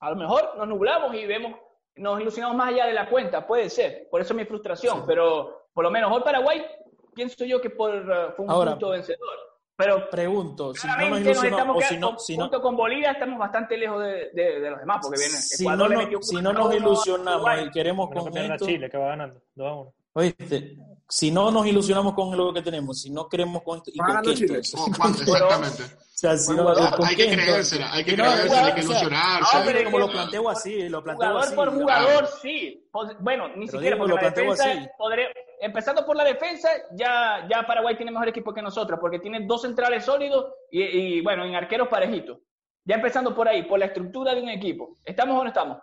a 0.02 0.10
lo 0.12 0.18
mejor 0.18 0.56
nos 0.58 0.68
nublamos 0.68 1.16
y 1.16 1.26
vemos, 1.26 1.54
nos 1.98 2.20
ilusionamos 2.22 2.58
más 2.58 2.70
allá 2.70 2.86
de 2.88 2.94
la 2.94 3.10
cuenta, 3.10 3.46
puede 3.48 3.70
ser. 3.70 4.08
Por 4.10 4.22
eso 4.22 4.34
mi 4.34 4.46
frustración, 4.46 5.04
pero 5.06 5.68
por 5.74 5.84
lo 5.84 5.92
menos 5.92 6.12
hoy 6.12 6.22
Paraguay, 6.24 6.66
pienso 7.14 7.46
yo 7.46 7.62
que 7.62 7.70
por, 7.70 7.94
uh, 7.94 8.34
fue 8.36 8.46
un 8.46 8.52
Ahora, 8.52 8.72
punto 8.72 8.90
vencedor. 8.90 9.30
Pero 9.78 10.10
Pregunto, 10.10 10.74
si 10.74 10.88
no 10.88 11.10
nos 11.10 11.20
ilusionamos, 11.20 11.78
o 11.78 11.82
si 11.82 11.98
no, 11.98 12.18
si 12.18 12.38
no, 12.38 12.44
junto 12.46 12.62
con 12.62 12.78
Bolivia 12.78 13.12
estamos 13.12 13.38
bastante 13.38 13.78
lejos 13.78 14.02
de, 14.02 14.30
de- 14.32 14.60
de 14.62 14.70
los 14.72 14.80
demás, 14.80 15.00
porque 15.02 15.20
viene 15.20 15.36
si 15.36 15.64
Ecuador 15.64 15.84
no, 15.84 15.90
le 15.90 15.96
no- 15.96 16.02
metió 16.04 16.22
si 16.22 16.36
no 16.42 16.54
nos 16.54 16.76
ilusionamos 16.76 17.62
y 17.62 17.72
queremos 17.72 18.10
con 18.10 18.58
Chile, 18.60 18.90
que 18.90 18.98
va 18.98 19.08
ganando 19.08 19.42
2 19.54 19.68
a 19.68 19.74
1. 19.76 19.94
oíste, 20.14 20.78
si 21.08 21.32
no 21.32 21.52
nos 21.52 21.66
ilusionamos 21.68 22.14
con 22.14 22.36
lo 22.36 22.54
que 22.54 22.62
tenemos, 22.62 23.02
si 23.02 23.10
no 23.12 23.28
queremos 23.30 23.62
con 23.64 23.78
esto, 23.78 23.92
¿y 23.94 24.00
Va 24.00 24.06
con 24.06 24.16
ganando 24.16 24.34
qué 24.34 24.44
entonces? 24.46 24.76
Oh. 24.78 24.88
Exactamente. 24.88 25.84
O 26.16 26.18
sea, 26.18 26.38
si 26.38 26.54
no, 26.54 26.60
Jugador, 26.64 26.96
¿con 26.96 27.06
Hay 27.08 27.16
que 27.18 27.30
creérsela, 27.30 27.92
hay 27.92 28.06
que 28.06 28.14
creérsela, 28.16 28.66
hay 28.68 28.74
que 28.74 28.80
ilusionarse. 28.84 29.58
no, 29.60 29.66
pero 29.66 29.84
como 29.84 30.00
lo 30.00 30.08
que- 30.08 30.14
planteo 30.14 30.50
así, 30.50 30.88
lo 30.88 31.04
planteo 31.04 31.28
jugador 31.28 31.44
así. 31.46 31.56
por 31.58 31.66
yo- 31.74 31.80
jugador, 31.82 32.28
sí. 32.42 32.88
Pues, 32.90 33.12
Bueno, 33.20 33.50
ni 33.50 33.66
Pero 33.66 33.72
siquiera, 33.80 33.96
digo, 33.98 34.08
porque 34.08 34.16
lo 34.16 34.22
la 34.22 34.30
defensa, 34.34 34.72
así. 34.72 34.88
podré- 34.98 35.28
empezando 35.60 36.06
por 36.06 36.16
la 36.16 36.24
defensa, 36.24 36.70
ya, 36.94 37.46
ya 37.52 37.68
Paraguay 37.68 37.98
tiene 37.98 38.14
mejor 38.14 38.30
equipo 38.30 38.54
que 38.54 38.62
nosotros, 38.62 38.98
porque 39.02 39.20
tiene 39.20 39.46
dos 39.46 39.64
centrales 39.64 40.06
sólidos 40.06 40.54
y, 40.72 40.84
y, 40.84 41.22
bueno, 41.22 41.44
en 41.44 41.54
arqueros 41.54 41.90
parejitos. 41.90 42.38
Ya 42.86 42.96
empezando 42.96 43.36
por 43.36 43.50
ahí, 43.50 43.64
por 43.64 43.78
la 43.78 43.88
estructura 43.88 44.34
de 44.34 44.42
un 44.42 44.48
equipo. 44.50 45.00
¿Estamos 45.04 45.38
o 45.38 45.44
no 45.44 45.50
estamos? 45.50 45.80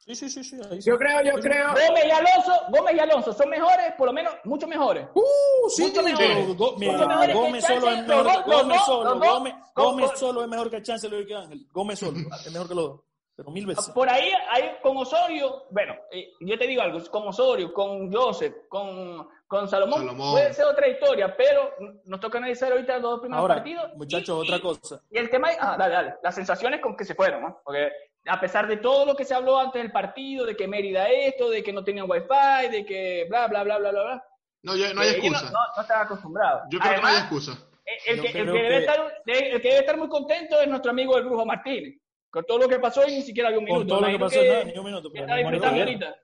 Sí, 0.00 0.14
sí, 0.14 0.28
sí, 0.30 0.42
sí. 0.42 0.56
ahí 0.70 0.80
sí. 0.82 0.90
Yo 0.90 0.96
creo, 0.96 1.20
yo 1.22 1.34
creo. 1.40 1.68
Gómez 1.68 2.04
y 2.06 2.10
Alonso, 2.10 2.52
Gómez 2.70 2.94
y 2.96 2.98
Alonso 2.98 3.32
son 3.32 3.48
mejores, 3.50 3.92
por 3.98 4.06
lo 4.06 4.12
menos, 4.12 4.34
mucho 4.44 4.66
mejores. 4.66 5.06
Uh, 5.14 5.68
sí, 5.68 5.82
Mucho 5.82 6.02
pero 6.02 6.18
mejor. 6.18 6.56
Go- 6.56 6.74
mira, 6.78 6.92
Mucho 6.92 7.06
mejor 7.08 7.26
que 7.26 7.32
Gómez 7.34 7.64
solo 7.64 7.90
es 7.90 8.06
mejor. 8.06 8.24
los 8.24 8.24
dos, 8.24 8.46
los 8.46 8.62
Gómez 8.62 8.80
solo, 8.86 9.14
los. 9.14 9.54
Gómez, 9.74 10.10
solo 10.16 10.42
es 10.42 10.48
mejor 10.48 10.70
que 10.70 10.82
Chancellor 10.82 11.20
y 11.22 11.26
que 11.26 11.34
Ángel. 11.34 11.66
Gómez 11.72 11.98
solo 11.98 12.12
es 12.46 12.52
mejor 12.52 12.68
que 12.68 12.74
los 12.74 12.84
dos. 12.88 13.00
Pero 13.36 13.50
mil 13.52 13.64
veces. 13.66 13.88
Por 13.90 14.08
ahí, 14.10 14.30
ahí 14.50 14.70
con 14.82 14.96
Osorio, 14.98 15.64
bueno, 15.70 15.94
eh, 16.10 16.28
yo 16.40 16.58
te 16.58 16.66
digo 16.66 16.82
algo, 16.82 16.98
con 17.10 17.26
Osorio, 17.28 17.72
con 17.72 18.12
Joseph, 18.12 18.54
con, 18.68 19.26
con 19.46 19.66
Salomón, 19.66 20.00
Salomón. 20.00 20.32
puede 20.32 20.52
ser 20.52 20.66
otra 20.66 20.86
historia, 20.88 21.34
pero 21.36 21.70
nos 22.04 22.20
toca 22.20 22.36
analizar 22.36 22.70
ahorita 22.72 22.94
los 22.98 23.02
dos 23.12 23.20
primeros 23.20 23.40
Ahora, 23.40 23.54
partidos. 23.54 23.94
muchachos, 23.96 24.38
y- 24.44 24.46
otra 24.46 24.56
y- 24.56 24.60
cosa. 24.60 25.00
Y 25.10 25.16
el 25.18 25.30
tema, 25.30 25.48
ah, 25.58 25.74
dale, 25.78 25.94
dale, 25.94 26.14
las 26.22 26.34
sensaciones 26.34 26.80
con 26.82 26.94
que 26.94 27.04
se 27.06 27.14
fueron, 27.14 27.40
¿no? 27.40 27.60
Porque 27.64 27.88
a 28.26 28.40
pesar 28.40 28.66
de 28.68 28.76
todo 28.76 29.06
lo 29.06 29.16
que 29.16 29.24
se 29.24 29.34
habló 29.34 29.58
antes 29.58 29.80
del 29.82 29.92
partido, 29.92 30.44
de 30.46 30.56
que 30.56 30.68
Mérida 30.68 31.08
esto, 31.08 31.48
de 31.50 31.62
que 31.62 31.72
no 31.72 31.82
tenían 31.84 32.10
wifi, 32.10 32.68
de 32.70 32.84
que 32.84 33.26
bla, 33.28 33.46
bla, 33.48 33.62
bla, 33.64 33.78
bla, 33.78 33.90
bla, 33.90 34.02
bla. 34.02 34.24
No, 34.62 34.76
ya- 34.76 34.92
no 34.92 35.00
hay 35.00 35.08
eh, 35.08 35.12
excusa. 35.12 35.44
No, 35.46 35.52
no, 35.52 35.58
no 35.76 35.82
están 35.82 36.02
acostumbrados. 36.02 36.62
Yo 36.70 36.78
creo 36.78 36.94
que 36.96 37.00
no 37.00 37.06
hay 37.08 37.16
excusa. 37.16 37.52
el, 38.06 38.16
Yo 38.16 38.22
que, 38.22 38.28
el 38.28 38.34
que 38.34 38.44
debe 38.52 38.68
que- 38.68 38.76
estar, 38.78 39.22
el 39.26 39.60
que 39.62 39.68
debe 39.68 39.80
estar 39.80 39.96
muy 39.96 40.08
contento 40.08 40.60
es 40.60 40.68
nuestro 40.68 40.90
amigo 40.90 41.16
el 41.16 41.24
Brujo 41.24 41.46
Martínez. 41.46 41.98
Con 42.30 42.44
todo 42.44 42.58
lo 42.58 42.68
que 42.68 42.78
pasó 42.78 43.02
y 43.08 43.12
ni 43.16 43.22
siquiera 43.22 43.48
había 43.48 43.58
un 43.58 43.64
minuto. 43.64 43.80
Con 43.80 43.88
todo 43.88 44.00
lo 44.02 44.06
que 44.12 44.18
pasó, 44.18 44.42
nada, 44.44 44.64
ni 44.64 44.78
un 44.78 44.84
minuto. 44.84 45.10
pero 45.12 45.24
está 45.24 45.36
disfrutando 45.36 45.80
ahorita. 45.80 46.16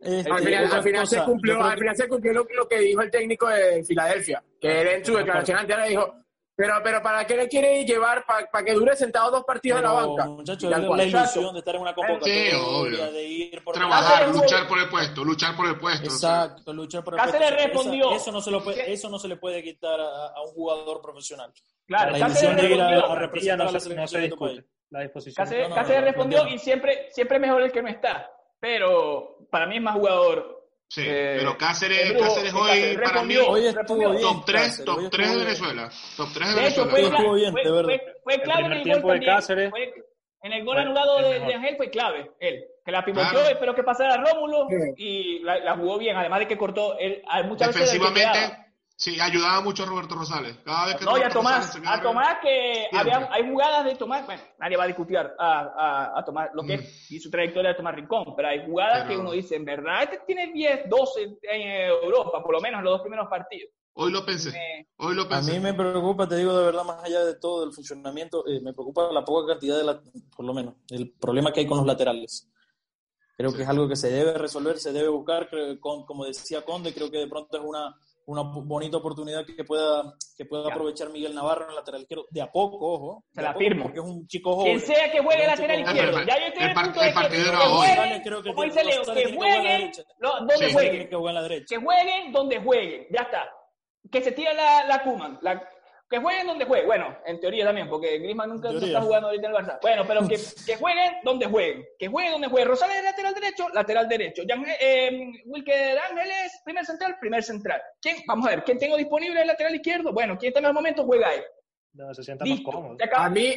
Este, 0.00 0.30
Al 0.30 0.42
final, 0.44 0.64
otra 0.66 0.76
al 0.78 0.82
final 0.84 1.06
se 1.06 1.22
cumplió, 1.24 1.54
yo 1.54 1.64
al 1.64 1.78
final 1.78 1.96
se 1.96 2.08
cumplió 2.08 2.32
lo, 2.34 2.46
lo 2.54 2.68
que 2.68 2.78
dijo 2.80 3.00
el 3.00 3.10
técnico 3.10 3.48
de 3.48 3.82
Filadelfia, 3.84 4.44
que 4.60 4.80
él 4.82 4.88
en 4.88 5.04
su 5.04 5.16
declaración 5.16 5.58
anterior 5.58 5.88
dijo, 5.88 6.23
pero, 6.56 6.74
pero 6.84 7.02
¿para 7.02 7.26
qué 7.26 7.36
le 7.36 7.48
quiere 7.48 7.84
llevar? 7.84 8.24
¿Para, 8.26 8.64
que 8.64 8.72
dure 8.72 8.94
sentado 8.96 9.30
dos 9.30 9.44
partidos 9.44 9.78
en 9.78 9.84
la 9.84 9.90
Pero, 9.90 10.06
banca? 10.14 10.26
Muchachos, 10.26 10.70
la, 10.70 11.04
ilusión 11.04 11.52
de 11.52 11.58
estar 11.58 11.74
en 11.74 11.80
una 11.82 11.94
convocatoria, 11.94 12.50
Sí, 12.50 12.56
obvio. 12.56 13.12
de 13.12 13.24
ir 13.24 13.64
por 13.64 13.74
Trabajar, 13.74 14.24
Cáceres- 14.26 14.40
luchar 14.42 14.68
por 14.68 14.78
el 14.78 14.88
puesto, 14.88 15.24
luchar 15.24 15.56
por 15.56 15.66
el 15.66 15.78
puesto. 15.78 16.08
o 16.08 16.10
sea, 16.12 16.44
Exacto, 16.44 16.72
luchar 16.72 17.02
por 17.04 17.14
el 17.14 17.20
Cáceres 17.20 17.50
puesto. 17.50 17.66
Respondió. 17.66 18.12
Eso 18.14 18.32
no, 18.32 18.40
se 18.40 18.50
lo 18.50 18.62
puede, 18.62 18.92
eso 18.92 19.08
no 19.08 19.18
se 19.18 19.28
le 19.28 19.36
puede 19.36 19.62
quitar 19.62 20.00
a, 20.00 20.26
a 20.28 20.42
un 20.42 20.52
jugador 20.52 21.00
profesional. 21.02 21.52
Claro, 21.86 22.12
la 22.12 22.18
Cáceres 22.20 22.42
ilusión 22.42 22.56
de 22.68 22.74
ir 22.74 22.80
a, 22.82 22.88
respondió. 22.90 23.12
a 23.12 23.18
representar 23.18 23.58
no 23.58 23.62
a 23.62 23.66
la 23.66 23.72
no 23.72 23.80
selección 23.80 24.08
se 24.08 24.18
de 24.20 24.28
tu 24.28 24.38
país. 24.38 24.64
La 24.90 25.00
disposición. 25.00 25.44
Cáceres, 25.44 25.68
No, 25.68 25.74
no, 25.74 25.80
Cáceres 25.82 26.00
no, 26.00 26.06
respondió 26.06 26.44
no. 26.44 26.50
y 26.50 26.58
siempre, 26.58 27.08
siempre 27.10 27.38
mejor 27.40 27.62
el 27.62 27.72
que 27.72 27.82
no 27.82 27.88
está. 27.88 28.30
Pero 28.60 29.38
para 29.50 29.66
mí 29.66 29.76
es 29.76 29.82
más 29.82 29.94
jugador 29.94 30.63
Sí, 30.94 31.02
Eh, 31.04 31.36
pero 31.40 31.58
Cáceres, 31.58 32.02
el 32.02 32.12
Brujo, 32.12 32.28
Cáceres 32.28 32.50
el 32.50 32.56
hoy 32.56 32.68
Cáceres 32.68 32.98
para 33.10 33.22
mí 33.24 33.36
Hoy 33.36 33.66
estuvo 33.66 33.96
bien. 34.10 34.20
top 34.20 34.44
3, 34.44 34.62
Cáceres, 34.62 34.84
top 34.84 34.98
hoy 34.98 35.08
3 35.10 35.30
de. 35.32 35.36
Venezuela. 35.44 35.90
Top 36.16 36.28
3 36.32 36.48
de 36.48 36.54
De 36.60 36.68
hecho, 36.68 36.84
Venezuela. 36.84 36.90
fue, 37.08 37.16
estuvo 37.18 37.34
bien, 37.34 37.52
fue- 37.52 37.64
de 37.64 37.70
verdad. 37.72 37.84
fue- 37.88 38.14
fue 38.22 38.34
El 38.34 38.40
clave 38.42 38.60
en 38.60 38.64
primer 38.66 38.78
el 38.78 38.84
tiempo 38.84 39.02
gol 39.08 39.14
de 39.14 39.18
también. 39.26 39.36
Cáceres 39.36 39.70
Fue- 39.70 39.94
en 40.42 40.52
el 40.52 40.64
gol 40.64 40.74
fue 40.76 40.82
anulado 40.82 41.18
el 41.18 41.24
de, 41.24 41.46
de 41.46 41.54
Ángel 41.54 41.76
fue 41.76 41.90
clave, 41.90 42.30
él. 42.38 42.64
Que 42.84 42.92
la 42.92 43.04
pivoteó, 43.04 43.30
Claro. 43.30 43.48
esperó 43.48 43.74
que 43.74 43.82
pasara 43.82 44.16
Rómulo 44.22 44.66
Sí. 44.68 44.76
y 44.98 45.38
la, 45.40 45.58
la 45.58 45.74
jugó 45.76 45.98
bien. 45.98 46.16
Además 46.16 46.38
de 46.40 46.46
que 46.48 46.56
cortó, 46.58 46.96
él, 46.98 47.22
a- 47.26 47.42
muchas 47.42 47.68
veces 47.68 47.94
el. 47.94 47.98
Defensivamente, 48.00 48.63
sí, 48.96 49.18
ayudaba 49.20 49.60
mucho 49.60 49.82
a 49.82 49.86
Roberto 49.86 50.14
Rosales. 50.14 50.56
Cada 50.64 50.86
vez 50.86 50.96
que 50.96 51.04
No, 51.04 51.18
y 51.18 51.22
a 51.22 51.28
Tomás, 51.28 51.66
Rosales 51.66 51.88
a 51.88 52.02
Tomás 52.02 52.36
que 52.42 52.86
había, 52.92 53.28
hay 53.32 53.48
jugadas 53.50 53.84
de 53.84 53.94
Tomás, 53.96 54.24
bueno, 54.26 54.42
nadie 54.58 54.76
va 54.76 54.84
a 54.84 54.86
discutir 54.86 55.16
a, 55.18 55.32
a, 55.38 56.18
a 56.18 56.24
Tomás, 56.24 56.50
lo 56.54 56.62
que 56.62 56.76
Mm. 56.78 56.80
es 56.80 57.10
y 57.12 57.20
su 57.20 57.30
trayectoria 57.30 57.70
de 57.70 57.76
Tomás 57.76 57.94
Rincón, 57.94 58.34
pero 58.36 58.48
hay 58.48 58.64
jugadas 58.66 59.02
Pero- 59.02 59.08
que 59.08 59.16
uno 59.18 59.32
dice, 59.32 59.56
en 59.56 59.64
verdad, 59.64 60.02
este 60.04 60.20
tiene 60.26 60.52
10, 60.52 60.88
12 60.88 61.38
en 61.42 61.90
Europa, 62.04 62.42
por 62.42 62.52
lo 62.52 62.60
menos 62.60 62.78
en 62.78 62.84
los 62.84 62.92
dos 62.94 63.02
primeros 63.02 63.28
partidos. 63.28 63.70
Hoy 63.96 64.10
lo 64.10 64.26
pensé. 64.26 64.50
Eh, 64.50 64.88
Hoy 64.96 65.14
lo 65.14 65.22
A 65.22 65.28
pensé. 65.28 65.52
mí 65.52 65.60
me 65.60 65.72
preocupa, 65.72 66.26
te 66.28 66.36
digo 66.36 66.56
de 66.58 66.64
verdad, 66.64 66.82
más 66.84 67.04
allá 67.04 67.24
de 67.24 67.36
todo 67.36 67.62
el 67.64 67.72
funcionamiento, 67.72 68.44
eh, 68.46 68.60
me 68.60 68.72
preocupa 68.72 69.12
la 69.12 69.24
poca 69.24 69.52
cantidad 69.52 69.76
de, 69.76 69.84
la, 69.84 70.00
por 70.36 70.44
lo 70.44 70.52
menos, 70.52 70.74
el 70.90 71.12
problema 71.12 71.52
que 71.52 71.60
hay 71.60 71.66
con 71.66 71.78
los 71.78 71.86
laterales. 71.86 72.50
Creo 73.36 73.52
que 73.52 73.62
es 73.62 73.68
algo 73.68 73.88
que 73.88 73.96
se 73.96 74.10
debe 74.10 74.38
resolver, 74.38 74.78
se 74.78 74.92
debe 74.92 75.08
buscar, 75.08 75.48
creo- 75.48 75.78
con- 75.80 76.04
como 76.06 76.24
decía 76.24 76.64
Conde, 76.64 76.92
creo 76.94 77.10
que 77.10 77.18
de 77.18 77.26
pronto 77.28 77.56
es 77.56 77.62
una, 77.64 77.94
una 78.26 78.42
bonita 78.42 78.96
oportunidad 78.96 79.44
que 79.44 79.64
pueda, 79.64 80.14
que 80.36 80.44
pueda 80.44 80.68
aprovechar 80.68 81.10
Miguel 81.10 81.34
Navarro 81.34 81.64
en 81.64 81.70
el 81.70 81.76
lateral 81.76 82.02
izquierdo, 82.02 82.26
de 82.30 82.42
a 82.42 82.50
poco, 82.50 82.92
ojo. 82.92 83.24
Se 83.32 83.42
la 83.42 83.52
poco, 83.52 83.58
firmo. 83.64 83.82
Porque 83.84 83.98
es 84.00 84.04
un 84.04 84.26
chico 84.26 84.54
joven. 84.54 84.78
quien 84.78 84.80
sea 84.80 85.12
que 85.12 85.20
juegue 85.20 85.46
lateral 85.46 85.80
izquierdo, 85.80 86.18
ya 86.24 86.38
yo 86.38 86.46
estoy 86.46 86.64
El 86.64 86.74
punto 86.74 87.00
de 87.00 87.06
el 87.08 87.14
que, 87.14 87.20
jueguen, 87.20 88.22
como 88.54 88.62
dice 88.64 88.84
Leo, 88.84 89.02
que 89.04 89.36
jueguen 89.36 89.92
donde 90.18 90.72
jueguen, 90.72 91.08
que 91.68 91.76
jueguen 91.76 92.32
donde 92.32 92.60
jueguen, 92.60 93.06
ya 93.10 93.22
está. 93.22 93.48
Que 94.10 94.22
se 94.22 94.32
tire 94.32 94.54
la, 94.54 94.86
la 94.86 95.02
Kuman, 95.02 95.38
la- 95.42 95.66
que 96.08 96.18
jueguen 96.18 96.46
donde 96.46 96.64
jueguen. 96.64 96.86
Bueno, 96.86 97.16
en 97.26 97.40
teoría 97.40 97.64
también, 97.64 97.88
porque 97.88 98.18
Griezmann 98.18 98.50
nunca 98.50 98.70
no 98.70 98.78
está 98.78 99.00
jugando 99.00 99.28
ahorita 99.28 99.48
en 99.48 99.54
el 99.54 99.60
Barça. 99.62 99.78
Bueno, 99.82 100.04
pero 100.06 100.28
que, 100.28 100.36
que 100.66 100.76
jueguen 100.76 101.14
donde 101.24 101.46
jueguen. 101.46 101.84
Que 101.98 102.08
jueguen 102.08 102.32
donde 102.32 102.48
jueguen. 102.48 102.68
Rosales 102.68 102.96
es 102.98 103.04
lateral 103.04 103.34
derecho, 103.34 103.68
lateral 103.70 104.08
derecho. 104.08 104.42
Jan- 104.46 104.64
eh, 104.80 105.32
Wilker 105.46 105.98
Ángeles, 105.98 106.52
primer 106.64 106.84
central, 106.86 107.16
primer 107.20 107.42
central. 107.42 107.80
¿Quién? 108.00 108.18
Vamos 108.26 108.46
a 108.46 108.50
ver, 108.50 108.64
¿quién 108.64 108.78
tengo 108.78 108.96
disponible 108.96 109.36
en 109.36 109.42
el 109.42 109.48
lateral 109.48 109.74
izquierdo? 109.74 110.12
Bueno, 110.12 110.36
¿quién 110.38 110.50
está 110.50 110.60
en 110.60 110.66
los 110.66 110.74
momentos? 110.74 111.04
Juega 111.06 111.28
ahí. 111.28 111.40
donde 111.92 112.14
se 112.14 112.22
sienta 112.22 112.44
más 112.44 112.60
cómodo. 112.60 112.96
A 113.16 113.30
mí. 113.30 113.56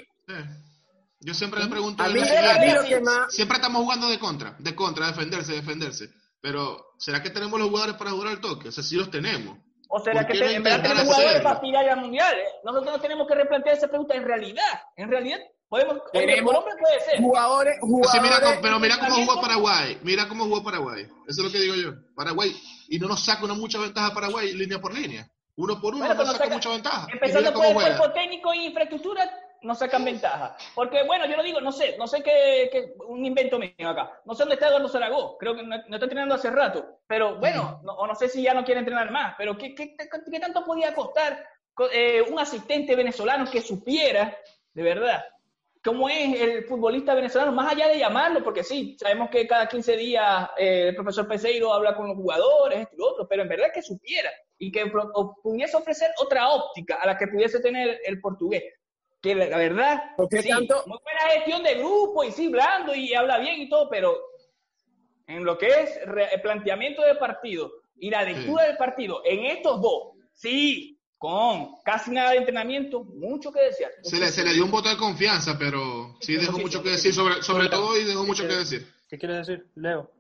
Yo 1.19 1.33
siempre 1.33 1.60
le 1.62 1.67
pregunto 1.67 2.03
a 2.03 2.10
mí 2.10 2.19
lo 2.19 2.83
que 2.88 2.99
más... 3.01 3.33
Siempre 3.33 3.57
estamos 3.57 3.81
jugando 3.81 4.07
de 4.07 4.19
contra, 4.19 4.55
de 4.60 4.75
contra, 4.75 5.07
defenderse, 5.07 5.53
defenderse. 5.53 6.10
Pero, 6.39 6.93
¿será 6.99 7.23
que 7.23 7.31
tenemos 7.31 7.60
los 7.60 7.69
jugadores 7.69 7.95
para 7.95 8.12
jugar 8.12 8.27
al 8.29 8.39
toque? 8.39 8.69
O 8.69 8.71
sea, 8.71 8.83
sí 8.83 8.95
los 8.95 9.10
tenemos. 9.10 9.57
O 9.89 10.00
será 10.00 10.21
¿Por 10.21 10.28
que 10.28 10.34
te- 10.39 10.45
no 10.45 10.52
en 10.52 10.63
verdad 10.63 10.82
tenemos 10.82 11.04
jugadores 11.06 11.41
para 11.41 11.56
aspirar 11.56 11.89
al 11.89 12.00
mundial. 12.02 12.36
¿eh? 12.38 12.43
Nosotros 12.63 12.93
no 12.95 13.02
tenemos 13.02 13.28
que 13.28 13.36
replantear 13.36 13.78
esa 13.78 13.88
pregunta 13.88 14.15
en 14.15 14.23
realidad. 14.26 14.82
En 14.95 15.10
realidad, 15.10 15.39
podemos. 15.69 15.97
Tenemos 16.12 16.56
hombre 16.56 16.73
puede 16.80 17.00
ser. 17.02 17.19
Jugadores, 17.21 17.78
jugadores... 17.80 18.12
sí, 18.12 18.19
mira 18.21 18.41
cómo- 18.41 18.62
pero 18.62 18.80
mira 18.80 18.97
cómo 19.00 19.15
jugó. 19.26 19.41
Paraguay. 19.41 19.97
Mira 20.04 20.28
cómo 20.28 20.43
jugó 20.45 20.63
Paraguay. 20.63 21.04
Eso 21.04 21.41
es 21.41 21.43
lo 21.43 21.52
que 21.52 21.60
digo 21.60 21.76
yo. 21.76 21.91
Paraguay. 22.15 22.54
Y 22.89 23.00
no 23.00 23.08
nos 23.08 23.23
saca 23.23 23.45
una 23.45 23.54
mucha 23.54 23.80
ventaja 23.80 24.13
Paraguay 24.13 24.54
línea 24.54 24.80
por 24.80 24.93
línea. 24.93 25.28
Uno 25.56 25.80
por 25.82 25.95
uno 25.95 26.06
Bueno, 26.06 26.13
no 26.13 26.19
nos 26.23 26.34
saca, 26.34 26.43
saca- 26.45 26.56
mucha 26.56 26.69
ventaja. 26.69 27.08
Empezando 27.12 27.54
por 27.54 27.65
el 27.65 27.73
cuerpo 27.73 28.12
técnico 28.12 28.54
y 28.54 28.65
infraestructura, 28.67 29.30
nos 29.62 29.80
sacan 29.80 30.06
ventaja. 30.06 30.56
Porque, 30.76 31.04
bueno, 31.04 31.26
yo 31.26 31.36
lo 31.38 31.43
digo, 31.43 31.60
no 31.62 31.72
sé, 31.72 31.96
no 31.98 32.08
sé 32.08 32.22
qué, 32.24 32.70
qué- 32.72 32.93
un 33.08 33.26
invento 33.26 33.60
mío 33.60 33.72
acá. 33.89 34.22
No 34.26 34.34
sé 34.34 34.43
dónde 34.43 34.56
está 34.56 34.67
Eduardo 34.67 34.89
Zaragoza, 34.89 35.36
creo 35.39 35.56
que 35.56 35.63
no, 35.63 35.76
no 35.88 35.96
está 35.96 36.06
entrenando 36.06 36.36
hace 36.36 36.50
rato. 36.52 37.00
Pero 37.08 37.38
bueno, 37.39 37.80
no, 37.84 37.93
o 37.93 38.08
no 38.08 38.15
sé 38.15 38.30
si 38.30 38.41
ya 38.43 38.54
no 38.54 38.63
quiere 38.65 38.80
entrenar 38.80 39.12
más. 39.12 39.36
Pero 39.38 39.58
¿qué, 39.58 39.74
qué, 39.76 39.96
qué- 39.96 40.08
qué 40.32 40.39
tanto 40.39 40.63
podía 40.63 40.93
costar 40.93 41.43
co- 41.74 41.89
eh, 41.91 42.22
un 42.22 42.39
asistente 42.39 42.96
venezolano 42.96 43.50
que 43.50 43.62
supiera, 43.62 44.38
de 44.74 44.84
verdad, 44.84 45.24
cómo 45.84 46.10
es 46.10 46.41
el 46.41 46.65
futbolista 46.65 47.13
venezolano, 47.13 47.54
más 47.54 47.72
allá 47.72 47.88
de 47.88 47.98
llamarlo, 48.00 48.43
porque 48.43 48.63
sí, 48.63 48.98
sabemos 49.00 49.30
que 49.30 49.48
cada 49.48 49.67
15 49.70 49.96
días 49.96 50.50
eh, 50.58 50.89
el 50.89 50.96
profesor 50.96 51.28
Peseiro 51.28 51.72
habla 51.72 51.96
con 51.96 52.08
los 52.10 52.17
jugadores, 52.17 52.80
esto 52.82 52.96
y 52.96 53.00
lo 53.00 53.08
otro, 53.12 53.28
pero 53.28 53.43
en 53.43 53.48
verdad 53.50 53.67
que 53.74 53.82
supiera 53.82 54.30
y 54.58 54.70
que 54.72 54.91
pudiese 55.41 55.78
ofrecer 55.78 56.10
otra 56.17 56.50
óptica 56.50 56.96
a 56.96 57.06
la 57.06 57.17
que 57.17 57.28
pudiese 57.28 57.62
tener 57.62 58.02
el 58.06 58.20
portugués. 58.20 58.63
Que 59.21 59.34
la, 59.36 59.47
la 59.47 59.58
verdad, 59.58 60.15
¿Por 60.15 60.30
qué 60.30 60.41
sí, 60.41 60.49
tanto? 60.49 60.84
muy 60.86 60.99
buena 61.03 61.19
gestión 61.34 61.63
de 61.63 61.75
grupo 61.75 62.23
y 62.23 62.32
sí, 62.32 62.47
blando 62.49 62.93
y 62.93 63.13
habla 63.15 63.39
bien 63.39 63.62
y 63.62 63.69
todo, 63.69 63.89
pero 63.89 64.15
en 65.27 65.43
lo 65.43 65.58
que 65.58 65.67
es 65.67 65.99
re- 66.06 66.34
el 66.34 66.41
planteamiento 66.41 67.01
del 67.01 67.17
partido 67.17 67.71
y 67.97 68.10
la 68.10 68.23
lectura 68.23 68.65
del 68.65 68.77
partido, 68.77 69.21
en 69.25 69.45
estos 69.45 69.82
dos, 69.82 70.13
sí, 70.34 70.99
con 71.17 71.75
casi 71.84 72.12
nada 72.12 72.30
de 72.32 72.38
entrenamiento, 72.38 73.03
mucho 73.03 73.51
que 73.51 73.60
desear. 73.62 73.91
Se 74.03 74.19
le, 74.19 74.27
se 74.27 74.43
le 74.45 74.53
dio 74.53 74.63
un 74.65 74.71
voto 74.71 74.88
de 74.88 74.97
confianza, 74.97 75.58
pero 75.58 76.15
sí 76.21 76.36
dejó 76.36 76.58
sí, 76.58 76.62
mucho 76.62 76.77
sí, 76.77 76.84
que 76.84 76.89
sí. 76.89 76.95
decir 76.95 77.13
sobre, 77.15 77.41
sobre 77.41 77.69
todo 77.69 77.97
y 77.99 78.03
dejó 78.03 78.23
mucho 78.23 78.47
que 78.47 78.53
decir. 78.53 78.88
¿Qué 79.10 79.17
quieres 79.17 79.47
decir, 79.47 79.65
Leo? 79.75 80.12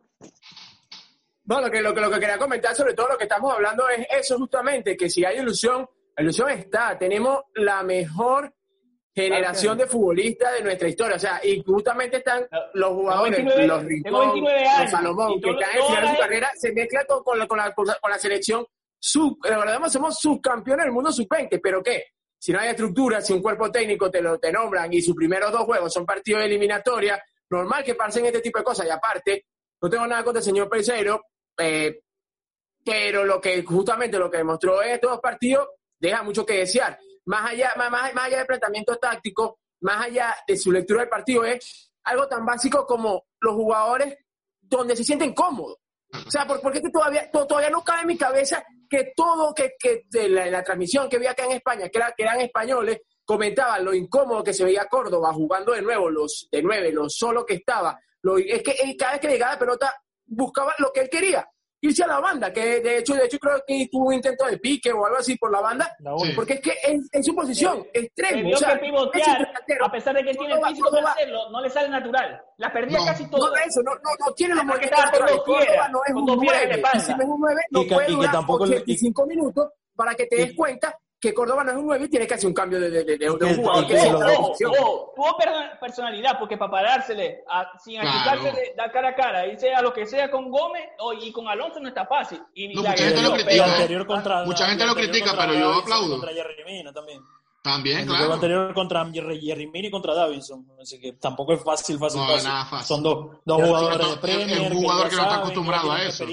No, 1.45 1.61
lo 1.61 1.69
que, 1.71 1.81
lo, 1.81 1.93
que, 1.93 2.01
lo 2.01 2.09
que 2.11 2.19
quería 2.19 2.37
comentar 2.37 2.75
sobre 2.75 2.93
todo 2.95 3.09
lo 3.09 3.17
que 3.17 3.23
estamos 3.25 3.53
hablando 3.53 3.87
es 3.89 4.05
eso 4.09 4.37
justamente, 4.37 4.97
que 4.97 5.09
si 5.09 5.23
hay 5.23 5.37
ilusión, 5.37 5.87
la 6.15 6.23
ilusión 6.23 6.49
está. 6.49 6.97
Tenemos 6.97 7.43
la 7.53 7.83
mejor 7.83 8.53
generación 9.23 9.77
de 9.77 9.87
futbolistas 9.87 10.53
de 10.53 10.63
nuestra 10.63 10.87
historia. 10.87 11.15
O 11.15 11.19
sea, 11.19 11.39
y 11.43 11.63
justamente 11.63 12.17
están 12.17 12.47
los 12.73 12.89
jugadores, 12.91 13.37
29 13.37 13.67
los 13.67 13.83
Rincón, 13.83 14.31
29 14.31 14.59
años, 14.59 14.81
los 14.81 14.91
Salomón, 14.91 15.41
que 15.41 15.49
están 15.49 15.69
en 15.75 15.85
final 15.85 16.03
de 16.03 16.09
su 16.09 16.17
carrera, 16.17 16.51
se 16.55 16.71
mezcla 16.71 17.05
con, 17.05 17.23
con 17.23 17.39
la, 17.39 17.47
con, 17.47 17.87
la, 17.87 17.95
con 17.95 18.11
la 18.11 18.19
selección 18.19 18.65
sub, 18.99 19.37
la 19.43 19.57
verdad, 19.57 19.89
somos 19.89 20.19
subcampeones 20.19 20.85
del 20.85 20.93
mundo 20.93 21.11
sub-20, 21.11 21.59
pero 21.61 21.81
¿qué? 21.81 22.05
Si 22.39 22.51
no 22.51 22.59
hay 22.59 22.69
estructura, 22.69 23.21
si 23.21 23.33
un 23.33 23.41
cuerpo 23.41 23.71
técnico 23.71 24.11
te 24.11 24.21
lo 24.21 24.37
te 24.37 24.51
nombran 24.51 24.93
y 24.93 25.01
sus 25.01 25.15
primeros 25.15 25.51
dos 25.51 25.63
juegos 25.63 25.91
son 25.91 26.05
partidos 26.05 26.41
de 26.41 26.47
eliminatoria, 26.47 27.21
normal 27.49 27.83
que 27.83 27.95
pasen 27.95 28.25
este 28.25 28.41
tipo 28.41 28.59
de 28.59 28.63
cosas. 28.63 28.85
Y 28.85 28.89
aparte, 28.89 29.47
no 29.81 29.89
tengo 29.89 30.05
nada 30.05 30.23
contra 30.23 30.39
el 30.39 30.45
señor 30.45 30.69
Peseiro, 30.69 31.25
eh, 31.57 32.01
pero 32.85 33.25
lo 33.25 33.41
que 33.41 33.63
justamente 33.63 34.19
lo 34.19 34.29
que 34.29 34.37
demostró 34.37 34.83
en 34.83 34.91
estos 34.91 35.09
dos 35.11 35.19
partidos 35.19 35.67
deja 35.99 36.21
mucho 36.21 36.45
que 36.45 36.59
desear. 36.59 36.99
Más 37.27 37.51
allá, 37.51 37.71
más, 37.77 37.91
más, 37.91 38.11
allá 38.15 38.37
del 38.39 38.47
planteamiento 38.47 38.95
táctico, 38.97 39.59
más 39.81 40.05
allá 40.07 40.35
de 40.47 40.57
su 40.57 40.71
lectura 40.71 41.01
del 41.01 41.09
partido, 41.09 41.43
es 41.45 41.91
algo 42.03 42.27
tan 42.27 42.45
básico 42.45 42.85
como 42.85 43.25
los 43.39 43.53
jugadores 43.53 44.17
donde 44.61 44.95
se 44.95 45.03
sienten 45.03 45.33
cómodos. 45.33 45.77
O 46.25 46.31
sea, 46.31 46.47
por- 46.47 46.61
porque 46.61 46.81
todavía, 46.91 47.29
to- 47.29 47.45
todavía 47.45 47.69
no 47.69 47.83
cabe 47.83 48.01
en 48.01 48.07
mi 48.07 48.17
cabeza 48.17 48.63
que 48.89 49.11
todo, 49.15 49.53
que, 49.53 49.73
que 49.77 50.03
de 50.09 50.29
la, 50.29 50.63
transmisión 50.63 51.09
que 51.09 51.17
vi 51.19 51.27
acá 51.27 51.43
en 51.45 51.51
España, 51.51 51.89
que, 51.89 51.97
era, 51.99 52.13
que 52.15 52.23
eran 52.23 52.39
españoles, 52.39 53.01
comentaban 53.25 53.83
lo 53.83 53.93
incómodo 53.93 54.41
que 54.43 54.53
se 54.53 54.63
veía 54.63 54.87
Córdoba 54.87 55.33
jugando 55.33 55.73
de 55.73 55.81
nuevo, 55.81 56.09
los 56.09 56.47
de 56.49 56.63
nueve, 56.63 56.91
lo 56.93 57.09
solo 57.09 57.45
que 57.45 57.55
estaba. 57.55 57.99
Lo, 58.21 58.37
es 58.37 58.63
que 58.63 58.95
cada 58.97 59.11
vez 59.13 59.21
que 59.21 59.27
llegaba 59.27 59.53
la 59.53 59.59
pelota 59.59 60.01
buscaba 60.25 60.73
lo 60.79 60.91
que 60.93 61.01
él 61.01 61.09
quería, 61.09 61.45
irse 61.81 62.03
a 62.03 62.07
la 62.07 62.19
banda, 62.19 62.51
que 62.51 62.81
de 62.81 62.97
hecho, 62.97 63.13
de 63.13 63.25
hecho 63.25 63.37
creo 63.37 63.61
que 63.67 63.87
tuvo 63.91 64.07
un 64.07 64.15
intento 64.15 64.45
de 64.45 64.57
pique 64.57 64.91
o 64.91 65.05
algo 65.05 65.17
así 65.19 65.37
por 65.37 65.51
la 65.51 65.61
banda, 65.61 65.95
Sí. 66.23 66.31
porque 66.35 66.53
es 66.53 66.61
que 66.61 66.73
en, 66.85 67.01
en 67.11 67.23
su 67.23 67.35
posición, 67.35 67.85
extremo, 67.93 68.37
Debió 68.37 68.55
o 68.55 68.59
sea, 68.59 68.73
que 68.73 68.79
pivotear, 68.85 69.27
ese 69.37 69.45
delantero, 69.45 69.85
a 69.85 69.91
pesar 69.91 70.15
de 70.15 70.23
que 70.23 70.33
tiene 70.33 70.53
el 70.55 70.65
físico 70.65 70.89
para 70.91 71.11
hacerlo, 71.11 71.49
no 71.51 71.61
le 71.61 71.69
sale 71.69 71.89
natural. 71.89 72.41
La 72.57 72.73
perdía 72.73 72.97
No. 72.99 73.05
casi 73.05 73.23
no, 73.25 73.29
toda. 73.29 73.63
eso, 73.63 73.81
no, 73.83 73.91
no, 73.95 74.09
no 74.25 74.33
tiene 74.33 74.55
los 74.55 74.65
movimientos 74.65 74.99
naturales. 74.99 75.35
no 75.91 76.01
es 76.05 76.13
un 76.15 76.25
dos 76.25 76.37
piedras 76.39 76.63
en 76.63 76.69
la 76.69 76.77
9. 76.77 76.89
Y 76.95 76.99
si 77.01 77.11
no 77.13 77.23
es 77.23 77.29
un 77.29 77.39
9, 77.41 77.61
no 77.71 77.83
puede 77.87 78.07
durar 78.07 78.31
tampoco 78.31 78.65
le- 78.65 78.75
85 78.77 79.25
minutos 79.27 79.69
para 79.95 80.15
que 80.15 80.25
te 80.25 80.35
des 80.37 80.53
cuenta 80.55 80.97
que 81.19 81.33
Córdoba 81.33 81.63
no 81.63 81.71
es 81.71 81.77
un 81.77 81.87
9 81.87 82.05
y 82.05 82.09
tiene 82.09 82.27
que 82.27 82.33
hacer 82.35 82.47
un 82.47 82.53
cambio 82.53 82.79
de, 82.79 82.91
de, 82.91 83.03
de, 83.03 83.17
de 83.17 83.29
un 83.29 83.55
jugador 83.55 83.83
y 83.83 83.87
que 83.87 83.93
posición. 83.95 84.71
ojo, 84.79 85.13
tuvo 85.15 85.37
per- 85.37 85.79
personalidad 85.79 86.37
porque 86.37 86.57
para 86.57 86.69
parársele 86.71 87.43
a- 87.49 87.71
sin 87.79 87.99
Claro. 87.99 88.19
achicarse 88.41 88.73
da 88.77 88.91
cara 88.91 89.09
a 89.09 89.15
cara, 89.15 89.47
irse 89.47 89.73
a 89.73 89.81
lo 89.81 89.91
que 89.93 90.05
sea 90.05 90.29
con 90.29 90.51
Gómez 90.51 90.83
y 91.21 91.31
con 91.31 91.47
Alonso 91.47 91.79
no 91.79 91.87
está 91.87 92.05
fácil. 92.05 92.39
Y 92.53 92.67
No, 92.75 92.83
la 92.83 92.91
mucha 92.91 93.03
gente 93.03 93.19
agredió, 93.19 93.29
lo 93.29 93.35
Y 93.35 93.43
critica, 93.43 93.63
pero- 93.65 94.01
¿eh? 94.03 94.05
contra, 94.05 94.45
Mucha 94.45 94.65
gente 94.67 94.83
y 94.83 94.87
lo 94.87 94.95
critica, 94.95 95.31
pero 95.37 95.53
yo 95.53 95.73
aplaudo. 95.73 96.09
Contra 96.11 96.33
Jerry 96.33 96.63
Mina 96.65 96.93
también. 96.93 97.21
También, 97.63 97.99
El 98.01 98.05
claro. 98.07 98.33
anterior 98.35 98.73
contra 98.73 99.05
Jerry, 99.11 99.39
y 99.41 99.91
contra 99.91 100.13
Davinson. 100.13 100.65
Así 100.79 100.99
que 101.01 101.13
tampoco 101.13 101.51
es 101.53 101.61
fácil, 101.63 101.97
fácil, 101.99 102.21
No, 102.21 102.27
fácil. 102.27 102.47
nada 102.47 102.65
fácil. 102.65 102.87
Son 102.87 103.03
dos, 103.03 103.37
dos 103.43 103.61
jugadores 103.61 103.97
sobre 103.97 104.07
de 104.07 104.13
es- 104.13 104.19
Premier. 104.47 104.71
un 104.71 104.77
jugador 104.83 105.09
que 105.09 105.15
no 105.17 105.21
está 105.23 105.35
acostumbrado 105.37 105.91
a 105.91 106.03
eso. 106.03 106.23
Un 106.23 106.29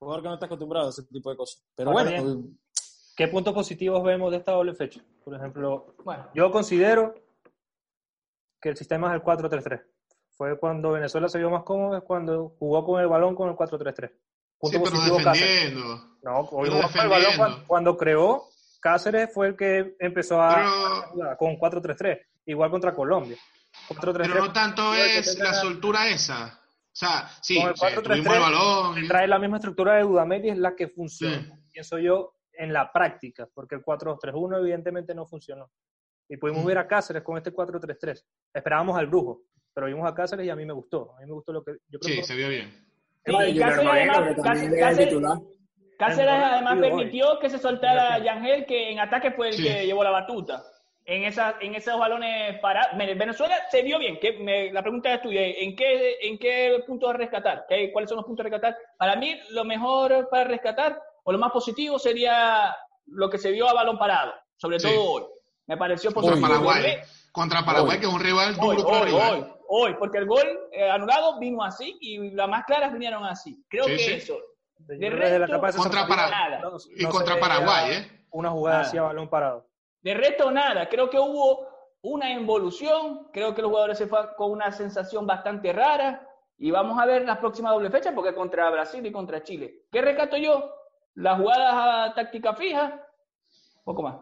jugador 0.00 0.22
que 0.22 0.28
no 0.28 0.34
está 0.34 0.46
acostumbrado 0.46 0.86
a 0.86 0.90
ese 0.90 1.02
tipo 1.04 1.30
de 1.30 1.36
cosas. 1.36 1.62
Pero 1.76 1.92
bueno, 1.92 2.10
¿Qué 3.16 3.28
puntos 3.28 3.54
positivos 3.54 4.02
vemos 4.04 4.30
de 4.30 4.36
esta 4.38 4.52
doble 4.52 4.74
fecha? 4.74 5.00
Por 5.24 5.34
ejemplo, 5.34 5.94
Bueno, 6.04 6.28
yo 6.34 6.50
considero 6.50 7.14
que 8.60 8.68
el 8.68 8.76
sistema 8.76 9.08
es 9.08 9.14
el 9.14 9.22
4-3-3. 9.22 9.82
Fue 10.36 10.58
cuando 10.58 10.92
Venezuela 10.92 11.28
se 11.28 11.38
vio 11.38 11.48
más 11.50 11.62
cómodo, 11.62 11.96
es 11.96 12.02
cuando 12.04 12.50
jugó 12.58 12.84
con 12.84 13.00
el 13.00 13.08
balón 13.08 13.34
con 13.34 13.48
el 13.48 13.56
4-3-3. 13.56 14.10
Punto 14.58 14.76
Sí, 14.78 14.82
pero 14.84 14.90
positivo 14.96 15.18
Cáceres. 15.24 15.74
No, 16.22 16.48
el 16.62 17.08
balón 17.08 17.32
cuando, 17.36 17.64
cuando 17.66 17.96
creó, 17.96 18.44
Cáceres 18.80 19.32
fue 19.32 19.48
el 19.48 19.56
que 19.56 19.96
empezó 19.98 20.40
a 20.42 20.54
Pero- 20.56 21.02
jugar 21.12 21.36
con 21.38 21.56
4-3-3, 21.56 22.20
igual 22.46 22.70
contra 22.70 22.94
Colombia. 22.94 23.36
4-3-3. 23.88 24.28
Pero 24.32 24.44
no 24.46 24.52
tanto 24.52 24.94
es 24.94 25.36
tenga- 25.38 25.44
la 25.50 25.54
soltura 25.54 26.08
esa. 26.08 26.60
sea, 26.92 27.28
sí, 27.42 27.60
Con 27.60 27.68
el 27.70 27.76
sí, 27.76 27.80
4-3-3 27.80 28.02
tuvimos 28.24 28.34
el 28.34 28.40
balón. 28.42 29.08
Trae 29.08 29.28
la 29.28 29.38
misma 29.38 29.56
estructura 29.56 29.94
de 29.96 30.02
Dudamel 30.02 30.44
y 30.46 30.48
es 30.50 30.58
la 30.58 30.74
que 30.74 30.88
funciona, 30.88 31.42
Sí. 31.42 31.52
pienso 31.72 31.98
yo, 31.98 32.34
en 32.58 32.72
la 32.72 32.92
práctica, 32.92 33.48
porque 33.54 33.74
el 33.76 33.82
4-2-3-1 33.84 34.58
evidentemente 34.60 35.14
no 35.14 35.26
funcionó. 35.26 35.70
Y 36.28 36.36
pudimos 36.36 36.64
Mm. 36.64 36.66
ver 36.66 36.78
a 36.78 36.88
Cáceres 36.88 37.22
con 37.22 37.36
este 37.36 37.52
4-3-3. 37.52 38.24
Esperábamos 38.52 38.96
al 38.98 39.06
Brujo, 39.06 39.42
pero 39.72 39.86
vimos 39.86 40.10
a 40.10 40.14
Cáceres 40.14 40.44
y 40.46 40.50
a 40.50 40.56
mí 40.56 40.64
me 40.64 40.72
gustó. 40.72 41.14
A 41.16 41.20
mí 41.20 41.26
me 41.26 41.32
gustó 41.34 41.52
lo 41.52 41.62
que 41.62 41.72
yo 41.88 41.98
creo 42.00 42.14
Sí, 42.14 42.20
que 42.20 42.24
se 42.26 42.34
vio 42.34 42.48
bien. 42.48 42.70
Sí, 43.24 43.32
Cáceres 43.58 43.60
además- 43.60 44.18
Cáceres- 44.42 44.80
Cáceres-. 44.80 45.20
Cáceres 45.98 46.80
permitió 46.80 47.38
que 47.40 47.48
se 47.50 47.58
soltara 47.58 48.18
Yangel, 48.18 48.66
que 48.66 48.90
en 48.90 49.00
ataque 49.00 49.30
fue 49.32 49.48
el 49.48 49.54
Sí. 49.54 49.62
que 49.64 49.86
llevó 49.86 50.04
la 50.04 50.10
batuta. 50.10 50.62
En, 51.08 51.22
esa, 51.22 51.54
en 51.60 51.74
esos 51.76 51.96
balones 51.98 52.58
para 52.60 52.90
Venezuela 52.96 53.54
se 53.70 53.82
vio 53.82 53.98
bien. 53.98 54.18
Que 54.18 54.32
me- 54.32 54.72
la 54.72 54.82
pregunta 54.82 55.14
es 55.14 55.22
tuya. 55.22 55.40
¿En 55.46 55.76
qué, 55.76 56.16
¿En 56.20 56.36
qué 56.38 56.82
punto 56.86 57.08
a 57.08 57.12
rescatar? 57.12 57.64
¿Qué- 57.68 57.92
¿Cuáles 57.92 58.10
son 58.10 58.16
los 58.16 58.26
puntos 58.26 58.44
a 58.44 58.48
rescatar? 58.48 58.76
Para 58.98 59.14
mí, 59.16 59.38
lo 59.50 59.64
mejor 59.64 60.28
para 60.28 60.44
rescatar, 60.44 61.00
o 61.28 61.32
lo 61.32 61.38
más 61.38 61.50
positivo, 61.50 61.98
sería 61.98 62.74
lo 63.06 63.28
que 63.28 63.36
se 63.38 63.50
vio 63.50 63.68
a 63.68 63.72
balón 63.74 63.98
parado. 63.98 64.32
Sobre 64.56 64.78
Sí. 64.78 64.88
todo 64.88 65.10
hoy. 65.10 65.22
Me 65.66 65.76
pareció 65.76 66.12
Contra 66.12 66.32
positivo. 66.34 66.48
Paraguay. 66.48 66.96
Contra 67.32 67.64
Paraguay, 67.64 67.98
que 67.98 68.06
es 68.06 68.12
un 68.12 68.20
rival 68.20 68.56
Hoy, 68.60 68.76
duro 68.76 68.88
para 68.88 69.00
hoy, 69.00 69.06
rival. 69.10 69.34
hoy, 69.34 69.44
hoy, 69.68 69.94
porque 69.98 70.18
el 70.18 70.26
gol 70.26 70.46
eh, 70.72 70.88
anulado 70.88 71.38
vino 71.40 71.62
así 71.64 71.98
y 72.00 72.30
las 72.30 72.48
más 72.48 72.64
claras 72.64 72.92
vinieron 72.92 73.24
así. 73.24 73.62
Creo 73.68 73.84
Sí, 73.86 73.90
que 73.92 73.98
sí. 73.98 74.12
eso. 74.12 74.38
de, 74.78 74.96
de 74.98 75.10
la 75.10 75.16
resto, 75.16 75.42
de 75.42 75.48
contra 75.48 75.72
César 75.72 76.08
Para- 76.08 76.28
Martínez, 76.30 76.60
nada. 76.62 76.78
Y 76.96 77.02
no 77.02 77.10
contra 77.10 77.40
Paraguay, 77.40 77.92
¿eh? 77.92 78.26
Una 78.30 78.50
jugada 78.50 78.76
Nada. 78.78 78.88
así 78.88 78.98
a 78.98 79.02
balón 79.02 79.28
parado. 79.28 79.66
De 80.02 80.14
resto, 80.14 80.50
nada. 80.52 80.88
Creo 80.88 81.10
que 81.10 81.18
hubo 81.18 81.66
una 82.02 82.30
involución. 82.30 83.28
Creo 83.32 83.54
que 83.54 83.62
los 83.62 83.70
jugadores 83.70 83.98
se 83.98 84.06
fue 84.06 84.20
con 84.36 84.52
una 84.52 84.70
sensación 84.70 85.26
bastante 85.26 85.72
rara. 85.72 86.26
Y 86.58 86.70
vamos 86.70 86.98
a 87.02 87.06
ver 87.06 87.24
las 87.26 87.38
próximas 87.38 87.72
doble 87.72 87.90
fechas 87.90 88.12
porque 88.14 88.34
contra 88.34 88.70
Brasil 88.70 89.04
y 89.04 89.10
contra 89.12 89.42
Chile. 89.42 89.82
¿Qué 89.90 90.00
rescato 90.02 90.36
yo? 90.36 90.70
Las 91.16 91.38
jugadas 91.38 91.74
a 92.10 92.14
táctica 92.14 92.54
fija. 92.54 93.02
Poco 93.84 94.02
más. 94.02 94.16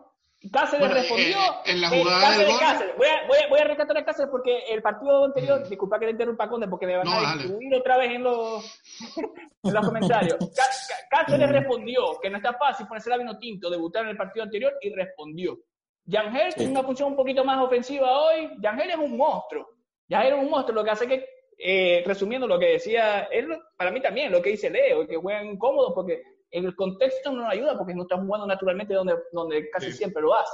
Cáceres 0.53 0.81
Bueno, 0.87 0.95
respondió. 0.95 1.39
eh, 1.39 1.73
en 1.73 1.81
la 1.81 1.89
eh, 1.89 1.99
jugada 2.03 2.21
Cáceres, 2.21 2.39
del 2.47 2.49
gol- 2.57 2.61
Cáceres. 2.61 2.97
Voy, 2.99 3.07
a, 3.09 3.27
voy, 3.27 3.39
a, 3.39 3.49
voy 3.49 3.59
a 3.61 3.65
rescatar 3.65 3.97
a 3.97 4.05
Cáceres 4.05 4.31
porque 4.31 4.59
el 4.69 4.83
partido 4.83 5.25
anterior, 5.25 5.67
disculpa 5.69 5.99
que 5.99 6.05
le 6.07 6.11
interrumpa 6.13 6.49
Conde 6.49 6.69
porque 6.69 6.87
me 6.87 6.97
van 6.99 7.07
No, 7.07 7.13
a 7.15 7.33
distribuir 7.33 7.75
otra 7.75 7.97
vez 7.97 8.11
en 8.11 8.23
los, 8.25 8.81
en 9.63 9.75
los 9.75 9.87
comentarios. 9.87 10.37
Cá- 10.55 10.65
Cá- 11.11 11.25
Cáceres 11.25 11.51
respondió 11.51 12.19
que 12.21 12.29
no 12.31 12.37
está 12.37 12.53
fácil 12.55 12.87
ponerse 12.87 13.09
la 13.11 13.17
vino 13.17 13.39
tinto, 13.39 13.71
debutar 13.71 14.03
en 14.05 14.11
el 14.11 14.17
partido 14.17 14.45
anterior 14.45 14.75
y 14.83 14.91
respondió. 14.95 15.59
Yangel 16.07 16.55
tiene 16.55 16.73
una 16.73 16.83
función 16.83 17.09
un 17.11 17.17
poquito 17.17 17.43
más 17.45 17.59
ofensiva 17.65 18.11
hoy. 18.21 18.51
Yangel 18.61 18.91
es 18.91 18.97
un 18.97 19.17
monstruo. 19.17 19.67
Yangel 20.09 20.35
es 20.35 20.39
un 20.41 20.51
monstruo, 20.51 20.75
lo 20.75 20.85
que 20.85 20.91
hace 20.91 21.07
que, 21.09 21.27
eh, 21.59 22.03
resumiendo 22.05 22.47
lo 22.47 22.59
que 22.59 22.73
decía 22.73 23.23
él, 23.33 23.49
para 23.79 23.91
mí 23.91 24.03
también, 24.03 24.31
lo 24.31 24.43
que 24.43 24.51
dice 24.51 24.69
Leo, 24.69 25.07
que 25.07 25.17
juegan 25.17 25.47
incómodos 25.47 25.93
porque 25.95 26.23
en 26.51 26.65
el 26.65 26.77
contexto 26.77 27.33
no 27.33 27.43
nos 27.43 27.53
ayuda 27.53 27.77
porque 27.77 27.95
no 27.95 28.03
están 28.03 28.27
jugando 28.27 28.47
naturalmente 28.47 28.95
donde, 28.95 29.15
donde 29.33 29.69
casi 29.71 29.91
Sí. 29.93 29.99
siempre 29.99 30.23
lo 30.23 30.35
hace. 30.35 30.53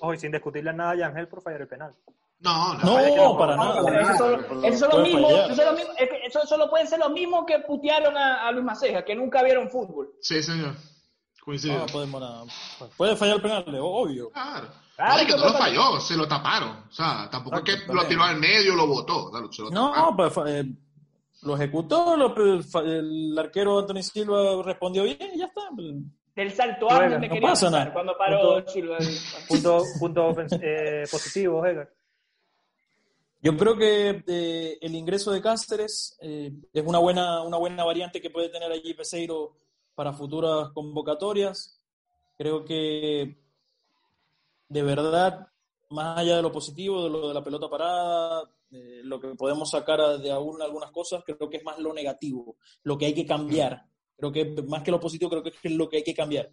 Ojo, 0.00 0.14
y 0.14 0.18
sin 0.18 0.32
discutirle 0.32 0.72
nada 0.72 0.90
a 0.92 0.96
Yangel 0.96 1.28
por 1.28 1.42
fallar 1.42 1.60
el 1.62 1.68
penal. 1.68 1.94
No, 2.40 2.74
no. 2.74 3.16
No, 3.16 3.38
para 3.38 3.54
nada. 3.56 3.80
Eso 4.00 4.16
solo, 4.16 4.48
puede 4.92 5.02
mismos, 5.04 5.30
fallar. 5.32 5.50
eso, 6.26 6.42
es 6.42 6.48
solo 6.48 6.70
pueden 6.70 6.86
ser 6.86 6.98
los 6.98 7.10
mismos 7.10 7.44
que 7.46 7.58
putearon 7.60 8.16
a, 8.16 8.48
a 8.48 8.52
Luis 8.52 8.64
Maceja, 8.64 9.04
que 9.04 9.14
nunca 9.14 9.42
vieron 9.42 9.68
fútbol. 9.70 10.10
Sí, 10.20 10.42
señor. 10.42 10.74
Coincido. 11.44 11.78
No, 11.78 11.86
podemos 11.86 12.20
nada. 12.20 12.44
Puede 12.96 13.14
fallar 13.16 13.36
el 13.36 13.42
penal, 13.42 13.64
obvio. 13.80 14.30
Claro. 14.30 14.68
Claro 14.96 15.22
No, 15.22 15.26
que 15.26 15.36
no 15.36 15.44
lo 15.44 15.52
falló, 15.54 16.00
se 16.00 16.16
lo 16.16 16.26
taparon. 16.28 16.84
O 16.88 16.92
sea, 16.92 17.28
tampoco 17.30 17.58
es 17.58 17.62
que 17.64 17.92
lo 17.92 18.04
tiró 18.06 18.22
al 18.22 18.36
medio, 18.38 18.74
lo 18.74 18.86
botó. 18.86 19.30
se 19.52 19.62
lo 19.62 19.70
No, 19.70 19.90
taparon. 19.92 20.16
pues 20.16 20.32
eh, 20.50 20.64
lo 21.42 21.54
ejecutó, 21.56 22.16
lo- 22.16 22.34
el, 22.82 23.36
arquero 23.38 23.78
Anthony 23.78 24.02
Silva 24.02 24.62
respondió 24.62 25.04
bien 25.04 25.18
y 25.34 25.38
ya 25.38 25.46
está. 25.46 25.62
Del 26.36 26.52
salto 26.52 26.86
Bueno, 26.86 27.02
alto 27.04 27.18
me 27.18 27.28
no 27.28 27.34
quería 27.34 27.48
pasa 27.48 27.70
nada. 27.70 27.92
cuando 27.92 28.16
paró 28.16 28.54
Punto. 28.54 28.70
Silva. 28.70 28.98
Punto, 29.48 29.82
punto 29.98 30.34
eh, 30.62 31.04
positivo, 31.10 31.64
Edgar. 31.66 31.90
Yo 33.42 33.56
creo 33.56 33.76
que 33.76 34.22
eh, 34.26 34.78
el 34.82 34.94
ingreso 34.94 35.32
de 35.32 35.40
Cáceres 35.40 36.18
eh, 36.20 36.52
es 36.72 36.86
una 36.86 36.98
buena, 36.98 37.42
una 37.42 37.56
buena 37.56 37.84
variante 37.84 38.20
que 38.20 38.28
puede 38.30 38.50
tener 38.50 38.70
allí 38.70 38.92
Peseiro 38.92 39.56
para 39.94 40.12
futuras 40.12 40.68
convocatorias. 40.74 41.80
Creo 42.36 42.64
que 42.64 43.38
de 44.68 44.82
verdad, 44.82 45.48
más 45.88 46.18
allá 46.18 46.36
de 46.36 46.42
lo 46.42 46.52
positivo, 46.52 47.02
de 47.04 47.10
lo 47.10 47.28
de 47.28 47.34
la 47.34 47.42
pelota 47.42 47.68
parada, 47.68 48.48
eh, 48.72 49.00
lo 49.02 49.20
que 49.20 49.34
podemos 49.34 49.70
sacar 49.70 50.18
de 50.18 50.30
aún 50.30 50.62
algunas 50.62 50.90
cosas, 50.92 51.22
creo 51.24 51.50
que 51.50 51.56
es 51.56 51.64
más 51.64 51.78
lo 51.78 51.92
negativo, 51.92 52.56
lo 52.84 52.96
que 52.96 53.06
hay 53.06 53.14
que 53.14 53.26
cambiar. 53.26 53.84
Creo 54.16 54.32
que 54.32 54.44
más 54.68 54.82
que 54.82 54.90
lo 54.90 55.00
positivo, 55.00 55.30
creo 55.30 55.42
que 55.42 55.52
es 55.62 55.72
lo 55.72 55.88
que 55.88 55.98
hay 55.98 56.04
que 56.04 56.14
cambiar. 56.14 56.50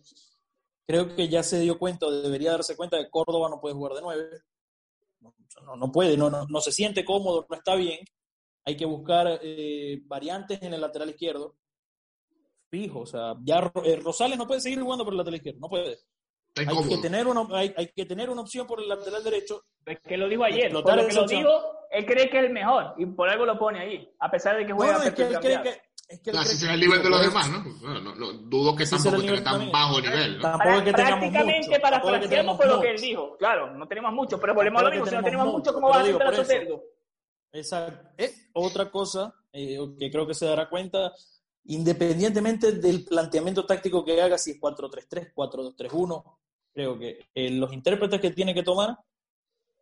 Creo 0.88 1.16
que 1.16 1.28
ya 1.28 1.44
se 1.44 1.60
dio 1.60 1.78
cuenta, 1.78 2.10
debería 2.10 2.52
darse 2.52 2.76
cuenta, 2.76 2.98
que 2.98 3.10
Córdoba 3.10 3.50
no 3.50 3.60
puede 3.60 3.76
jugar 3.76 3.94
de 3.94 4.02
nueve. 4.02 4.30
No, 5.20 5.76
no, 5.76 5.92
puede, 5.92 6.16
no, 6.16 6.30
no, 6.30 6.46
no 6.48 6.62
se 6.62 6.72
siente 6.72 7.04
cómodo, 7.04 7.46
no 7.50 7.56
está 7.56 7.76
bien. 7.76 8.00
Hay 8.64 8.78
que 8.78 8.86
buscar 8.86 9.40
eh, 9.42 10.02
variantes 10.06 10.62
en 10.62 10.74
el 10.74 10.82
lateral 10.82 11.10
izquierdo. 11.10 11.56
Fijo, 12.70 13.02
o 13.02 13.06
sea, 13.06 13.36
ya 13.44 13.72
eh, 13.84 13.96
Rosales 13.98 14.38
no 14.38 14.48
puede 14.48 14.62
seguir 14.62 14.82
jugando 14.82 15.04
por 15.04 15.14
el 15.14 15.18
lateral 15.18 15.38
izquierdo, 15.38 15.60
no 15.60 15.70
puede. 15.70 16.00
Hay 16.58 16.90
que, 16.90 16.98
tener 16.98 17.28
una, 17.28 17.48
hay, 17.58 17.74
hay 17.76 17.88
que 17.88 18.06
tener 18.06 18.30
una 18.30 18.42
opción 18.42 18.66
por 18.66 18.82
el 18.82 18.88
lateral 18.88 19.24
derecho. 19.24 19.66
Es 19.86 20.00
que 20.00 20.18
lo 20.18 20.28
dijo 20.28 20.44
ayer, 20.44 20.72
por 20.72 20.96
lo 20.96 21.08
que 21.08 21.14
lo 21.14 21.22
opción. 21.22 21.44
dijo, 21.44 21.52
él 21.92 22.06
cree 22.06 22.30
que 22.30 22.38
es 22.40 22.44
el 22.46 22.52
mejor 22.52 22.94
y 22.98 23.06
por 23.06 23.30
algo 23.30 23.46
lo 23.46 23.58
pone 23.58 23.80
ahí, 23.80 24.10
a 24.20 24.30
pesar 24.30 24.58
de 24.58 24.66
que 24.66 24.70
No, 24.70 24.78
juega 24.78 24.98
no, 24.98 25.04
es 25.04 25.14
que 25.14 25.24
él 25.24 25.40
cree 25.40 25.62
que. 25.62 25.82
Es 26.10 26.22
que 26.22 26.30
él 26.30 26.38
Así 26.38 26.56
será 26.56 26.74
el 26.74 26.80
nivel 26.80 27.04
de 27.04 27.10
los 27.10 27.20
pues, 27.20 27.30
demás, 27.30 27.50
¿no? 27.50 27.64
Bueno, 27.82 28.00
no, 28.00 28.16
no, 28.16 28.32
dudo 28.32 28.76
que 28.76 28.86
tampoco 28.86 29.16
el 29.18 29.22
tenga 29.24 29.36
tan 29.36 29.44
también. 29.44 29.72
bajo 29.74 30.00
nivel. 30.00 30.38
¿no? 30.38 30.42
Tampoco 30.42 30.70
es 30.70 30.84
que 30.84 30.94
prácticamente 30.94 31.68
mucho. 31.68 31.82
para 31.82 31.92
tampoco 31.98 32.16
es 32.16 32.22
que 32.22 32.28
frasearnos 32.28 32.30
tengamos 32.30 32.58
fue 32.58 32.66
lo 32.68 32.82
que 32.82 32.90
él 32.92 33.02
dijo. 33.02 33.38
Claro, 33.38 33.74
no 33.74 33.88
tenemos 33.88 34.14
mucho, 34.14 34.40
pero 34.40 34.54
volvemos 34.54 34.82
a 34.82 34.86
lo 34.86 34.92
mismo. 34.92 35.06
Si 35.06 35.16
no 35.16 35.24
tenemos 35.24 35.48
mucho, 35.48 35.74
¿cómo 35.74 35.90
va 35.90 35.96
a 35.96 35.98
ser 35.98 36.06
digo, 36.06 36.20
por 36.20 36.34
eso. 36.34 36.46
cerdo? 36.46 36.84
Esa 37.52 38.14
es 38.18 38.50
otra 38.54 38.90
cosa 38.90 39.34
eh, 39.52 39.78
que 40.00 40.12
creo 40.12 40.28
que 40.28 40.34
se 40.34 40.46
dará 40.46 40.70
cuenta, 40.70 41.12
independientemente 41.66 42.74
del 42.74 43.04
planteamiento 43.04 43.66
táctico 43.66 44.06
que 44.06 44.22
haga, 44.22 44.38
si 44.38 44.52
es 44.52 44.62
4-3-3, 44.62 45.34
4-2-3-1, 45.34 46.38
creo 46.78 47.00
que 47.00 47.26
eh, 47.34 47.50
los 47.50 47.74
intérpretes 47.74 48.22
que 48.22 48.30
tiene 48.30 48.54
que 48.54 48.62
tomar 48.62 48.96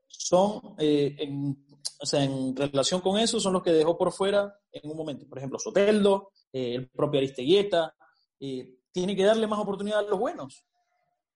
son, 0.07 0.75
eh, 0.77 1.13
en, 1.19 1.65
o 1.99 2.05
sea, 2.05 2.23
en 2.23 2.55
relación 2.55 3.01
con 3.01 3.17
eso, 3.19 3.37
son 3.37 3.51
los 3.51 3.63
que 3.63 3.73
dejó 3.73 3.97
por 3.97 4.13
fuera 4.13 4.57
en 4.71 4.89
un 4.89 4.95
momento. 4.95 5.27
Por 5.27 5.37
ejemplo, 5.37 5.59
Soteldo, 5.59 6.31
eh, 6.53 6.75
el 6.75 6.87
propio 6.89 7.17
Aristeguieta, 7.19 7.93
eh, 8.39 8.75
tiene 8.93 9.13
que 9.13 9.25
darle 9.25 9.45
más 9.45 9.59
oportunidad 9.59 9.99
a 9.99 10.03
los 10.03 10.17
buenos. 10.17 10.63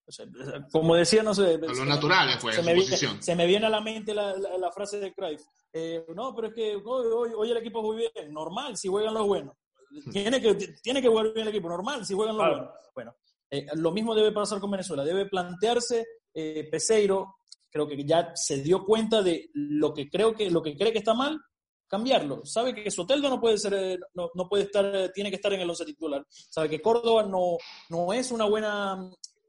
O 0.07 0.11
sea, 0.13 0.25
como 0.71 0.95
decía, 0.95 1.23
no 1.23 1.35
sé, 1.35 1.55
A 1.55 1.57
los 1.57 1.85
naturales, 1.85 2.37
pues, 2.41 2.55
se 2.55 2.61
me, 2.63 2.73
viene, 2.73 2.89
posición. 2.89 3.21
se 3.21 3.35
me 3.35 3.45
viene 3.45 3.65
a 3.65 3.69
la 3.69 3.81
mente 3.81 4.13
la, 4.13 4.33
la- 4.37 4.57
la 4.57 4.71
frase 4.71 4.97
de 4.99 5.13
Cruyff. 5.13 5.41
Eh, 5.73 6.05
no, 6.15 6.33
pero 6.33 6.47
es 6.47 6.53
que 6.53 6.75
hoy, 6.77 7.07
hoy- 7.13 7.33
hoy 7.35 7.51
el 7.51 7.57
equipo 7.57 7.81
juega 7.81 8.09
bien. 8.15 8.33
Normal 8.33 8.77
si 8.77 8.87
juegan 8.87 9.13
los 9.13 9.27
buenos. 9.27 9.55
Tiene 10.13 10.39
que, 10.41 10.55
tiene 10.81 11.01
que 11.01 11.07
jugar 11.09 11.33
bien 11.33 11.47
el 11.47 11.49
equipo. 11.49 11.67
Normal 11.67 12.05
si 12.05 12.13
juegan 12.13 12.37
los 12.37 12.45
Claro. 12.45 12.55
buenos. 12.57 12.75
Bueno, 12.95 13.15
eh, 13.49 13.65
lo 13.75 13.91
mismo 13.91 14.13
debe 14.13 14.31
pasar 14.31 14.59
con 14.59 14.71
Venezuela. 14.71 15.03
Debe 15.03 15.27
plantearse 15.27 16.05
eh, 16.33 16.67
Peseiro. 16.69 17.35
Creo 17.69 17.87
que 17.87 18.03
ya 18.03 18.31
se 18.35 18.61
dio 18.61 18.83
cuenta 18.83 19.21
de 19.21 19.49
lo 19.53 19.93
que 19.93 20.09
creo 20.09 20.33
que 20.33 20.49
lo 20.49 20.61
que 20.61 20.75
cree 20.75 20.91
que 20.91 20.99
está 20.99 21.13
mal, 21.13 21.39
cambiarlo. 21.87 22.45
Sabe 22.45 22.73
que 22.73 22.89
Soteldo 22.89 23.29
no 23.29 23.39
puede 23.39 23.57
ser, 23.57 23.73
eh, 23.73 23.99
no, 24.13 24.29
no 24.33 24.47
puede 24.47 24.63
estar, 24.63 25.11
tiene 25.13 25.29
que 25.29 25.35
estar 25.35 25.53
en 25.53 25.61
el 25.61 25.69
once 25.69 25.85
titular. 25.85 26.25
Sabe 26.29 26.69
que 26.69 26.81
Córdoba 26.81 27.23
no, 27.23 27.57
no 27.89 28.13
es 28.13 28.31
una 28.31 28.45
buena, 28.45 28.95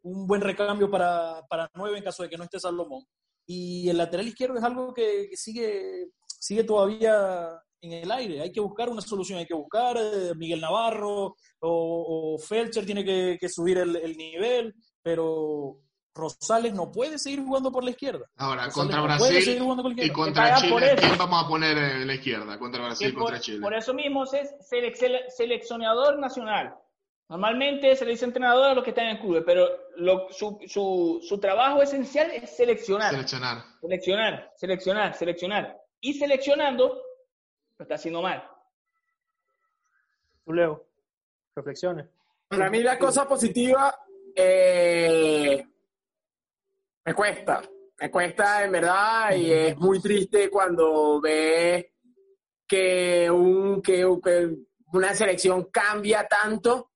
un 0.02 0.26
buen 0.26 0.40
recambio 0.40 0.90
para, 0.90 1.42
para 1.48 1.70
nueve 1.74 1.98
en 1.98 2.04
caso 2.04 2.22
de 2.22 2.28
que 2.28 2.36
no 2.36 2.44
esté 2.44 2.60
Salomón. 2.60 3.04
Y 3.46 3.88
el 3.88 3.96
lateral 3.96 4.28
izquierdo 4.28 4.58
es 4.58 4.64
algo 4.64 4.92
que 4.92 5.30
sigue, 5.34 6.10
sigue 6.38 6.64
todavía 6.64 7.58
en 7.82 7.92
el 7.92 8.10
aire. 8.10 8.40
Hay 8.42 8.52
que 8.52 8.60
buscar 8.60 8.88
una 8.88 9.00
solución, 9.00 9.38
hay 9.38 9.46
que 9.46 9.54
buscar 9.54 9.96
eh, 9.96 10.32
Miguel 10.36 10.60
Navarro 10.60 11.34
o, 11.60 12.34
o 12.34 12.38
Felcher 12.38 12.84
tiene 12.84 13.04
que, 13.04 13.38
que 13.40 13.48
subir 13.48 13.78
el, 13.78 13.96
el 13.96 14.16
nivel, 14.16 14.74
pero 15.02 15.78
Rosales 16.14 16.74
no 16.74 16.90
puede 16.90 17.18
seguir 17.18 17.40
jugando 17.44 17.70
por 17.72 17.84
la 17.84 17.90
izquierda. 17.90 18.26
Ahora, 18.36 18.64
Rosales 18.66 18.74
contra 18.74 18.96
no 18.98 19.04
Brasil 19.04 19.62
y 19.96 20.10
contra 20.10 20.56
Chile. 20.56 20.96
¿quién 20.98 21.18
vamos 21.18 21.44
a 21.44 21.48
poner 21.48 21.78
en 21.78 22.06
la 22.06 22.14
izquierda? 22.14 22.58
Contra 22.58 22.82
Brasil 22.84 23.08
y 23.08 23.14
contra 23.14 23.36
por, 23.36 23.44
Chile. 23.44 23.60
por 23.60 23.74
eso 23.74 23.94
mismo 23.94 24.24
es 24.24 24.32
selec- 24.70 24.96
sele- 24.96 25.24
seleccionador 25.28 26.18
nacional. 26.18 26.74
Normalmente 27.28 27.94
se 27.94 28.04
le 28.04 28.10
dice 28.10 28.24
entrenador 28.24 28.70
a 28.70 28.74
los 28.74 28.82
que 28.82 28.90
están 28.90 29.04
en 29.06 29.16
el 29.16 29.20
club, 29.20 29.44
pero 29.46 29.68
lo- 29.96 30.26
su, 30.30 30.58
su, 30.66 31.20
su 31.22 31.38
trabajo 31.38 31.80
esencial 31.80 32.28
es 32.32 32.56
seleccionar. 32.56 33.12
Seleccionar. 33.12 33.64
Seleccionar, 33.80 34.50
seleccionar, 34.56 35.14
seleccionar. 35.14 35.76
Y 36.00 36.14
seleccionando, 36.14 37.00
lo 37.80 37.84
está 37.84 37.94
haciendo 37.94 38.20
mal. 38.20 38.46
Leo, 40.44 40.86
reflexiones. 41.54 42.08
Para 42.46 42.68
mí 42.68 42.82
la 42.82 42.98
cosa 42.98 43.26
positiva 43.26 43.98
eh, 44.34 45.66
me 47.06 47.14
cuesta, 47.14 47.62
me 47.98 48.10
cuesta 48.10 48.64
en 48.64 48.72
verdad 48.72 49.34
y 49.34 49.50
es 49.50 49.78
muy 49.78 49.98
triste 49.98 50.50
cuando 50.50 51.22
ves 51.22 51.86
que, 52.68 53.30
un, 53.30 53.80
que, 53.80 54.06
que 54.22 54.56
una 54.92 55.14
selección 55.14 55.70
cambia 55.70 56.28
tanto, 56.28 56.90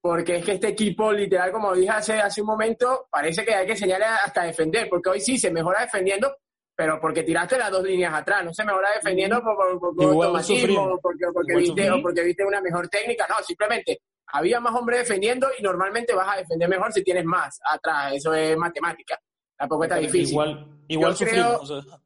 porque 0.00 0.38
es 0.38 0.44
que 0.44 0.52
este 0.52 0.68
equipo, 0.68 1.12
literal, 1.12 1.52
como 1.52 1.74
dije 1.74 1.90
hace, 1.90 2.14
hace 2.14 2.40
un 2.40 2.48
momento, 2.48 3.06
parece 3.08 3.44
que 3.44 3.54
hay 3.54 3.66
que 3.66 3.72
enseñarle 3.72 4.06
hasta 4.06 4.42
defender, 4.42 4.88
porque 4.88 5.10
hoy 5.10 5.20
sí 5.20 5.38
se 5.38 5.52
mejora 5.52 5.82
defendiendo, 5.82 6.38
pero 6.76 7.00
porque 7.00 7.22
tiraste 7.22 7.56
las 7.58 7.70
dos 7.70 7.82
líneas 7.84 8.12
atrás, 8.14 8.44
no 8.44 8.52
se 8.52 8.64
mejora 8.64 8.88
defendiendo 8.94 9.40
por, 9.42 9.56
por, 9.78 9.94
por- 9.94 10.04
automatismo, 10.06 10.98
porque, 11.00 11.24
porque 11.32 11.56
viste, 11.56 11.90
o 11.90 12.02
porque 12.02 12.22
viste 12.22 12.44
una 12.44 12.60
mejor 12.60 12.88
técnica, 12.88 13.26
no, 13.28 13.36
simplemente 13.44 14.00
había 14.26 14.58
más 14.60 14.74
hombres 14.74 15.00
defendiendo 15.00 15.48
y 15.58 15.62
normalmente 15.62 16.14
vas 16.14 16.34
a 16.34 16.38
defender 16.38 16.68
mejor 16.68 16.92
si 16.92 17.02
tienes 17.04 17.24
más 17.24 17.60
atrás, 17.70 18.14
eso 18.14 18.34
es 18.34 18.56
matemática, 18.56 19.18
tampoco 19.56 19.84
está 19.84 19.96
difícil. 19.96 20.30
Igual, 20.30 20.66
igual 20.88 21.12
Yo 21.12 21.16
sufrimos. 21.18 21.46
creo- 21.46 21.78
o 21.78 21.82
sea, 21.82 21.98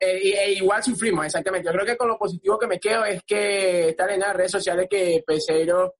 Eh, 0.00 0.34
e 0.46 0.52
igual 0.54 0.82
sufrimos, 0.82 1.24
exactamente. 1.24 1.66
Yo 1.66 1.72
creo 1.72 1.86
que 1.86 1.96
con 1.96 2.08
lo 2.08 2.18
positivo 2.18 2.58
que 2.58 2.66
me 2.66 2.78
quedo 2.80 3.04
es 3.06 3.22
que 3.24 3.90
están 3.90 4.10
en 4.10 4.20
las 4.20 4.34
redes 4.34 4.50
sociales 4.50 4.86
que 4.90 5.22
Peseiro 5.26 5.94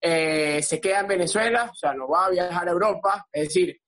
eh, 0.00 0.62
se 0.62 0.80
queda 0.80 1.00
en 1.00 1.08
Venezuela, 1.08 1.68
o 1.70 1.74
sea, 1.74 1.92
no 1.92 2.08
va 2.08 2.26
a 2.26 2.30
viajar 2.30 2.66
a 2.68 2.70
Europa. 2.70 3.26
Es 3.30 3.48
decir, 3.48 3.78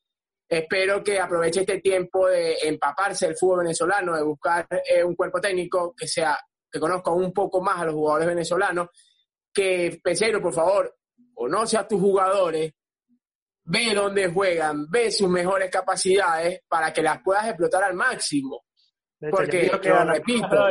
espero 0.49 1.03
que 1.03 1.19
aproveche 1.19 1.61
este 1.61 1.81
tiempo 1.81 2.29
de 2.29 2.57
empaparse 2.63 3.27
del 3.27 3.37
fútbol 3.37 3.61
venezolano, 3.61 4.17
de 4.17 4.23
buscar 4.23 4.67
eh, 4.71 5.03
un 5.03 5.15
cuerpo 5.15 5.41
técnico 5.41 5.95
que 5.97 6.07
sea 6.07 6.39
que 6.71 6.81
conozca 6.81 7.11
un 7.11 7.33
poco 7.33 7.61
más 7.61 7.81
a 7.81 7.85
los 7.85 7.95
jugadores 7.95 8.29
venezolanos. 8.29 8.89
Que 9.53 10.01
Peseiro, 10.03 10.41
por 10.41 10.55
favor, 10.55 10.97
conoce 11.35 11.77
a 11.77 11.87
tus 11.87 12.01
jugadores, 12.01 12.73
ve 13.65 13.93
dónde 13.95 14.29
juegan, 14.29 14.91
ve 14.91 15.11
sus 15.11 15.29
mejores 15.29 15.71
capacidades 15.71 16.63
para 16.67 16.93
que 16.93 17.03
las 17.03 17.23
puedas 17.23 17.47
explotar 17.49 17.85
al 17.85 17.95
máximo. 17.95 18.65
Hecho, 19.21 19.37
Porque, 19.37 19.67
yo 19.67 19.79
creo 19.79 19.81
que 19.81 19.89
lo 19.91 20.13
repito, 20.13 20.71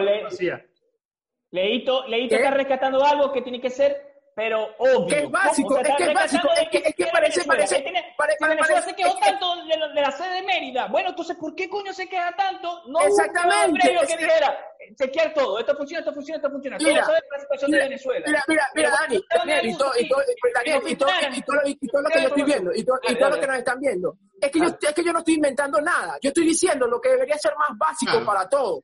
Leito, 1.51 2.07
Leito 2.07 2.35
está 2.35 2.51
rescatando 2.51 3.03
algo 3.03 3.31
que 3.31 3.41
tiene 3.41 3.61
que 3.61 3.69
ser, 3.69 4.10
pero 4.33 4.69
obvio. 4.77 5.07
Que 5.07 5.19
es 5.23 5.31
básico, 5.31 5.77
es 5.77 5.95
que 5.97 6.03
es 6.05 6.13
básico, 6.13 6.47
es 6.57 6.69
que- 6.69 6.77
es 6.85 6.95
que 6.95 7.05
parece- 7.07 7.43
parece- 7.43 7.75
Ahí 7.75 7.83
tiene- 7.83 8.13
pare- 8.17 8.35
pare- 8.39 8.57
parece- 8.57 8.81
se 8.89 8.95
quejó 8.95 9.09
es 9.09 9.15
que- 9.15 9.21
tanto 9.31 9.55
de, 9.65 9.77
de 9.93 10.01
la 10.01 10.11
sede 10.11 10.35
de 10.35 10.41
Mérida. 10.43 10.87
Bueno, 10.87 11.09
entonces, 11.09 11.35
¿por 11.37 11.53
qué 11.55 11.69
coño 11.69 11.91
se 11.93 12.07
queja 12.07 12.31
tanto? 12.35 12.81
No 12.87 12.99
Exactamente, 13.01 13.59
hubo 13.91 13.99
un 13.99 14.05
es 14.05 14.09
que 14.11 14.17
que- 14.17 14.23
dijera, 14.25 14.65
chequear 14.95 15.33
todo, 15.33 15.59
esto 15.59 15.75
funciona, 15.75 15.99
esto 15.99 16.13
funciona, 16.13 16.37
esto 16.37 16.49
funciona. 16.49 16.79
Solo 16.79 16.91
Mira, 16.91 17.05
sabe 17.05 17.19
la 17.31 17.39
situación 17.39 17.71
de 17.71 17.77
Venezuela. 17.77 18.25
Mira, 18.27 18.43
mira, 18.47 18.67
mira, 18.75 18.89
Dani, 18.91 19.15
¿dónde 19.15 19.27
Daniel, 19.37 19.59
hay 19.59 19.69
y 19.71 19.77
todo, 19.77 19.91
y 19.99 20.07
todo, 20.09 20.21
y 20.21 20.35
todo, 20.41 20.81
y 20.87 20.95
todo, 20.95 22.01
lo 22.01 22.09
que 22.09 22.21
yo 22.21 22.27
estoy 22.27 22.43
viendo, 22.43 22.71
y 22.73 22.83
todo, 22.83 22.99
y 23.07 23.15
todo 23.15 23.29
lo 23.29 23.39
que 23.39 23.47
nos 23.47 23.57
están 23.57 23.79
viendo, 23.79 24.15
es 24.41 24.51
que, 24.51 24.59
yo, 24.59 24.65
es 24.81 24.93
que 24.93 25.03
yo 25.03 25.13
no 25.13 25.19
estoy 25.19 25.35
inventando 25.35 25.79
nada, 25.81 26.17
yo 26.21 26.29
estoy 26.29 26.45
diciendo 26.45 26.87
lo 26.87 26.99
que 27.01 27.09
debería 27.09 27.37
ser 27.37 27.53
más 27.57 27.77
básico 27.77 28.23
para 28.25 28.47
todos. 28.49 28.79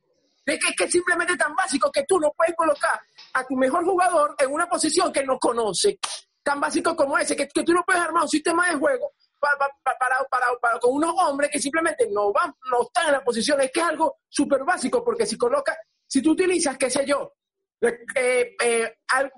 Es 0.46 0.58
que 0.64 0.70
es 0.70 0.76
que 0.78 0.88
simplemente 0.90 1.36
tan 1.36 1.54
básico 1.54 1.92
que 1.92 2.04
tú 2.04 2.18
no 2.22 2.32
puedes 2.32 2.56
colocar 2.56 2.98
a 3.38 3.46
tu 3.46 3.56
mejor 3.56 3.84
jugador 3.86 4.36
en 4.40 4.52
una 4.52 4.68
posición 4.68 5.12
que 5.14 5.24
no 5.24 5.38
conoce, 5.38 6.00
tan 6.44 6.60
básico 6.60 6.96
como 6.96 7.18
ese, 7.18 7.36
que, 7.36 7.48
que 7.48 7.64
tú 7.64 7.74
no 7.74 7.84
puedes 7.86 8.02
armar 8.02 8.24
un 8.24 8.30
sistema 8.30 8.68
de 8.70 8.76
juego 8.78 9.12
para, 9.40 9.58
para, 9.58 9.98
para, 10.00 10.16
para- 10.30 10.60
para- 10.60 10.80
con 10.80 10.94
unos 10.96 11.14
hombres 11.24 11.50
que 11.52 11.60
simplemente 11.60 12.08
no 12.12 12.32
van, 12.34 12.54
no 12.72 12.82
están 12.84 13.08
en 13.08 13.12
la 13.14 13.24
posición, 13.24 13.62
es 13.62 13.72
que 13.72 13.80
es 13.80 13.86
algo 13.86 14.18
súper 14.28 14.64
básico, 14.64 15.04
porque 15.04 15.26
si 15.26 15.38
colocas, 15.38 15.78
si 16.08 16.22
tú 16.22 16.32
utilizas, 16.32 16.78
qué 16.78 16.90
sé 16.90 17.06
yo, 17.06 17.34
eh, 17.82 18.00
eh, 18.16 18.56
eh, 18.64 18.98
al- 19.10 19.32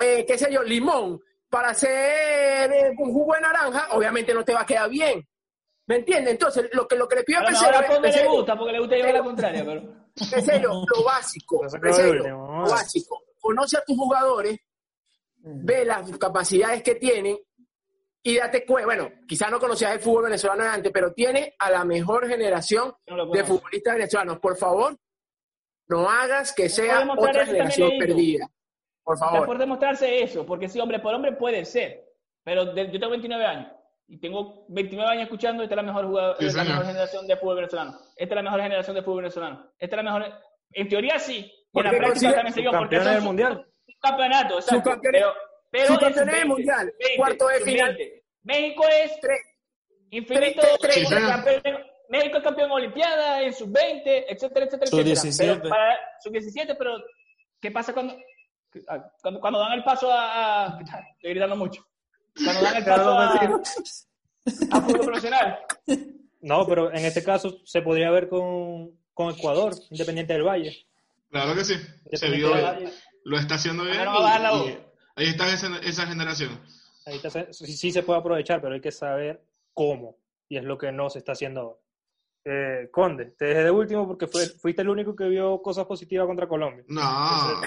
eh, 0.00 0.24
qué 0.26 0.36
sé 0.36 0.52
yo, 0.52 0.62
limón 0.62 1.20
para 1.48 1.68
hacer 1.70 2.72
eh, 2.72 2.92
un 2.98 3.12
jugo 3.12 3.34
de 3.34 3.40
naranja, 3.42 3.88
obviamente 3.92 4.34
no 4.34 4.44
te 4.44 4.52
va 4.54 4.62
a 4.62 4.66
quedar 4.66 4.90
bien. 4.90 5.24
¿Me 5.88 5.96
entiendes? 5.96 6.32
Entonces, 6.32 6.68
lo 6.72 6.88
que, 6.88 6.96
lo 6.96 7.06
que 7.06 7.14
le 7.16 7.22
pido 7.22 7.38
a 7.38 7.42
Bueno, 7.42 7.56
Peseiro 7.58 7.76
ahora 7.76 7.88
Conde 7.88 8.08
le 8.08 8.26
gusta, 8.26 8.56
porque 8.58 8.72
le 8.72 8.78
gusta 8.80 8.96
llevar 8.96 9.14
la 9.14 9.22
contraria, 9.22 9.64
pero... 9.64 9.82
Lo 10.96 11.04
básico, 11.04 11.62
Lo 12.64 12.70
básico. 12.70 13.22
Conoce 13.46 13.76
a 13.78 13.84
tus 13.84 13.96
jugadores, 13.96 14.58
ve 15.38 15.84
las 15.84 16.10
capacidades 16.18 16.82
que 16.82 16.96
tienen 16.96 17.38
y 18.22 18.36
date 18.36 18.66
cuenta, 18.66 18.86
bueno, 18.86 19.08
quizás 19.28 19.48
no 19.52 19.60
conocías 19.60 19.92
el 19.92 20.00
fútbol 20.00 20.24
venezolano 20.24 20.64
de 20.64 20.68
antes, 20.70 20.90
pero 20.92 21.12
tiene 21.12 21.54
a 21.60 21.70
la 21.70 21.84
mejor 21.84 22.26
generación 22.26 22.92
No 23.06 23.26
de 23.30 23.44
futbolistas 23.44 23.94
venezolanos. 23.94 24.40
Por 24.40 24.56
favor, 24.56 24.96
no 25.86 26.10
hagas 26.10 26.52
que 26.52 26.68
sea 26.68 27.06
otra 27.16 27.46
generación 27.46 27.92
perdida. 28.00 28.48
Por 29.04 29.14
Está 29.14 29.28
favor. 29.28 29.46
por 29.46 29.58
demostrarse 29.58 30.22
eso, 30.24 30.44
porque 30.44 30.68
sí, 30.68 30.80
hombre 30.80 30.98
por 30.98 31.14
hombre 31.14 31.32
puede 31.36 31.64
ser. 31.64 32.04
Pero 32.42 32.64
de- 32.74 32.86
yo 32.90 32.98
tengo 32.98 33.10
29 33.10 33.44
años 33.46 33.70
y 34.08 34.18
tengo 34.18 34.66
29 34.70 35.08
años 35.12 35.22
escuchando, 35.24 35.62
esta 35.62 35.74
es 35.74 35.76
la 35.76 35.82
mejor, 35.84 36.06
jugador, 36.06 36.36
Sí, 36.40 36.46
es 36.46 36.54
la 36.54 36.64
mejor 36.64 36.86
generación 36.86 37.26
de 37.28 37.36
fútbol 37.36 37.54
venezolano. 37.56 37.92
Esta 38.16 38.34
es 38.34 38.36
la 38.36 38.42
mejor 38.42 38.60
generación 38.62 38.96
de 38.96 39.02
fútbol 39.04 39.22
venezolano. 39.22 39.70
Esta 39.78 39.96
es 39.96 40.02
la 40.04 40.12
mejor. 40.12 40.32
En 40.72 40.88
teoría 40.88 41.20
sí, 41.20 41.52
en 41.80 41.84
la 41.84 41.90
Porque 41.90 41.98
práctica 41.98 42.12
consigue- 42.12 42.34
también 42.34 42.54
se 42.54 42.60
dio, 42.60 42.70
porque 42.70 42.96
Subcampeones 42.96 43.04
son 43.06 43.14
del 43.14 43.24
Mundial. 43.24 43.66
Un 43.88 43.94
campeonato, 44.00 44.54
exacto. 44.58 45.00
Pero, 45.02 45.32
pero 45.70 45.86
subcampeones 45.86 46.18
en 46.18 46.26
del 46.26 46.34
sub-20, 46.40 46.48
Mundial, 46.48 46.86
20, 46.98 47.16
cuarto 47.16 47.48
de 47.48 47.60
final. 47.60 47.92
sub-20. 47.92 48.22
México 48.42 48.84
es 48.88 49.20
Tres. 49.20 49.40
infinito. 50.10 50.62
tres- 50.80 51.08
México 52.08 52.36
es 52.38 52.44
campeón 52.44 52.70
Olimpiada, 52.70 53.42
en 53.42 53.52
sub-20, 53.52 54.26
etcétera, 54.28 54.66
etcétera, 54.66 54.84
etcétera. 54.84 54.86
Sub-17. 54.90 55.58
Pero 55.60 55.68
para- 55.68 55.98
Sub-17, 56.22 56.74
pero 56.78 56.92
¿qué 57.60 57.70
pasa 57.72 57.92
cuando, 57.92 58.16
cuando, 59.22 59.40
cuando 59.40 59.58
dan 59.58 59.72
el 59.72 59.82
paso 59.82 60.10
a, 60.12 60.66
a- 60.66 60.78
Estoy 60.80 61.30
gritando 61.30 61.56
mucho. 61.56 61.84
Cuando 62.44 62.62
dan 62.62 62.76
el 62.76 62.84
paso 62.84 63.10
a, 63.10 63.34
a 63.34 64.80
fútbol 64.82 65.00
profesional. 65.06 65.58
No, 66.42 66.64
pero 66.66 66.90
en 66.92 67.04
este 67.04 67.24
caso 67.24 67.58
se 67.64 67.82
podría 67.82 68.10
ver 68.12 68.28
con, 68.28 68.92
con 69.12 69.34
Ecuador, 69.34 69.72
Independiente 69.90 70.34
del 70.34 70.44
Valle. 70.46 70.86
Claro 71.30 71.54
que 71.54 71.64
sí. 71.64 71.74
Se 72.12 72.30
vio, 72.30 72.52
lo 73.24 73.38
está 73.38 73.56
haciendo 73.56 73.84
bien. 73.84 73.96
Y- 73.96 74.68
y 74.68 75.22
ahí 75.22 75.26
está 75.28 75.52
esa, 75.52 75.78
esa 75.78 76.06
generación. 76.06 76.60
Ahí 77.06 77.16
está, 77.16 77.52
sí, 77.52 77.72
sí 77.76 77.90
se 77.92 78.02
puede 78.02 78.20
aprovechar, 78.20 78.60
pero 78.60 78.74
hay 78.74 78.80
que 78.80 78.92
saber 78.92 79.44
cómo. 79.72 80.18
Y 80.48 80.56
es 80.56 80.64
lo 80.64 80.76
que 80.78 80.92
no 80.92 81.08
se 81.10 81.18
está 81.18 81.32
haciendo 81.32 81.60
ahora. 81.60 81.78
Eh, 82.48 82.88
Conde, 82.92 83.34
te 83.36 83.46
dejé 83.46 83.64
de 83.64 83.70
último 83.72 84.06
porque 84.06 84.28
fue, 84.28 84.46
fuiste 84.46 84.82
el 84.82 84.88
único 84.88 85.16
que 85.16 85.24
vio 85.24 85.60
cosas 85.60 85.84
positivas 85.86 86.26
contra 86.28 86.46
Colombia. 86.46 86.84
No. 86.86 87.00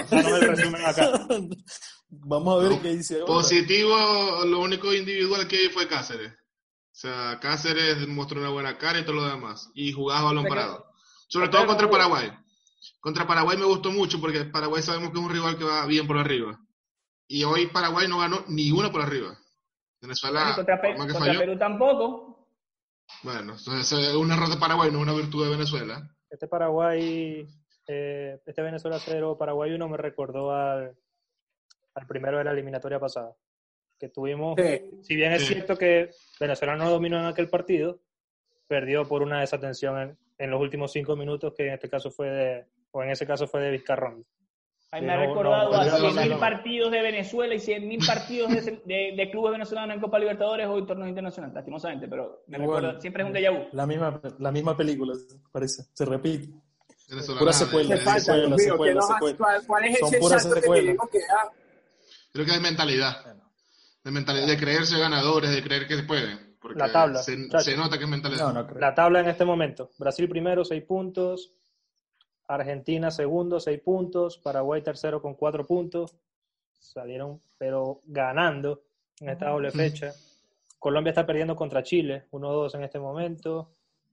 Danos 0.10 0.42
el 0.42 0.48
resumen 0.56 0.86
acá. 0.86 1.12
Vamos 2.10 2.56
a 2.56 2.64
ver 2.64 2.72
No, 2.78 2.82
qué 2.82 2.96
dice 2.96 3.16
ahora. 3.16 3.26
Positivo, 3.26 4.46
lo 4.46 4.62
único 4.62 4.94
individual 4.94 5.48
que 5.50 5.58
vi 5.58 5.70
fue 5.70 5.88
Cáceres. 5.88 6.32
O 6.32 6.96
sea, 7.02 7.40
Cáceres 7.42 8.08
mostró 8.08 8.40
una 8.40 8.50
buena 8.50 8.78
cara 8.78 9.00
y 9.00 9.04
todo 9.04 9.16
lo 9.18 9.28
demás. 9.28 9.70
Y 9.74 9.92
jugaba 9.92 10.24
balón 10.30 10.46
parado. 10.46 10.86
Sobre 11.28 11.50
todo 11.50 11.66
contra 11.68 11.90
Paraguay. 11.90 12.32
Contra 13.00 13.26
Paraguay 13.28 13.58
me 13.58 13.66
gustó 13.66 13.92
mucho 13.92 14.20
porque 14.20 14.46
Paraguay 14.46 14.82
sabemos 14.82 15.12
que 15.12 15.18
es 15.20 15.24
un 15.26 15.32
rival 15.32 15.58
que 15.58 15.64
va 15.64 15.86
bien 15.86 16.06
por 16.08 16.18
arriba. 16.18 16.60
Y 17.28 17.44
hoy 17.44 17.68
Paraguay 17.68 18.08
no 18.08 18.20
ganó 18.20 18.44
ni 18.48 18.72
uno 18.72 18.92
por 18.92 19.02
arriba. 19.02 19.38
Venezuela, 20.02 20.50
Y 20.52 20.56
contra, 20.56 20.82
Pe- 20.82 20.90
por 20.90 20.98
más 20.98 21.08
que 21.08 21.14
contra 21.14 21.34
falló. 21.34 21.40
Perú 21.40 21.58
tampoco. 21.58 22.48
Bueno, 23.24 23.56
entonces 23.58 23.92
es 23.92 24.16
un 24.16 24.32
error 24.32 24.50
de 24.50 24.58
Paraguay, 24.58 24.92
no 24.92 25.00
una 25.00 25.14
virtud 25.14 25.44
de 25.46 25.52
Venezuela. 25.52 26.10
Este 26.30 26.48
Paraguay, 26.48 27.46
eh, 27.88 28.40
este 28.46 28.62
Venezuela 28.62 28.98
0, 29.00 29.38
Paraguay 29.38 29.72
1 29.74 29.90
me 29.90 29.98
recordó 29.98 30.52
al, 30.52 30.96
al 31.96 32.08
primero 32.08 32.38
de 32.38 32.44
la 32.44 32.52
eliminatoria 32.52 33.00
pasada. 33.00 33.36
Que 34.00 34.10
tuvimos, 34.10 34.56
Sí. 34.58 34.92
si 35.04 35.16
bien 35.16 35.34
es 35.34 35.42
Sí. 35.46 35.54
cierto 35.56 35.76
que 35.78 36.12
Venezuela 36.40 36.76
no 36.76 36.90
dominó 36.90 37.20
en 37.20 37.26
aquel 37.26 37.50
partido, 37.50 38.00
perdió 38.68 39.06
por 39.08 39.22
una 39.24 39.42
desatención 39.42 40.00
en, 40.00 40.18
en 40.38 40.52
los 40.52 40.62
últimos 40.62 40.92
cinco 40.92 41.16
minutos, 41.16 41.54
que 41.58 41.68
en 41.68 41.74
este 41.74 41.90
caso 41.90 42.10
fue 42.12 42.30
de, 42.30 42.66
o 42.92 43.04
en 43.04 43.10
ese 43.12 43.26
caso 43.26 43.48
fue 43.48 43.62
de 43.62 43.72
Vizcarrón. 43.72 44.26
Ay, 44.92 45.04
me 45.04 45.14
ha 45.14 45.18
no- 45.18 45.22
recordado 45.28 45.72
no, 45.72 45.78
a 45.78 45.86
no, 45.86 46.00
no, 46.00 46.10
100.000 46.12 46.30
no. 46.32 46.40
partidos 46.40 46.92
de 46.92 47.02
Venezuela 47.02 47.54
y 47.54 47.60
100.000 47.60 48.08
partidos 48.08 48.50
de, 48.52 48.82
de- 48.86 49.14
de 49.16 49.30
clubes 49.32 49.52
venezolanos 49.52 49.94
en 49.96 50.02
Copa 50.02 50.18
Libertadores 50.18 50.66
o 50.68 50.78
en 50.80 50.88
torneos 50.88 51.10
internacionales, 51.10 51.54
lastimosamente, 51.56 52.08
pero 52.08 52.42
me 52.48 52.58
recuerda, 52.58 53.00
siempre 53.00 53.22
es 53.22 53.28
un 53.30 53.34
déjà 53.36 53.52
vu. 53.52 53.68
La 53.74 53.86
misma, 53.86 54.20
la 54.40 54.52
misma 54.52 54.76
película, 54.76 55.14
parece. 55.52 55.84
Se 55.94 56.06
repite. 56.06 56.50
Pura 57.40 57.54
secuela. 57.54 57.98
Falta, 57.98 58.20
secuela, 58.20 58.56
Dios. 58.56 59.06
¿cuál, 59.68 59.86
es 59.86 60.00
Son 60.00 60.12
puras 60.20 60.46
que 60.46 60.54
secuelas. 60.62 60.86
tenemos 60.86 61.10
que 61.10 61.20
dar? 61.20 61.50
Creo 62.34 62.46
que 62.46 62.52
es 62.52 62.62
mentalidad. 62.62 63.36
De 64.04 64.12
mentalidad, 64.12 64.48
de 64.48 64.58
creerse 64.58 64.98
ganadores, 65.00 65.52
de 65.52 65.62
creer 65.64 65.88
que 65.88 65.98
se 65.98 66.04
pueden. 66.04 66.56
Porque 66.62 66.78
La 66.80 66.92
tabla, 66.92 67.20
se, 67.24 67.36
se 67.62 67.76
nota 67.78 67.98
que 67.98 68.04
es 68.04 68.10
mentalidad. 68.10 68.48
No, 68.48 68.62
no 68.62 68.68
creo. 68.68 68.80
La 68.80 68.94
tabla 68.94 69.20
en 69.22 69.28
este 69.30 69.44
momento. 69.46 69.90
Brasil 69.98 70.28
primero, 70.30 70.64
6 70.66 70.84
puntos. 70.84 71.54
Argentina 72.50 73.12
segundo, 73.12 73.60
6 73.60 73.80
puntos. 73.82 74.38
Paraguay 74.38 74.82
tercero 74.82 75.22
con 75.22 75.36
4 75.36 75.66
puntos. 75.66 76.16
Salieron, 76.80 77.40
pero 77.58 78.02
ganando 78.06 78.82
en 79.20 79.30
esta 79.30 79.50
doble 79.50 79.72
fecha. 79.72 80.12
Colombia 80.80 81.12
está 81.12 81.26
perdiendo 81.26 81.56
contra 81.56 81.84
Chile, 81.84 82.26
1-2 82.32 82.76
en 82.76 82.84
este 82.84 83.00
momento. 83.00 83.70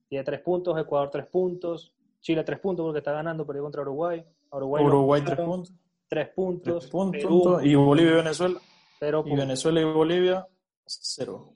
Tiene 0.08 0.24
3 0.24 0.40
puntos. 0.40 0.78
Ecuador 0.78 1.10
3 1.10 1.26
puntos. 1.26 1.92
Chile 2.20 2.44
3 2.44 2.58
puntos 2.60 2.84
porque 2.84 2.98
está 2.98 3.12
ganando, 3.12 3.46
perdió 3.46 3.62
contra 3.62 3.82
Uruguay. 3.82 4.24
Uruguay, 4.52 5.22
tres 5.22 5.38
puntos. 5.38 5.72
tres 6.08 6.28
puntos. 6.28 6.80
Tres 6.80 6.90
puntos. 6.90 7.22
Perú, 7.22 7.60
Y 7.62 7.74
Bolivia 7.74 8.12
y 8.12 8.16
Venezuela. 8.16 8.60
cero 8.98 9.24
Y. 9.26 9.36
Venezuela 9.36 9.80
y 9.80 9.84
Bolivia, 9.84 10.46
cero. 10.86 11.54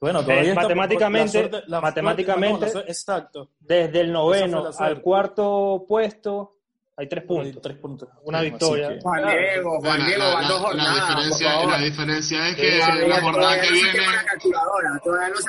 Bueno, 0.00 0.20
Eh, 0.20 0.24
todavía 0.24 0.42
está- 0.50 0.62
matemáticamente- 0.62 1.42
la 1.42 1.48
suerte- 1.48 1.62
la 1.70 1.80
matemáticamente- 1.80 2.48
suerte- 2.50 2.64
no, 2.64 2.66
la 2.66 2.72
suerte- 2.72 2.90
exacto. 2.92 3.50
Desde 3.60 4.00
el 4.00 4.12
noveno 4.12 4.70
la 4.70 4.86
al 4.86 5.00
cuarto 5.00 5.84
puesto 5.88 6.56
Hay 6.94 7.08
tres 7.08 7.24
puntos. 7.24 7.62
Tres 7.62 7.78
puntos. 7.78 8.06
Una 8.24 8.40
Así 8.40 8.50
victoria. 8.50 8.88
que- 8.90 9.00
Juan 9.00 9.26
Diego, 9.26 9.80
Juan 9.80 9.98
La, 9.98 10.04
Diego, 10.06 10.22
la- 10.24 10.34
van 10.34 10.42
dos 10.42 10.50
la- 10.50 10.56
la 10.56 10.62
jornadas. 10.66 10.92
por 10.92 11.24
diferencia, 11.24 11.66
la 11.66 11.78
diferencia 11.78 12.48
es 12.48 12.54
que 12.56 12.62
Sí, 12.70 13.08
la 13.08 13.20
jornada 13.22 13.60
que 13.62 13.72
viene, 13.72 13.88
la 13.98 14.04
la 14.04 14.12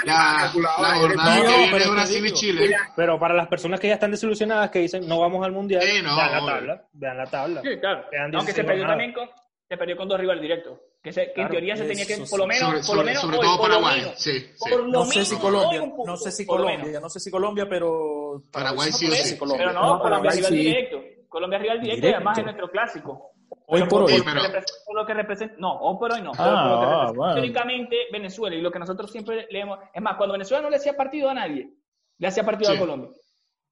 la, 0.05 0.51
la 0.81 0.95
jornada 0.95 1.41
que 1.41 1.57
viene 1.57 1.77
es 1.77 1.91
Brasil 1.91 2.25
y 2.25 2.31
Chile. 2.31 2.75
Pero 2.95 3.19
para 3.19 3.33
las 3.33 3.47
personas 3.47 3.79
que 3.79 3.87
ya 3.89 3.95
están 3.95 4.11
desilusionadas, 4.11 4.69
que 4.71 4.79
dicen 4.79 5.07
no 5.07 5.19
vamos 5.19 5.45
al 5.45 5.51
mundial, 5.51 5.81
Sí, 5.83 6.01
no, 6.01 6.15
vean 6.15 6.31
la 6.31 6.45
tabla. 6.45 6.83
Vean 6.93 7.17
la 7.17 7.25
tabla. 7.25 7.61
Sí, 7.61 7.77
claro. 7.79 7.99
Aunque 7.99 8.53
se 8.53 8.63
16 8.63 8.65
perdió 8.65 8.83
jornadas. 8.85 8.89
también 8.89 9.13
con, 9.13 9.29
se 9.73 9.77
perdió 9.77 9.97
con 9.97 10.07
dos 10.07 10.19
rivales 10.19 10.41
directos. 10.41 10.79
Que, 11.01 11.11
se- 11.11 11.33
que 11.33 11.41
en 11.41 11.49
teoría 11.49 11.75
se 11.75 11.85
tenía 11.85 12.05
que, 12.05 12.17
por 12.29 12.39
lo 12.39 12.47
menos, 12.47 12.61
Sobre, 12.63 12.81
por 12.87 12.95
lo 12.97 13.03
menos 13.03 13.21
sobre 13.21 13.37
todo 13.37 13.57
por 13.57 13.67
Paraguay. 13.69 13.99
menos, 14.01 14.13
Sí, 14.19 14.39
sí. 14.39 14.69
por 14.69 14.79
lo 14.83 14.87
No 14.87 15.05
sé 15.05 15.25
si 15.25 15.35
Colombia, 15.37 15.79
punto, 15.81 16.03
no 16.05 16.17
sé 16.17 16.31
si 16.31 16.45
Colombia, 16.45 16.77
menos. 16.77 17.01
no 17.01 17.09
sé 17.09 17.19
si 17.19 17.31
Colombia, 17.31 17.67
pero 17.69 18.43
Paraguay 18.51 18.91
sí 18.91 19.05
o 19.05 19.09
no 19.09 19.15
sí. 19.15 19.37
Colombia. 19.37 19.67
Pero 19.67 19.79
no, 19.79 19.93
No, 19.95 19.99
Colombia 20.01 20.31
rival 20.31 20.51
sí. 20.51 20.57
directo. 20.57 21.01
Colombia 21.27 21.59
rival 21.59 21.81
directo, 21.81 22.07
y 22.07 22.13
además 22.13 22.37
es 22.37 22.43
nuestro 22.43 22.69
clásico. 22.69 23.29
Hoy 23.67 23.79
Pero 23.79 23.87
por 23.89 24.01
por, 24.03 24.11
hoy. 24.11 24.21
Pero- 24.23 24.41
por 24.85 24.95
lo 24.95 25.05
que 25.05 25.13
representa, 25.13 25.55
no, 25.57 25.73
hoy 25.79 25.97
por 25.97 26.11
hoy 26.13 26.21
no. 26.21 26.31
Ah, 26.37 26.37
por 26.37 26.69
lo 26.69 26.79
que 26.79 26.85
ah, 26.85 27.11
bueno. 27.41 28.03
Venezuela 28.11 28.55
y 28.55 28.61
lo 28.61 28.71
que 28.71 28.79
nosotros 28.79 29.11
siempre 29.11 29.47
leemos. 29.49 29.79
Es 29.93 30.01
más, 30.01 30.15
cuando 30.17 30.33
Venezuela 30.33 30.61
no 30.63 30.69
le 30.69 30.77
hacía 30.77 30.95
partido 30.95 31.29
a 31.29 31.33
nadie, 31.33 31.69
le 32.17 32.27
hacía 32.27 32.43
partido 32.43 32.71
Sí. 32.71 32.77
a 32.77 32.79
Colombia. 32.79 33.09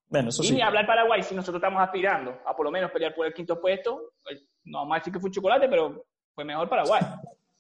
Bueno, 0.08 0.30
eso 0.30 0.44
y 0.44 0.48
sí. 0.48 0.54
ni 0.56 0.62
hablar 0.62 0.86
Paraguay, 0.86 1.24
si 1.24 1.34
nosotros 1.36 1.62
estamos 1.64 1.82
aspirando 1.82 2.38
a 2.46 2.54
por 2.56 2.66
lo 2.66 2.72
menos 2.72 2.92
pelear 2.92 3.16
por 3.16 3.26
el 3.26 3.34
quinto 3.34 3.60
puesto, 3.62 4.12
pues, 4.24 4.44
no 4.66 4.80
vamos 4.80 4.96
a 4.96 5.00
decir 5.00 5.14
que 5.14 5.20
fue 5.20 5.32
chocolate, 5.32 5.68
pero 5.68 6.06
fue 6.34 6.46
mejor 6.46 6.70
Paraguay. 6.70 7.02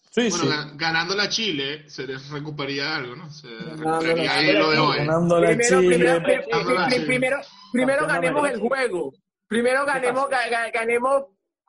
Sí, 0.09 0.29
Bueno, 0.29 0.43
sí. 0.45 0.49
ga- 0.49 0.71
ganando 0.75 1.15
la 1.15 1.29
Chile 1.29 1.89
se 1.89 2.05
les 2.05 2.29
recuperaría 2.29 2.95
algo, 2.97 3.15
¿no? 3.15 3.29
Se 3.31 3.47
recuperaría 3.47 4.33
ahí 4.33 4.51
lo 4.53 4.69
de 4.71 4.77
hoy. 4.79 4.97
Ganándole 4.97 5.47
a 5.53 5.55
Primero, 5.55 5.79
Chile. 5.81 7.41
primero, 7.71 8.07
ganemos 8.07 8.49
el 8.49 8.59
juego. 8.59 9.13
Primero 9.47 9.85
ganemos, 9.85 10.29
ga- 10.29 10.49
ga- 10.49 10.71
ganemos 10.73 11.23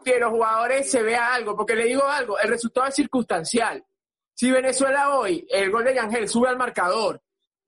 que 0.05 0.19
los 0.19 0.31
jugadores 0.31 0.91
se 0.91 1.03
vea 1.03 1.35
algo, 1.35 1.57
porque 1.57 1.77
le 1.77 1.85
digo 1.85 2.05
algo, 2.07 2.39
el 2.41 2.49
resultado 2.49 2.89
es 2.89 2.95
circunstancial. 2.97 3.85
Si 4.35 4.51
Venezuela 4.51 5.17
hoy, 5.17 5.47
el 5.51 5.71
gol 5.71 5.85
de 5.85 5.95
Yangel 5.95 6.29
sube 6.29 6.49
al 6.49 6.57
marcador 6.57 7.23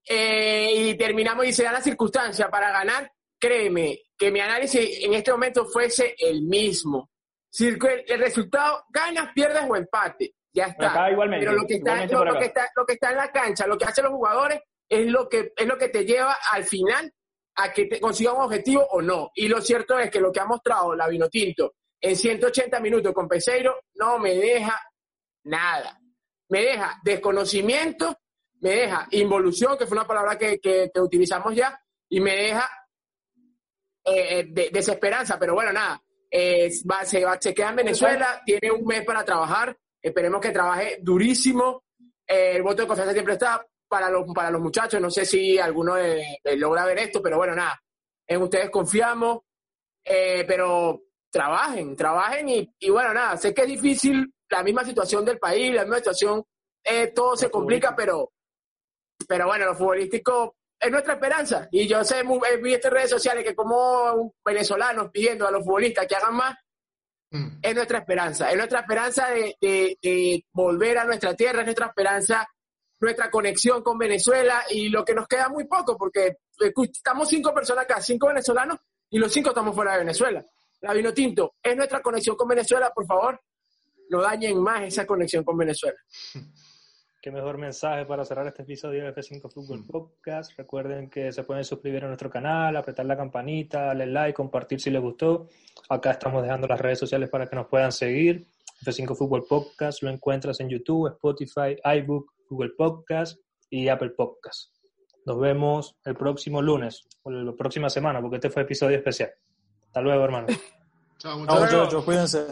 eh, 0.08 0.72
y 0.90 0.96
terminamos 0.96 1.46
y 1.46 1.52
se 1.52 1.62
da 1.64 1.72
la 1.72 1.80
circunstancia 1.80 2.48
para 2.50 2.70
ganar, 2.72 3.10
créeme 3.38 4.00
que 4.18 4.30
mi 4.30 4.40
análisis 4.40 5.04
en 5.04 5.14
este 5.14 5.30
momento 5.30 5.64
fuese 5.66 6.14
el 6.18 6.42
mismo. 6.42 7.10
Si 7.56 7.68
el, 7.68 7.78
el 8.08 8.18
resultado 8.18 8.84
ganas, 8.90 9.32
pierdes 9.32 9.62
o 9.68 9.76
empate, 9.76 10.34
ya 10.52 10.66
está. 10.66 10.90
Acá 10.90 11.10
igualmente, 11.12 11.46
Pero 11.46 11.56
lo 11.60 11.66
que, 11.68 11.74
está, 11.74 11.94
lo, 12.16 12.38
que 12.40 12.44
está, 12.46 12.68
lo 12.74 12.84
que 12.86 12.92
está 12.94 13.10
en 13.10 13.16
la 13.16 13.30
cancha, 13.30 13.66
lo 13.68 13.78
que 13.78 13.84
hacen 13.84 14.04
los 14.04 14.12
jugadores, 14.12 14.60
es 14.88 15.06
lo 15.06 15.28
que, 15.28 15.52
es 15.56 15.66
lo 15.66 15.78
que 15.78 15.88
te 15.88 16.04
lleva 16.04 16.36
al 16.52 16.64
final 16.64 17.12
a 17.56 17.72
que 17.72 17.86
te 17.86 18.00
consiga 18.00 18.32
un 18.32 18.42
objetivo 18.42 18.84
o 18.90 19.00
no. 19.00 19.30
Y 19.36 19.46
lo 19.46 19.60
cierto 19.60 19.96
es 20.00 20.10
que 20.10 20.20
lo 20.20 20.32
que 20.32 20.40
ha 20.40 20.46
mostrado 20.46 20.96
la 20.96 21.06
Vinotinto 21.06 21.74
en 22.00 22.16
180 22.16 22.80
minutos 22.80 23.12
con 23.14 23.28
Peseiro 23.28 23.82
no 23.94 24.18
me 24.18 24.34
deja 24.34 24.76
nada. 25.44 25.96
Me 26.48 26.60
deja 26.62 26.98
desconocimiento, 27.04 28.18
me 28.60 28.70
deja 28.70 29.06
involución, 29.12 29.78
que 29.78 29.86
fue 29.86 29.96
una 29.96 30.06
palabra 30.08 30.36
que, 30.36 30.58
que- 30.58 30.90
que 30.92 31.00
utilizamos 31.00 31.54
ya, 31.54 31.80
y 32.08 32.20
me 32.20 32.34
deja 32.34 32.68
eh, 34.04 34.40
eh, 34.40 34.44
de- 34.48 34.70
desesperanza. 34.72 35.38
Pero 35.38 35.54
bueno, 35.54 35.72
nada, 35.72 36.02
va- 36.90 37.04
se, 37.04 37.24
va- 37.24 37.38
se 37.40 37.54
queda 37.54 37.70
en 37.70 37.76
Venezuela, 37.76 38.42
tiene 38.44 38.70
un 38.70 38.84
mes 38.84 39.04
para 39.04 39.24
trabajar, 39.24 39.76
esperemos 40.02 40.40
que 40.40 40.50
trabaje 40.50 40.98
durísimo. 41.00 41.84
Eh, 42.26 42.56
el 42.56 42.62
voto 42.62 42.82
de 42.82 42.88
confianza 42.88 43.12
siempre 43.12 43.34
está 43.34 43.64
para 43.88 44.10
los, 44.10 44.24
para 44.34 44.50
los 44.50 44.60
muchachos, 44.60 45.00
no 45.00 45.10
sé 45.10 45.24
si 45.26 45.58
alguno 45.58 45.96
eh, 45.96 46.38
eh, 46.42 46.56
logra 46.56 46.84
ver 46.86 46.98
esto, 46.98 47.22
pero 47.22 47.36
bueno, 47.36 47.54
nada, 47.54 47.80
en 48.26 48.42
ustedes 48.42 48.70
confiamos, 48.70 49.40
eh, 50.04 50.44
pero 50.46 51.02
trabajen, 51.30 51.94
trabajen 51.94 52.48
y, 52.48 52.74
y 52.78 52.90
bueno, 52.90 53.12
nada, 53.14 53.36
sé 53.36 53.52
que 53.54 53.62
es 53.62 53.68
difícil 53.68 54.32
la 54.50 54.62
misma 54.62 54.84
situación 54.84 55.24
del 55.24 55.38
país, 55.38 55.72
la 55.74 55.82
misma 55.82 55.98
situación, 55.98 56.42
eh, 56.82 57.08
todo 57.14 57.36
se 57.36 57.50
complica, 57.50 57.94
pero, 57.94 58.32
pero 59.28 59.46
bueno, 59.46 59.66
lo 59.66 59.74
futbolístico 59.74 60.56
es 60.80 60.90
nuestra 60.90 61.14
esperanza. 61.14 61.68
Y 61.70 61.86
yo 61.88 62.04
sé, 62.04 62.20
he 62.20 62.56
visto 62.58 62.88
en 62.88 62.94
redes 62.94 63.10
sociales 63.10 63.44
que 63.44 63.54
como 63.54 64.34
venezolanos 64.44 65.10
pidiendo 65.10 65.46
a 65.46 65.50
los 65.50 65.64
futbolistas 65.64 66.06
que 66.06 66.16
hagan 66.16 66.34
más, 66.36 66.54
Mm. 67.30 67.58
es 67.62 67.74
nuestra 67.74 67.98
esperanza, 67.98 68.48
es 68.50 68.56
nuestra 68.56 68.80
esperanza 68.80 69.28
de, 69.30 69.56
de- 69.60 69.98
de 70.00 70.44
volver 70.52 70.98
a 70.98 71.04
nuestra 71.04 71.34
tierra, 71.34 71.60
es 71.60 71.64
nuestra 71.66 71.86
esperanza, 71.86 72.46
nuestra 73.00 73.28
conexión 73.28 73.82
con 73.82 73.98
Venezuela 73.98 74.62
y 74.70 74.88
lo 74.88 75.04
que 75.04 75.14
nos 75.14 75.26
queda 75.26 75.48
muy 75.48 75.64
poco, 75.66 75.96
porque 75.96 76.36
estamos 76.92 77.28
cinco 77.28 77.52
personas 77.52 77.84
acá, 77.86 78.00
cinco 78.00 78.28
venezolanos 78.28 78.78
y 79.10 79.18
los 79.18 79.32
cinco 79.32 79.48
estamos 79.48 79.74
fuera 79.74 79.94
de 79.94 79.98
Venezuela. 80.00 80.44
La 80.82 80.92
Vino 80.92 81.12
Tinto 81.12 81.54
es 81.60 81.76
nuestra 81.76 82.00
conexión 82.00 82.36
con 82.36 82.46
Venezuela, 82.46 82.92
por 82.94 83.04
favor, 83.04 83.40
no 84.10 84.20
dañen 84.20 84.62
más 84.62 84.82
esa 84.82 85.04
conexión 85.04 85.42
con 85.42 85.56
Venezuela. 85.58 85.98
Qué 87.24 87.30
mejor 87.30 87.56
mensaje 87.56 88.04
para 88.04 88.22
cerrar 88.22 88.46
este 88.48 88.64
episodio 88.64 89.02
de 89.02 89.14
F5 89.14 89.46
Mm. 89.46 89.50
Fútbol 89.50 89.86
Podcast. 89.86 90.52
Recuerden 90.58 91.08
que 91.08 91.32
se 91.32 91.42
pueden 91.42 91.64
suscribir 91.64 92.04
a 92.04 92.06
nuestro 92.06 92.28
canal, 92.28 92.76
apretar 92.76 93.06
la 93.06 93.16
campanita, 93.16 93.80
darle 93.80 94.04
like, 94.04 94.34
compartir 94.34 94.78
si 94.78 94.90
les 94.90 95.00
gustó. 95.00 95.48
Acá 95.88 96.10
estamos 96.10 96.42
dejando 96.42 96.66
las 96.66 96.78
redes 96.78 96.98
sociales 96.98 97.30
para 97.30 97.46
que 97.46 97.56
nos 97.56 97.68
puedan 97.68 97.92
seguir. 97.92 98.46
F5 98.84 99.16
Fútbol 99.16 99.46
Podcast 99.48 100.02
lo 100.02 100.10
encuentras 100.10 100.60
en 100.60 100.68
YouTube, 100.68 101.08
Spotify, 101.12 101.78
iBook, 101.96 102.30
Google 102.50 102.72
Podcast 102.76 103.38
y 103.70 103.88
Apple 103.88 104.10
Podcast. 104.10 104.74
Nos 105.24 105.40
vemos 105.40 105.96
el 106.04 106.16
próximo 106.16 106.60
lunes 106.60 107.08
o 107.22 107.30
la 107.30 107.56
próxima 107.56 107.88
semana 107.88 108.20
porque 108.20 108.36
este 108.36 108.50
fue 108.50 108.64
episodio 108.64 108.98
especial. 108.98 109.30
Hasta 109.86 110.02
luego, 110.02 110.22
hermano. 110.24 110.48
Chao, 111.20 111.38
muchachos, 111.38 112.04
cuídense. 112.04 112.44